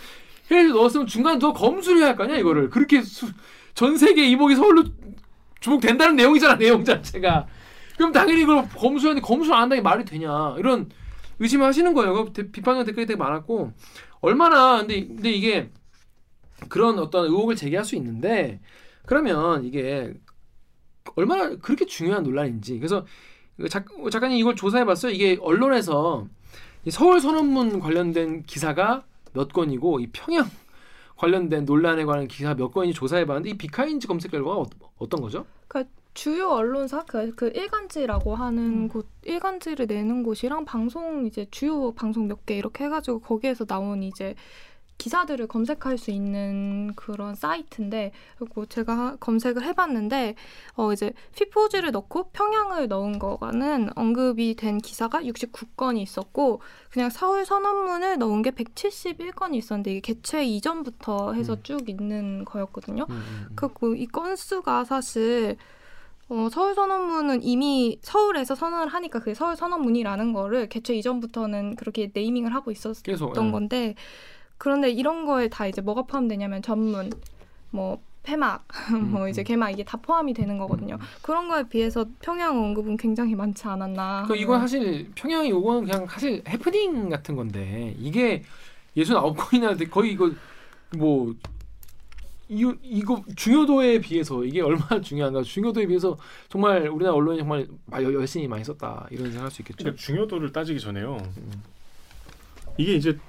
해서 0.51 0.73
넣었으면 0.73 1.07
중간에 1.07 1.39
더 1.39 1.53
검수를 1.53 1.99
해야 1.99 2.09
할 2.09 2.15
거 2.15 2.23
아니야 2.23 2.37
이거를 2.37 2.69
그렇게 2.69 3.01
수, 3.01 3.27
전 3.73 3.97
세계 3.97 4.27
이목이 4.29 4.55
서울로 4.55 4.83
주목된다는 5.61 6.15
내용이잖아 6.15 6.57
내용 6.57 6.83
자체가 6.83 7.47
그럼 7.97 8.11
당연히 8.11 8.41
이걸 8.41 8.67
검수하는데 8.69 9.25
검수를 9.25 9.55
안 9.55 9.63
한다는 9.63 9.83
게 9.83 9.89
말이 9.89 10.05
되냐 10.05 10.55
이런 10.57 10.89
의심을 11.39 11.65
하시는 11.65 11.93
거예요. 11.93 12.25
비판적 12.33 12.85
댓글이 12.85 13.05
되게 13.05 13.17
많았고 13.17 13.71
얼마나 14.21 14.79
근데 14.79 15.05
근데 15.07 15.31
이게 15.31 15.69
그런 16.69 16.99
어떤 16.99 17.25
의혹을 17.25 17.55
제기할 17.55 17.85
수 17.85 17.95
있는데 17.95 18.59
그러면 19.05 19.65
이게 19.65 20.13
얼마나 21.15 21.55
그렇게 21.57 21.85
중요한 21.85 22.23
논란인지 22.23 22.77
그래서 22.79 23.05
그 23.57 23.69
작, 23.69 23.85
작가님 24.11 24.37
이걸 24.37 24.55
조사해 24.55 24.85
봤어요. 24.85 25.11
이게 25.11 25.37
언론에서 25.41 26.27
이 26.27 26.42
서울 26.89 27.21
선언문 27.21 27.79
관련된 27.79 28.43
기사가 28.43 29.03
몇 29.33 29.51
건이고 29.51 29.99
이 29.99 30.07
평양 30.07 30.45
관련된 31.15 31.65
논란에 31.65 32.05
관한 32.05 32.27
기사 32.27 32.53
몇 32.53 32.71
건인지 32.71 32.97
조사해봤는데 32.97 33.51
이 33.51 33.57
비카인지 33.57 34.07
검색 34.07 34.31
결과가 34.31 34.61
어, 34.61 34.65
어떤 34.97 35.21
거죠? 35.21 35.45
주요 36.15 36.49
언론사 36.49 37.03
그, 37.05 37.33
그 37.33 37.47
일간지라고 37.47 38.35
하는 38.35 38.83
음. 38.83 38.87
곳 38.87 39.07
일간지를 39.23 39.87
내는 39.87 40.21
곳이랑 40.21 40.63
방송 40.63 41.25
이제 41.25 41.47
주요 41.49 41.91
방송 41.91 42.27
몇 42.27 42.45
개 42.45 42.55
이렇게 42.55 42.83
해가지고 42.83 43.19
거기에서 43.21 43.65
나온 43.65 44.03
이제 44.03 44.35
기사들을 45.03 45.47
검색할 45.47 45.97
수 45.97 46.11
있는 46.11 46.93
그런 46.95 47.35
사이트인데 47.35 48.13
그리고 48.37 48.65
제가 48.65 48.97
하- 48.97 49.15
검색을 49.17 49.61
해봤는데 49.61 50.35
어 50.77 50.93
이제 50.93 51.11
피포즈를 51.35 51.91
넣고 51.91 52.29
평양을 52.29 52.87
넣은 52.87 53.19
거가는 53.19 53.89
언급이 53.97 54.55
된 54.55 54.77
기사가 54.77 55.21
69건이 55.23 55.97
있었고 55.97 56.61
그냥 56.89 57.09
서울 57.09 57.45
선언문을 57.45 58.17
넣은 58.17 58.43
게 58.43 58.51
171건이 58.51 59.55
있었는데 59.55 59.91
이게 59.91 59.99
개최 59.99 60.45
이전부터 60.45 61.33
해서 61.33 61.55
음. 61.55 61.63
쭉 61.63 61.89
있는 61.89 62.45
거였거든요. 62.45 63.05
음, 63.09 63.13
음, 63.13 63.47
음. 63.49 63.55
그리고 63.57 63.95
이 63.95 64.05
건수가 64.05 64.85
사실 64.85 65.57
어, 66.29 66.47
서울 66.49 66.73
선언문은 66.73 67.43
이미 67.43 67.99
서울에서 68.01 68.55
선언을 68.55 68.87
하니까 68.87 69.19
그게 69.19 69.33
서울 69.33 69.57
선언문이라는 69.57 70.31
거를 70.31 70.69
개최 70.69 70.95
이전부터는 70.95 71.75
그렇게 71.75 72.09
네이밍을 72.13 72.55
하고 72.55 72.71
있었던 72.71 73.03
계속 73.03 73.35
예. 73.37 73.51
건데 73.51 73.95
그런데 74.63 74.89
이런 74.89 75.25
거에 75.25 75.49
다 75.49 75.67
이제 75.67 75.81
뭐가 75.81 76.03
포함되냐면 76.03 76.61
전문 76.61 77.09
뭐 77.69 78.01
폐막 78.23 78.65
뭐 79.11 79.23
음, 79.23 79.27
이제 79.27 79.41
음. 79.41 79.43
개막 79.43 79.69
이게 79.71 79.83
다 79.83 79.97
포함이 79.97 80.33
되는 80.33 80.57
거거든요. 80.57 80.97
그런 81.21 81.49
거에 81.49 81.67
비해서 81.67 82.05
평양 82.21 82.57
언급은 82.57 82.95
굉장히 82.95 83.35
많지 83.35 83.67
않았나. 83.67 84.23
그 84.25 84.37
이건 84.37 84.61
사실 84.61 85.11
평양이 85.15 85.49
요거는 85.49 85.83
그냥 85.83 86.07
사실 86.07 86.41
해프닝 86.47 87.09
같은 87.09 87.35
건데 87.35 87.93
이게 87.99 88.41
예순 88.95 89.17
아홉 89.17 89.35
건이나 89.35 89.75
돼. 89.75 89.85
거의 89.85 90.13
이거 90.13 90.31
뭐 90.95 91.35
이, 92.47 92.73
이거 92.83 93.21
중요도에 93.35 93.99
비해서 93.99 94.45
이게 94.45 94.61
얼마나 94.61 95.01
중요한가 95.01 95.41
중요도에 95.41 95.87
비해서 95.87 96.17
정말 96.47 96.87
우리나라 96.87 97.17
언론이 97.17 97.39
정말 97.39 97.67
열심히 97.91 98.47
많이 98.47 98.63
썼다 98.63 99.07
이런 99.11 99.25
생각할 99.25 99.51
수 99.51 99.61
있겠죠. 99.61 99.79
그러니까 99.79 100.01
중요도를 100.01 100.53
따지기 100.53 100.79
전에요. 100.79 101.17
음. 101.35 101.63
이게 102.77 102.95
이제 102.95 103.19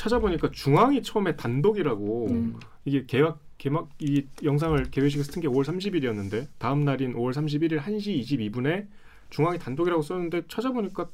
찾아보니까 0.00 0.50
중앙이 0.50 1.02
처음에 1.02 1.36
단독이라고 1.36 2.28
음. 2.30 2.56
이게 2.86 3.04
개막 3.06 3.38
개막 3.58 3.90
이 3.98 4.24
영상을 4.42 4.90
개회식에서 4.90 5.32
튼 5.32 5.42
게 5.42 5.48
5월 5.48 5.64
30일이었는데 5.64 6.46
다음 6.58 6.84
날인 6.86 7.12
5월 7.14 7.32
31일 7.34 7.78
1시 7.80 8.22
22분에 8.22 8.86
중앙이 9.28 9.58
단독이라고 9.58 10.00
썼는데 10.00 10.42
찾아보니까 10.48 11.08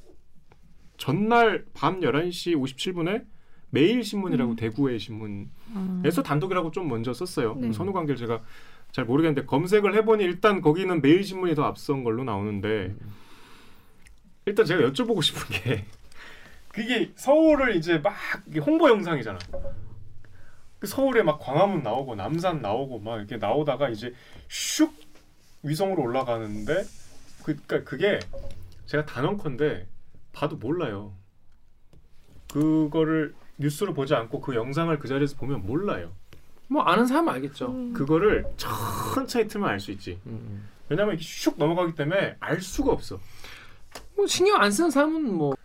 전날 0.99 1.64
밤 1.74 2.01
11시 2.01 2.55
57분에 2.57 3.24
매일 3.70 4.05
신문이라고 4.05 4.53
음. 4.53 4.57
대구의 4.57 5.01
신문에서 5.01 5.51
음. 5.74 6.22
단독이라고 6.24 6.70
좀 6.70 6.87
먼저 6.89 7.12
썼어요. 7.12 7.57
네. 7.57 7.72
선후 7.72 7.93
관계를 7.93 8.16
제가 8.16 8.41
잘 8.93 9.05
모르겠는데 9.05 9.47
검색을 9.47 9.95
해보니 9.97 10.22
일단 10.22 10.61
거기는 10.61 11.03
매일 11.03 11.24
신문이 11.24 11.57
더 11.57 11.64
앞선 11.64 12.05
걸로 12.05 12.22
나오는데 12.22 12.95
일단 14.47 14.64
제가 14.64 14.89
여쭤보고 14.91 15.20
싶은 15.22 15.43
게 15.57 15.84
그게 16.77 17.11
서울을 17.16 17.74
이제 17.77 17.97
막 17.97 18.14
홍보 18.66 18.91
영상이잖아. 18.91 19.39
그 20.79 20.87
서울에 20.87 21.22
막 21.22 21.39
광화문 21.39 21.83
나오고 21.83 22.16
남산 22.16 22.61
나오고 22.61 22.99
막 22.99 23.16
이렇게 23.16 23.39
나오다가 23.39 23.89
이제 23.89 24.12
슉 24.51 24.93
위성으로 25.62 26.03
올라가는데 26.03 26.85
그 27.43 27.57
그러니까 27.66 27.83
그게 27.85 28.18
제가 28.85 29.07
단언컨대 29.07 29.87
봐도 30.35 30.57
몰라요. 30.57 31.14
그거를 32.53 33.35
뉴스로 33.57 33.95
보지 33.95 34.14
않고 34.14 34.43
그 34.43 34.55
영상을 34.55 34.99
그 34.99 35.09
자리에서 35.09 35.35
보면 35.37 35.64
몰라요. 35.64 36.12
뭐 36.68 36.83
아는 36.83 37.07
사람 37.07 37.31
알겠죠. 37.31 37.70
음. 37.70 37.93
그거를 37.95 38.45
천천히 38.59 39.49
틀면 39.49 39.66
알 39.66 39.81
수 39.81 39.93
있지. 39.93 40.20
음. 40.27 40.68
왜냐면 40.91 41.14
이게 41.14 41.24
슉 41.24 41.55
넘어가기 41.57 41.95
때문에 41.95 42.37
알 42.39 42.61
수가 42.61 42.93
없어. 42.93 43.18
뭐 44.14 44.27
신경 44.27 44.61
안 44.61 44.70
쓰는 44.70 44.91
사람은 44.91 45.35
뭐 45.35 45.56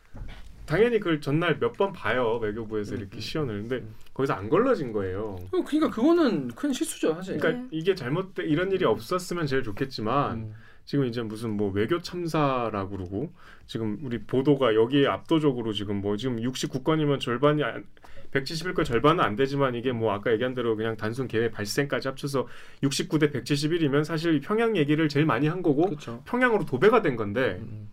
당연히 0.66 1.00
그걸 1.00 1.20
전날 1.22 1.58
몇 1.60 1.74
번 1.74 1.92
봐요 1.94 2.38
외교부에서 2.42 2.96
음, 2.96 3.00
이렇게 3.00 3.18
음. 3.18 3.20
시연을 3.20 3.62
근데 3.62 3.76
음. 3.78 3.96
거기서 4.14 4.34
안 4.34 4.50
걸러진 4.50 4.92
거예요. 4.92 5.38
그러니까 5.52 5.90
그거는 5.90 6.50
큰 6.50 6.72
실수죠 6.74 7.14
사실. 7.14 7.38
그러니까 7.38 7.64
네. 7.64 7.68
이게 7.72 7.96
잘못돼 7.96 8.44
이런 8.44 8.72
일이 8.72 8.86
없었으면 8.86 9.48
제일 9.48 9.64
좋겠지만 9.64 10.38
음. 10.38 10.54
지금 10.86 11.06
이제 11.06 11.22
무슨 11.22 11.52
뭐 11.52 11.72
외교 11.72 12.02
참사라고 12.02 12.98
그러고 12.98 13.32
지금 13.68 14.00
우리 14.04 14.20
보도가 14.20 14.76
여기에 14.76 15.08
압도적으로 15.08 15.74
지금 15.74 16.02
뭐 16.02 16.18
지금 16.18 16.38
69건이면 16.38 17.20
절반이 17.20 17.64
안 17.64 17.86
171건 18.32 18.86
절반은 18.86 19.24
안 19.24 19.36
되지만 19.36 19.76
이게 19.76 19.92
뭐 19.92 20.12
아까 20.14 20.32
얘기한 20.32 20.54
대로 20.54 20.76
그냥 20.76 20.96
단순 20.98 21.28
개회 21.28 21.52
발생까지 21.52 22.08
합쳐서 22.08 22.48
69대 22.84 23.32
171이면 23.34 24.04
사실 24.06 24.40
평양 24.42 24.76
얘기를 24.78 25.08
제일 25.10 25.26
많이 25.26 25.48
한 25.48 25.62
거고 25.62 25.84
그렇죠. 25.86 26.22
평양으로 26.26 26.66
도배가 26.66 27.02
된 27.02 27.16
건데 27.16 27.58
음. 27.62 27.90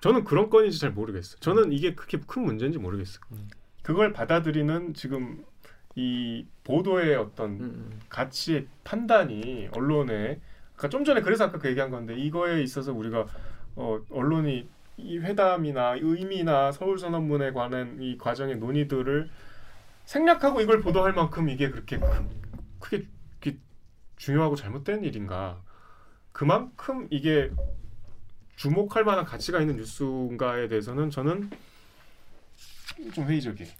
저는 0.00 0.24
그런 0.24 0.50
건인지 0.50 0.78
잘 0.80 0.90
모르겠어. 0.90 1.38
저는 1.38 1.72
이게 1.72 1.94
그렇게 1.94 2.18
큰 2.26 2.42
문제인지 2.42 2.78
모르겠어. 2.78 3.20
음. 3.32 3.48
그걸 3.82 4.12
받아들이는 4.12 4.94
지금 4.94 5.44
이 5.94 6.46
보도의 6.64 7.16
어떤 7.16 7.50
음, 7.50 7.60
음. 7.60 8.00
가치의 8.08 8.66
판단이 8.84 9.68
언론에 9.72 10.40
그러니까 10.76 10.88
좀 10.88 11.04
전에 11.04 11.20
그래서 11.20 11.44
아까 11.44 11.58
그 11.58 11.68
얘기한 11.68 11.90
건데 11.90 12.16
이거에 12.16 12.62
있어서 12.62 12.92
우리가 12.92 13.26
어, 13.76 14.00
언론이 14.10 14.68
이 14.96 15.18
회담이나 15.18 15.96
의미나 16.00 16.72
서울 16.72 16.98
선언문에 16.98 17.52
관한 17.52 17.98
이 18.00 18.16
과정의 18.18 18.56
논의들을 18.56 19.28
생략하고 20.04 20.60
이걸 20.60 20.80
보도할 20.80 21.12
만큼 21.12 21.48
이게 21.48 21.70
그렇게 21.70 21.98
크, 21.98 23.06
크게 23.40 23.58
중요하고 24.16 24.56
잘못된 24.56 25.04
일인가? 25.04 25.60
그만큼 26.32 27.06
이게 27.10 27.50
주목할 28.60 29.04
만한 29.04 29.24
가치가 29.24 29.58
있는 29.58 29.76
뉴스인가에 29.76 30.68
대해서는 30.68 31.08
저는 31.08 31.48
좀 33.14 33.24
회의적이에요. 33.24 33.70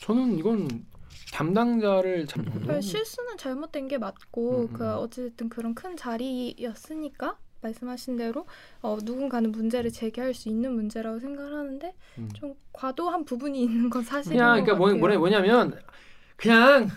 저는 0.00 0.38
이건 0.38 0.86
담당자를 1.34 2.26
참 2.26 2.42
그러니까 2.46 2.80
실수는 2.80 3.36
잘못된 3.36 3.88
게 3.88 3.98
맞고 3.98 4.60
음, 4.60 4.62
음. 4.62 4.72
그 4.72 4.90
어쨌든 4.94 5.50
그런 5.50 5.74
큰 5.74 5.94
자리였으니까 5.94 7.36
말씀하신 7.60 8.16
대로 8.16 8.46
어, 8.80 8.96
누군가는 9.02 9.52
문제를 9.52 9.92
제기할 9.92 10.32
수 10.32 10.48
있는 10.48 10.72
문제라고 10.72 11.20
생각을 11.20 11.54
하는데 11.54 11.94
음. 12.16 12.30
좀 12.32 12.54
과도한 12.72 13.26
부분이 13.26 13.60
있는 13.62 13.90
건 13.90 14.02
사실인 14.02 14.38
그냥 14.38 14.64
것 14.64 14.64
그러니까 14.64 14.76
뭐. 14.78 14.94
뭐냐 14.94 15.18
뭐냐면 15.18 15.78
그냥 16.36 16.88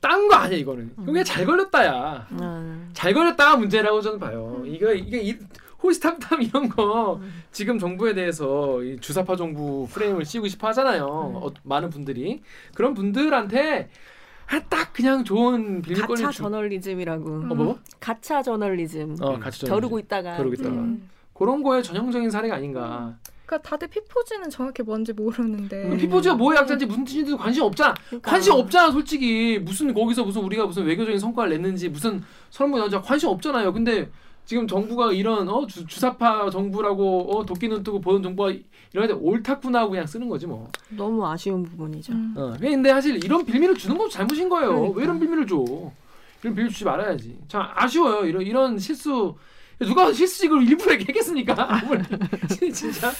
딴 0.00 0.26
거 0.26 0.34
아니야 0.34 0.58
이거는. 0.58 0.90
이거 0.94 1.04
그냥 1.04 1.22
잘 1.22 1.46
걸렸다야. 1.46 2.26
음. 2.32 2.90
잘 2.94 3.14
걸렸다가 3.14 3.56
문제라고 3.56 4.00
저는 4.00 4.18
봐요. 4.18 4.64
이거 4.66 4.92
이게 4.92 5.20
이, 5.22 5.38
호시탐탐 5.82 6.42
이런 6.42 6.68
거 6.68 7.16
음. 7.16 7.42
지금 7.52 7.78
정부에 7.78 8.14
대해서 8.14 8.82
이 8.82 8.98
주사파 9.00 9.36
정부 9.36 9.88
프레임을 9.90 10.24
씌우고 10.24 10.48
싶어 10.48 10.68
하잖아요. 10.68 11.04
음. 11.04 11.36
어, 11.36 11.50
많은 11.62 11.90
분들이 11.90 12.42
그런 12.74 12.94
분들한테 12.94 13.88
아, 14.46 14.60
딱 14.68 14.92
그냥 14.92 15.24
좋은 15.24 15.80
빌밀거리 15.80 16.22
가차 16.22 16.32
주... 16.32 16.38
저널리즘이라고. 16.38 17.24
어 17.24 17.54
뭐? 17.54 17.78
가차 18.00 18.42
저널리즘. 18.42 19.16
어 19.20 19.38
같이 19.38 19.64
겨루고 19.64 19.98
있다가. 20.00 20.36
겨루고 20.36 20.54
있다가. 20.54 20.70
음. 20.70 21.08
그런 21.34 21.62
거에 21.62 21.82
전형적인 21.82 22.30
사례가 22.30 22.56
아닌가. 22.56 23.16
그러니까 23.46 23.68
다들 23.68 23.88
피포지는 23.88 24.50
정확히 24.50 24.82
뭔지 24.82 25.12
모르는데 25.12 25.84
음. 25.84 25.96
피포지가 25.96 26.34
뭐의 26.34 26.58
약자인지 26.58 26.86
무슨 26.86 27.04
뜻인지도 27.04 27.36
관심 27.36 27.62
없잖아. 27.62 27.94
그러니까. 28.06 28.30
관심 28.30 28.52
없잖아 28.52 28.90
솔직히 28.90 29.58
무슨 29.60 29.92
거기서 29.94 30.24
무슨 30.24 30.42
우리가 30.42 30.66
무슨 30.66 30.84
외교적인 30.84 31.18
성과를 31.18 31.50
냈는지 31.50 31.88
무슨 31.88 32.22
설문 32.50 32.80
나자 32.80 33.00
관심 33.00 33.28
없잖아요. 33.28 33.72
근데 33.72 34.08
지금 34.50 34.66
정부가 34.66 35.12
이런 35.12 35.48
어 35.48 35.64
주, 35.64 35.86
주사파 35.86 36.50
정부라고 36.50 37.38
어 37.38 37.46
도끼 37.46 37.68
눈 37.68 37.84
뜨고 37.84 38.00
보는 38.00 38.20
정부가 38.20 38.52
이런 38.92 39.06
데 39.06 39.12
옳다구나 39.12 39.78
하고 39.82 39.90
그냥 39.90 40.08
쓰는 40.08 40.28
거지 40.28 40.48
뭐. 40.48 40.68
너무 40.88 41.24
아쉬운 41.24 41.62
부분이죠. 41.62 42.12
음. 42.12 42.34
어. 42.36 42.56
근데 42.58 42.88
사실 42.90 43.24
이런 43.24 43.44
빌미를 43.44 43.76
주는 43.76 43.96
것도 43.96 44.08
잘못인 44.08 44.48
거예요. 44.48 44.70
그러니까. 44.70 44.98
왜 44.98 45.04
이런 45.04 45.20
빌미를 45.20 45.46
줘? 45.46 45.64
이런 46.42 46.54
빌미 46.56 46.68
주지 46.68 46.84
말아야지. 46.84 47.38
참 47.46 47.62
아쉬워요. 47.76 48.26
이런 48.26 48.42
이런 48.42 48.76
실수 48.80 49.36
누가 49.78 50.12
실수직을 50.12 50.66
일부러 50.66 50.94
얘기했겠습니까? 50.94 51.54
아무리 51.72 52.02
진짜 52.74 53.12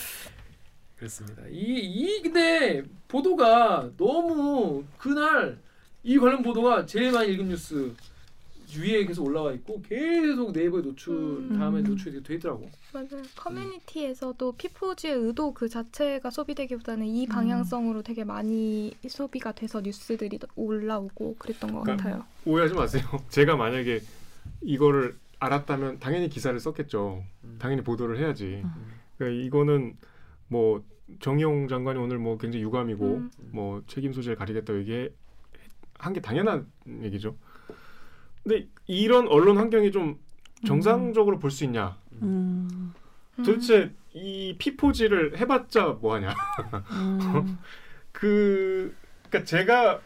그렇습니다. 0.96 1.42
이 1.48 1.78
이 1.78 2.22
근데 2.22 2.82
보도가 3.06 3.90
너무 3.96 4.82
그날 4.98 5.58
이 6.02 6.18
관련 6.18 6.42
보도가 6.42 6.86
제일 6.86 7.12
많이 7.12 7.32
읽은 7.34 7.50
뉴스 7.50 7.94
위에 8.78 9.04
계속 9.06 9.24
올라와 9.26 9.52
있고 9.52 9.80
계속 9.82 10.52
네이버에 10.52 10.82
노출 10.82 11.14
음. 11.14 11.58
다음에 11.58 11.82
노출이 11.82 12.22
돼 12.22 12.34
있더라고. 12.34 12.68
맞아요. 12.92 13.22
커뮤니티에서도 13.36 14.52
피포지의 14.52 15.14
의도 15.14 15.52
그 15.54 15.68
자체가 15.68 16.30
소비되기보다는 16.30 17.06
이 17.06 17.26
방향성으로 17.26 18.02
되게 18.02 18.24
많이 18.24 18.92
소비가 19.08 19.52
돼서 19.52 19.80
뉴스들이 19.80 20.38
올라오고 20.56 21.36
그랬던 21.38 21.72
것 21.72 21.82
그러니까 21.82 22.04
같아요. 22.08 22.24
오해하지 22.44 22.74
마세요. 22.74 23.02
제가 23.30 23.56
만약에 23.56 24.00
이거를 24.62 25.16
알았다면 25.38 26.00
당연히 26.00 26.28
기사를 26.28 26.58
썼겠죠. 26.58 27.24
음. 27.44 27.56
당연히 27.58 27.82
보도를 27.82 28.18
해야지. 28.18 28.62
그러니까 29.16 29.42
이거는 29.46 29.96
뭐 30.48 30.84
정의용 31.20 31.66
장관이 31.68 31.98
오늘 31.98 32.18
뭐 32.18 32.38
굉장히 32.38 32.62
유감이고 32.64 33.04
음. 33.16 33.30
뭐 33.52 33.82
책임 33.86 34.12
소재를 34.12 34.36
가리겠다 34.36 34.74
얘기 34.76 35.08
한 35.98 36.12
게 36.14 36.20
당연한 36.20 36.66
얘기죠. 37.02 37.36
근데 38.42 38.66
이런 38.86 39.28
언론 39.28 39.58
환경이 39.58 39.92
좀 39.92 40.18
정상적으로 40.66 41.38
볼 41.38 41.50
수 41.50 41.64
있냐? 41.64 41.96
음. 42.22 42.92
도대체 43.36 43.90
이 44.12 44.56
피포지를 44.58 45.38
해봤자 45.38 45.98
뭐하냐? 46.00 46.34
음. 46.92 47.58
그 48.12 48.94
그러니까 49.28 49.44
제가 49.48 50.00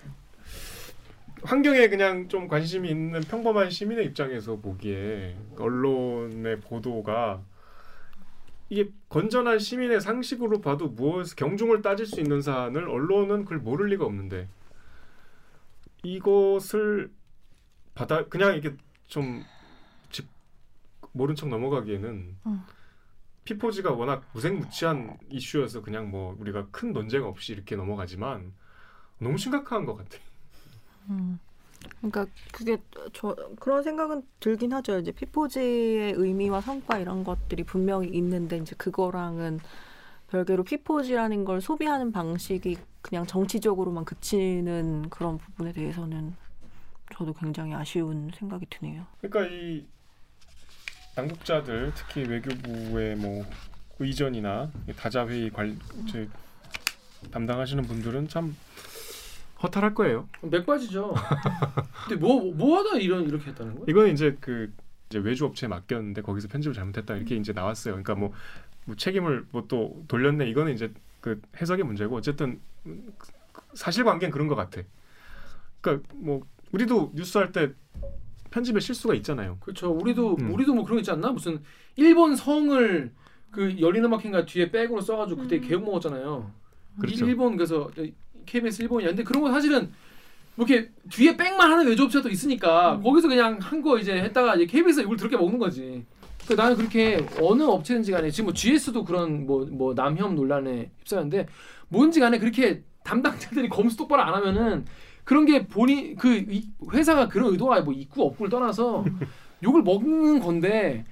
환경에 1.43 1.89
그냥 1.89 2.29
좀 2.29 2.49
관심이 2.49 2.89
있는 2.89 3.21
평범한 3.21 3.71
시민의 3.71 4.07
입장에서 4.07 4.57
보기에 4.57 5.37
언론의 5.59 6.61
보도가 6.61 7.41
이게 8.71 8.89
건전한 9.09 9.59
시민의 9.59 10.01
상식으로 10.01 10.61
봐도 10.61 10.89
무엇 10.89 11.35
경중을 11.37 11.83
따질 11.83 12.07
수 12.07 12.21
있는 12.21 12.41
사안을 12.41 12.89
언론은 12.89 13.45
그걸 13.45 13.59
모를 13.59 13.89
리가 13.89 14.05
없는데 14.05 14.49
이것을 16.03 17.11
받아 17.95 18.25
그냥 18.27 18.57
이게 18.57 18.75
좀 19.09 19.45
집 20.15 20.29
모른 21.13 21.35
척 21.35 21.49
넘어가기에는 21.49 22.37
음. 22.47 22.63
피포지가 23.45 23.93
워낙 23.93 24.25
무색무취한 24.33 25.19
이슈여서 25.29 25.83
그냥 25.83 26.11
뭐 26.11 26.37
우리가 26.39 26.69
큰 26.71 26.93
논쟁 26.93 27.25
없이 27.25 27.53
이렇게 27.53 27.77
넘어가지만 27.77 28.53
너무 29.19 29.37
심각한 29.37 29.85
것 29.85 29.97
같아. 29.97 30.19
음. 31.11 31.39
그러니까 31.99 32.27
그게 32.53 32.79
저 33.13 33.37
그런 33.61 33.83
생각은 33.83 34.23
들긴 34.41 34.73
하죠. 34.73 34.99
이제 35.01 35.13
피포지의 35.13 36.15
의미와 36.17 36.63
성과 36.63 36.99
이런 36.99 37.25
것들이 37.25 37.65
분명히 37.65 38.09
있는데 38.09 38.57
이제 38.57 38.75
그거랑은 38.77 39.61
별개로 40.29 40.63
피포지라는 40.65 41.45
걸 41.45 41.61
소비하는 41.61 42.13
방식이 42.13 42.79
그냥 43.03 43.27
정치적으로만 43.27 44.07
그치는 44.07 45.11
그런 45.11 45.37
부분에 45.37 45.73
대해서는 45.73 46.35
저도 47.13 47.33
굉장히 47.35 47.75
아쉬운 47.75 48.31
생각이 48.37 48.67
드네요. 48.71 49.07
그러니까 49.21 49.53
이 49.55 49.87
당국자들 51.15 51.93
특히 51.95 52.23
외교부의 52.23 53.17
뭐 53.17 53.45
의전이나 53.99 54.71
다자 54.97 55.27
회의 55.27 55.51
관 55.51 55.79
저, 56.11 56.25
담당하시는 57.31 57.85
분들은 57.85 58.29
참 58.29 58.57
허탈할 59.63 59.95
거예요. 59.95 60.29
맥빠지죠. 60.43 61.15
근데 62.09 62.21
뭐 62.21 62.53
뭐하다 62.53 62.99
이런 62.99 63.25
이렇게 63.25 63.51
했다는 63.51 63.75
거야? 63.77 63.85
이건 63.89 64.09
이제 64.11 64.37
그 64.41 64.73
이제 65.09 65.19
외주 65.19 65.45
업체에 65.47 65.69
맡겼는데 65.69 66.23
거기서 66.23 66.49
편집을 66.49 66.75
잘못했다 66.75 67.15
이렇게 67.15 67.37
이제 67.37 67.53
나왔어요. 67.53 67.95
그러니까 67.95 68.15
뭐, 68.15 68.33
뭐 68.85 68.97
책임을 68.97 69.47
뭐 69.53 69.65
또 69.69 70.05
돌렸네 70.09 70.49
이거는 70.49 70.75
이제 70.75 70.93
그 71.21 71.41
해석의 71.61 71.85
문제고 71.85 72.17
어쨌든 72.17 72.61
사실관계는 73.75 74.33
그런 74.33 74.49
것 74.49 74.57
같아. 74.57 74.83
그러니까 75.81 76.09
뭐 76.15 76.43
우리도 76.75 77.13
뉴스 77.15 77.39
할 77.39 77.53
때 77.53 77.71
편집에 78.51 78.79
실수가 78.81 79.15
있잖아요. 79.15 79.57
그렇죠. 79.61 79.91
우리도 79.91 80.37
음. 80.41 80.53
우리도 80.55 80.75
뭐 80.75 80.85
그런 80.85 80.97
거 80.97 81.01
있지 81.01 81.11
않나? 81.11 81.31
무슨 81.33 81.61
일본 81.97 82.37
성을 82.37 83.11
그 83.51 83.77
열린 83.81 84.05
음악회인가 84.05 84.45
뒤에 84.47 84.71
백으로 84.71 85.01
써가지고 85.01 85.43
그때 85.43 85.57
음. 85.57 85.61
개욕 85.61 85.85
먹었잖아요. 85.85 86.51
그렇죠. 87.01 87.27
일본 87.27 87.57
그래서 87.57 87.91
KBS 88.47 88.83
일본이야. 88.83 89.09
근데 89.11 89.25
그런 89.25 89.43
거 89.43 89.51
사실은 89.51 89.91
뭐 90.55 90.67
이렇게 90.67 90.91
뒤에 91.11 91.37
백만 91.37 91.71
하는 91.73 91.87
외주업체도 91.87 92.29
있으니까 92.29 92.95
음. 92.97 93.03
거기서 93.03 93.29
그냥 93.29 93.59
한 93.61 93.83
거 93.83 93.99
이제 93.99 94.13
했다가 94.13 94.55
이제 94.57 94.67
KBS 94.67 95.01
이걸 95.01 95.17
그렇게 95.17 95.37
먹는 95.37 95.59
거지. 95.59 96.05
그 96.47 96.53
나는 96.53 96.77
그렇게 96.77 97.27
어느 97.41 97.63
업체든지 97.63 98.13
간에 98.13 98.31
지금 98.31 98.47
뭐 98.47 98.55
GS도 98.55 99.05
그런 99.05 99.47
뭐 99.47 99.67
뭐 99.71 99.95
남혐 99.95 100.35
논란에 100.37 100.91
휩싸였는데 101.01 101.47
뭔지 101.89 102.21
간에 102.21 102.39
그렇게 102.39 102.83
담당자들이 103.03 103.69
검수 103.71 103.97
똑바로 103.97 104.23
안 104.23 104.35
하면은 104.35 104.85
그런 105.25 105.47
게 105.47 105.67
본인 105.67 106.17
그 106.17 106.37
이- 106.37 106.69
회사가 106.93 107.29
그런 107.29 107.51
의도가 107.53 107.81
뭐 107.81 107.93
있고 107.95 108.27
없고를 108.29 108.51
떠나서 108.51 109.05
욕을 109.63 109.83
먹는 109.83 110.41
건데 110.41 111.05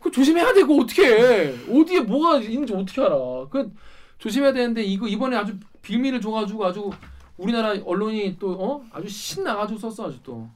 그 0.00 0.10
조심해야 0.10 0.52
되고 0.54 0.80
어떻게 0.80 1.02
해? 1.06 1.54
어디에 1.70 2.00
뭐가 2.00 2.38
있는지 2.38 2.72
어떻게 2.72 3.00
알아? 3.02 3.14
그 3.50 3.72
조심해야 4.18 4.52
되는데 4.52 4.82
이거 4.82 5.06
이번에 5.06 5.36
아주 5.36 5.56
빌미를 5.82 6.20
줘가지고 6.20 6.64
아주 6.64 6.90
우리나라 7.36 7.74
언론이 7.84 8.36
또 8.38 8.52
어? 8.52 8.84
아주 8.92 9.08
신나가지고 9.08 9.78
썼어 9.78 10.08
아주 10.08 10.18
또. 10.22 10.48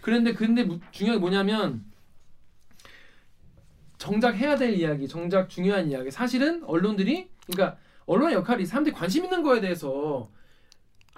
그런데 0.00 0.32
근데 0.32 0.64
무- 0.64 0.80
중요한 0.90 1.18
게 1.18 1.20
뭐냐면 1.20 1.84
정작 3.98 4.36
해야 4.36 4.56
될 4.56 4.74
이야기 4.74 5.08
정작 5.08 5.48
중요한 5.48 5.90
이야기. 5.90 6.10
사실은 6.10 6.62
언론들이 6.64 7.28
그러니까 7.46 7.78
언론의 8.06 8.34
역할이 8.36 8.64
사람들이 8.64 8.94
관심 8.94 9.24
있는 9.24 9.42
거에 9.42 9.60
대해서 9.60 10.30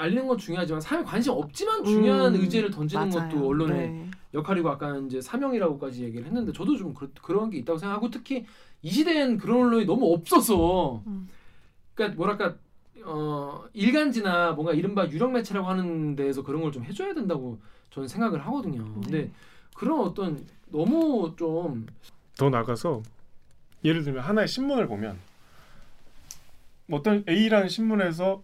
알리는 0.01 0.26
건 0.26 0.36
중요하지만 0.38 0.80
사람이 0.80 1.07
관심 1.07 1.32
없지만 1.32 1.84
중요한 1.84 2.34
음, 2.34 2.40
의제를 2.40 2.70
던지는 2.70 3.09
맞아요. 3.09 3.28
것도 3.28 3.46
언론의 3.46 3.76
네. 3.90 4.11
역할이고 4.34 4.68
아까 4.68 4.96
이제 4.98 5.20
사명이라고까지 5.20 6.05
얘기를 6.05 6.26
했는데 6.26 6.53
저도 6.53 6.76
좀 6.76 6.94
그 6.94 7.32
런게 7.32 7.59
있다고 7.59 7.78
생각하고 7.78 8.11
특히 8.11 8.44
이 8.82 8.90
시대엔 8.90 9.38
그런 9.38 9.66
언론이 9.66 9.84
너무 9.86 10.12
없어서 10.12 11.03
음. 11.07 11.28
그러니까 11.94 12.16
뭐랄까 12.16 12.55
어 13.05 13.64
일간지나 13.72 14.53
뭔가 14.53 14.72
이른바 14.72 15.07
유령 15.09 15.32
매체라고 15.32 15.66
하는 15.68 16.16
데에서 16.16 16.42
그런 16.42 16.62
걸 16.62 16.72
좀 16.72 16.84
해줘야 16.84 17.14
된다고 17.14 17.59
저는 17.90 18.09
생각을 18.09 18.44
하거든요. 18.46 18.84
근데 18.94 19.22
네. 19.22 19.30
그런 19.74 20.01
어떤 20.01 20.44
너무 20.70 21.34
좀 21.36 21.86
더 22.38 22.48
나가서 22.48 23.03
예를 23.84 24.03
들면 24.03 24.22
하나의 24.22 24.48
신문을 24.48 24.86
보면 24.86 25.18
뭐 26.86 27.01
어떤 27.01 27.22
A라는 27.28 27.68
신문에서 27.68 28.42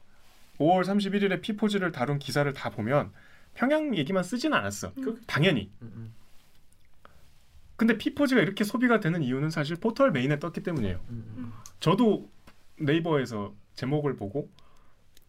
5월 0.59 0.83
31일에 0.85 1.41
피포지를 1.41 1.93
다룬 1.93 2.19
기사를 2.19 2.51
다 2.53 2.71
보면 2.71 3.13
평양 3.55 3.97
얘기만 3.97 4.23
쓰진 4.23 4.53
않았어. 4.55 4.93
그- 4.95 5.21
당연히. 5.27 5.71
음, 5.83 6.13
근데 7.77 7.99
피포지가 7.99 8.41
이렇게 8.41 8.65
소비가 8.65 9.01
되는 9.01 9.23
이유는 9.23 9.51
사실 9.51 9.77
포털 9.77 10.11
메인에 10.11 10.39
떴기 10.39 10.63
때문이에요. 10.63 10.99
음, 11.11 11.35
음, 11.37 11.53
저도 11.81 12.31
네이버에서 12.79 13.55
제목을 13.75 14.17
보고 14.17 14.49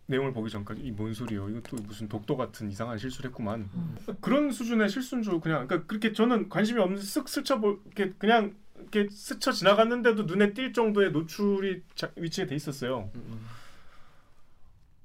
내용을 0.06 0.32
보기 0.32 0.50
전까지 0.50 0.82
이 0.82 0.92
뭔 0.96 1.14
소리요? 1.14 1.50
이거 1.50 1.60
또 1.68 1.76
무슨 1.84 2.08
독도 2.08 2.38
같은 2.38 2.72
이상한 2.72 2.98
실수를 2.98 3.30
했구만. 3.30 3.70
음. 3.74 3.98
그런 4.22 4.52
수준의 4.52 4.88
실수인 4.88 5.22
줄 5.24 5.42
그냥 5.42 5.68
그러니까 5.68 5.86
그렇게 5.88 6.14
저는 6.14 6.48
관심이 6.48 6.80
없는 6.80 7.02
쓱 7.02 7.28
스쳐 7.28 7.60
볼 7.60 7.82
이렇게 7.86 8.14
그냥 8.18 8.56
이렇게 8.80 9.10
스쳐 9.12 9.52
지나갔는데도 9.52 10.24
눈에 10.24 10.54
띌 10.54 10.74
정도의 10.74 11.12
노출이 11.12 11.84
자, 11.96 12.10
위치에 12.16 12.46
돼 12.46 12.56
있었어요. 12.56 13.12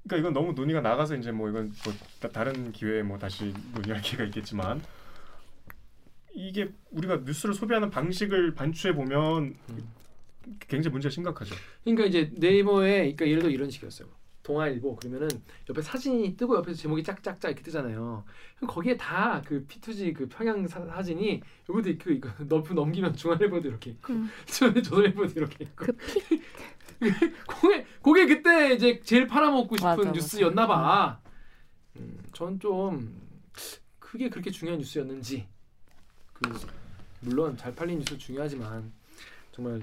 그러니까 0.03 0.17
이건 0.17 0.33
너무 0.33 0.53
논의가 0.53 0.81
나가서 0.81 1.15
이제 1.15 1.31
뭐 1.31 1.49
이건 1.49 1.73
뭐 1.85 1.93
다- 2.19 2.29
다른 2.29 2.71
기회에 2.71 3.03
뭐 3.03 3.17
다시 3.17 3.53
논의할 3.73 4.01
기회가 4.03 4.23
있겠지만 4.25 4.81
이게 6.33 6.69
우리가 6.91 7.17
뉴스를 7.17 7.53
소비하는 7.53 7.89
방식을 7.89 8.53
반추해 8.55 8.93
보면 8.93 9.55
음. 9.69 9.93
굉장히 10.67 10.91
문제가 10.91 11.11
심각하죠. 11.11 11.55
그러니까 11.83 12.05
이제 12.05 12.29
네이버에 12.35 12.97
그러니까 13.13 13.27
예를 13.27 13.43
들어 13.43 13.51
이런 13.51 13.69
식이었어요. 13.69 14.09
동아일보 14.43 14.97
그러면은 14.97 15.29
옆에 15.69 15.81
사진이 15.81 16.35
뜨고 16.37 16.57
옆에서 16.57 16.77
제목이 16.81 17.03
짝짝짝 17.03 17.49
이렇게 17.51 17.63
뜨잖아요. 17.63 18.23
그럼 18.57 18.69
거기에 18.69 18.97
다 18.97 19.41
그 19.45 19.65
P2G 19.67 20.13
그 20.13 20.27
평양 20.27 20.67
사, 20.67 20.85
사진이 20.85 21.41
여기도 21.69 21.89
있고 21.91 22.11
이거 22.11 22.29
넓 22.47 22.71
넘기면 22.73 23.15
중앙일보도 23.15 23.67
이렇게 23.69 23.91
있고 23.91 24.13
음. 24.13 24.29
조선일보도 24.45 25.33
이렇게 25.35 25.63
있고 25.65 25.85
그 25.85 25.91
픽. 25.93 26.53
그게 27.47 27.85
그게 28.01 28.25
그때 28.27 28.73
이제 28.75 28.99
제일 29.03 29.27
팔아먹고 29.27 29.75
싶은 29.77 29.89
맞아, 29.97 30.11
뉴스였나 30.11 30.67
봐. 30.67 31.19
음, 31.97 32.17
전 32.33 32.59
좀 32.59 33.21
그게 33.99 34.29
그렇게 34.29 34.51
중요한 34.51 34.79
뉴스였는지 34.79 35.47
그 36.33 36.41
물론 37.21 37.57
잘 37.57 37.73
팔린 37.73 37.97
뉴스 37.99 38.17
중요하지만 38.17 38.91
정말 39.51 39.81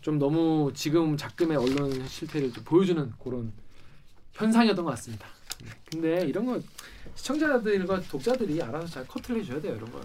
좀 0.00 0.18
너무 0.18 0.70
지금 0.74 1.16
작금의 1.16 1.56
언론 1.56 2.06
실패를 2.06 2.52
좀 2.52 2.64
보여주는 2.64 3.12
그런 3.22 3.52
현상이었던 4.34 4.84
것 4.84 4.90
같습니다. 4.92 5.26
네. 5.62 5.70
근데 5.90 6.26
이런 6.26 6.46
거 6.46 6.60
시청자들과 7.14 8.00
독자들이 8.02 8.62
알아서 8.62 8.86
잘 8.86 9.06
커트를 9.06 9.40
해줘야 9.42 9.60
돼요. 9.60 9.76
이런 9.76 9.92
거 9.92 10.00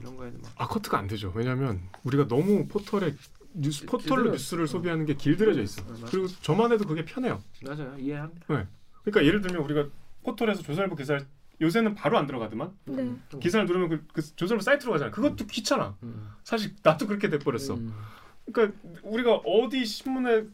이런 0.00 0.16
거에는 0.16 0.40
막 0.42 0.52
아 0.56 0.66
커트가 0.66 0.98
안 0.98 1.06
되죠. 1.06 1.32
왜냐하면 1.34 1.80
우리가 2.02 2.26
너무 2.26 2.66
포털에 2.66 3.14
뉴스 3.54 3.80
길- 3.80 3.86
포털로 3.88 4.24
길들여- 4.24 4.32
뉴스를 4.32 4.66
소비하는 4.66 5.06
게 5.06 5.14
길들여져 5.14 5.62
있어. 5.62 5.82
어. 5.82 5.94
그리고 6.10 6.26
저만 6.42 6.72
해도 6.72 6.84
그게 6.84 7.04
편해요. 7.04 7.40
맞아요. 7.64 7.94
이해합니다. 7.98 8.44
그러니까 9.04 9.24
예를 9.24 9.40
들면 9.42 9.62
우리가 9.62 9.86
포털에서 10.24 10.62
조선일보 10.62 10.96
기사를 10.96 11.24
요새는 11.60 11.94
바로 11.94 12.18
안 12.18 12.26
들어가더만 12.26 12.72
네. 12.86 13.02
음. 13.02 13.22
기사를 13.40 13.64
누르면 13.64 13.88
그, 13.88 14.06
그 14.12 14.22
조선일보 14.36 14.62
사이트로 14.62 14.92
가잖아. 14.92 15.10
그것도 15.12 15.46
귀찮아. 15.46 15.96
음. 16.02 16.30
사실 16.42 16.74
나도 16.82 17.06
그렇게 17.06 17.30
돼버렸어. 17.30 17.74
음. 17.74 17.94
그러니까 18.52 18.78
우리가 19.02 19.36
어디 19.36 19.84
신문에 19.84 20.44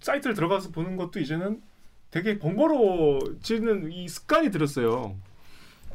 사이트를 0.00 0.34
들어가서 0.34 0.70
보는 0.70 0.96
것도 0.96 1.20
이제는 1.20 1.62
되게 2.10 2.38
번거로워지는 2.38 3.92
이 3.92 4.08
습관이 4.08 4.50
들었어요. 4.50 5.16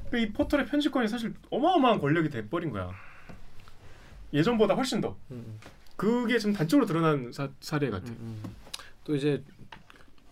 그러니까 0.10 0.18
이 0.18 0.34
포털의 0.34 0.66
편집권이 0.66 1.08
사실 1.08 1.34
어마어마한 1.50 2.00
권력이 2.00 2.30
돼버린 2.30 2.72
거야. 2.72 2.92
예전보다 4.32 4.74
훨씬 4.74 5.02
더. 5.02 5.16
음. 5.32 5.60
그게 5.96 6.38
지금 6.40 6.54
단적으로 6.54 6.86
드러난 6.86 7.32
사, 7.32 7.50
사례 7.60 7.90
같아. 7.90 8.12
음, 8.12 8.18
음. 8.44 8.56
또 9.04 9.16
이제 9.16 9.44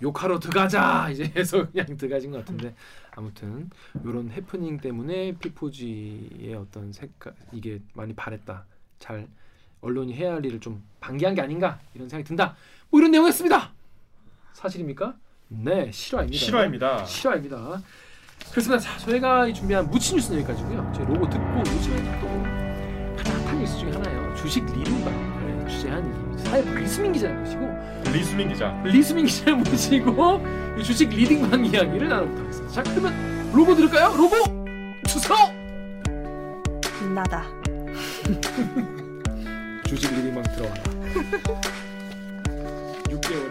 욕하러 0.01 0.39
들어가자 0.39 1.09
이제 1.13 1.31
해서 1.35 1.69
그냥 1.69 1.97
들어가신 1.97 2.31
것 2.31 2.39
같은데 2.39 2.75
아무튼 3.11 3.69
이런 4.03 4.31
해프닝 4.31 4.79
때문에 4.79 5.33
피포지의 5.37 6.55
어떤 6.55 6.91
색깔 6.91 7.35
이게 7.51 7.79
많이 7.93 8.13
바랬다 8.13 8.65
잘 8.99 9.27
언론이 9.81 10.13
해야 10.13 10.33
할 10.33 10.45
일을 10.45 10.59
좀 10.59 10.83
방기한 10.99 11.35
게 11.35 11.41
아닌가 11.41 11.79
이런 11.93 12.07
생각이 12.09 12.27
든다 12.27 12.55
뭐 12.89 12.99
이런 12.99 13.11
내용이었습니다 13.11 13.71
사실입니까? 14.53 15.15
네 15.49 15.91
실화입니다 15.91 16.37
실화입니다. 16.39 17.05
실화입니다 17.05 17.81
그렇습니다 18.51 18.79
자, 18.79 18.97
저희가 18.99 19.47
이 19.47 19.53
준비한 19.53 19.89
무치 19.89 20.15
뉴스는 20.15 20.39
여기까지고요 20.41 20.91
저희 20.95 21.05
로고 21.05 21.29
듣고 21.29 21.59
요즘에 21.59 22.19
또 22.21 22.27
핫한 23.31 23.59
뉴스 23.59 23.77
중에 23.79 23.91
하나예요 23.91 24.35
주식 24.35 24.65
리딩방을 24.65 25.67
취재한 25.69 26.33
이 26.33 26.37
사회 26.39 26.61
리스민 26.79 27.13
기자를 27.13 27.37
모시고 27.39 28.11
리수민 28.11 28.49
기자. 28.49 28.71
리스민 28.83 29.25
기자를 29.25 29.55
모시고 29.57 30.41
이 30.79 30.83
주식 30.83 31.09
리딩방 31.09 31.65
이야기를 31.65 32.09
나눠보도록 32.09 32.43
하겠습니다. 32.45 32.73
자 32.73 32.83
그러면 32.83 33.51
로고 33.53 33.75
들을까요? 33.75 34.15
로고 34.17 34.35
주소. 35.07 35.33
빛나다. 36.99 37.45
주식 39.91 40.09
리딩방 40.15 40.41
들어와라. 40.55 40.83
6개월. 43.11 43.50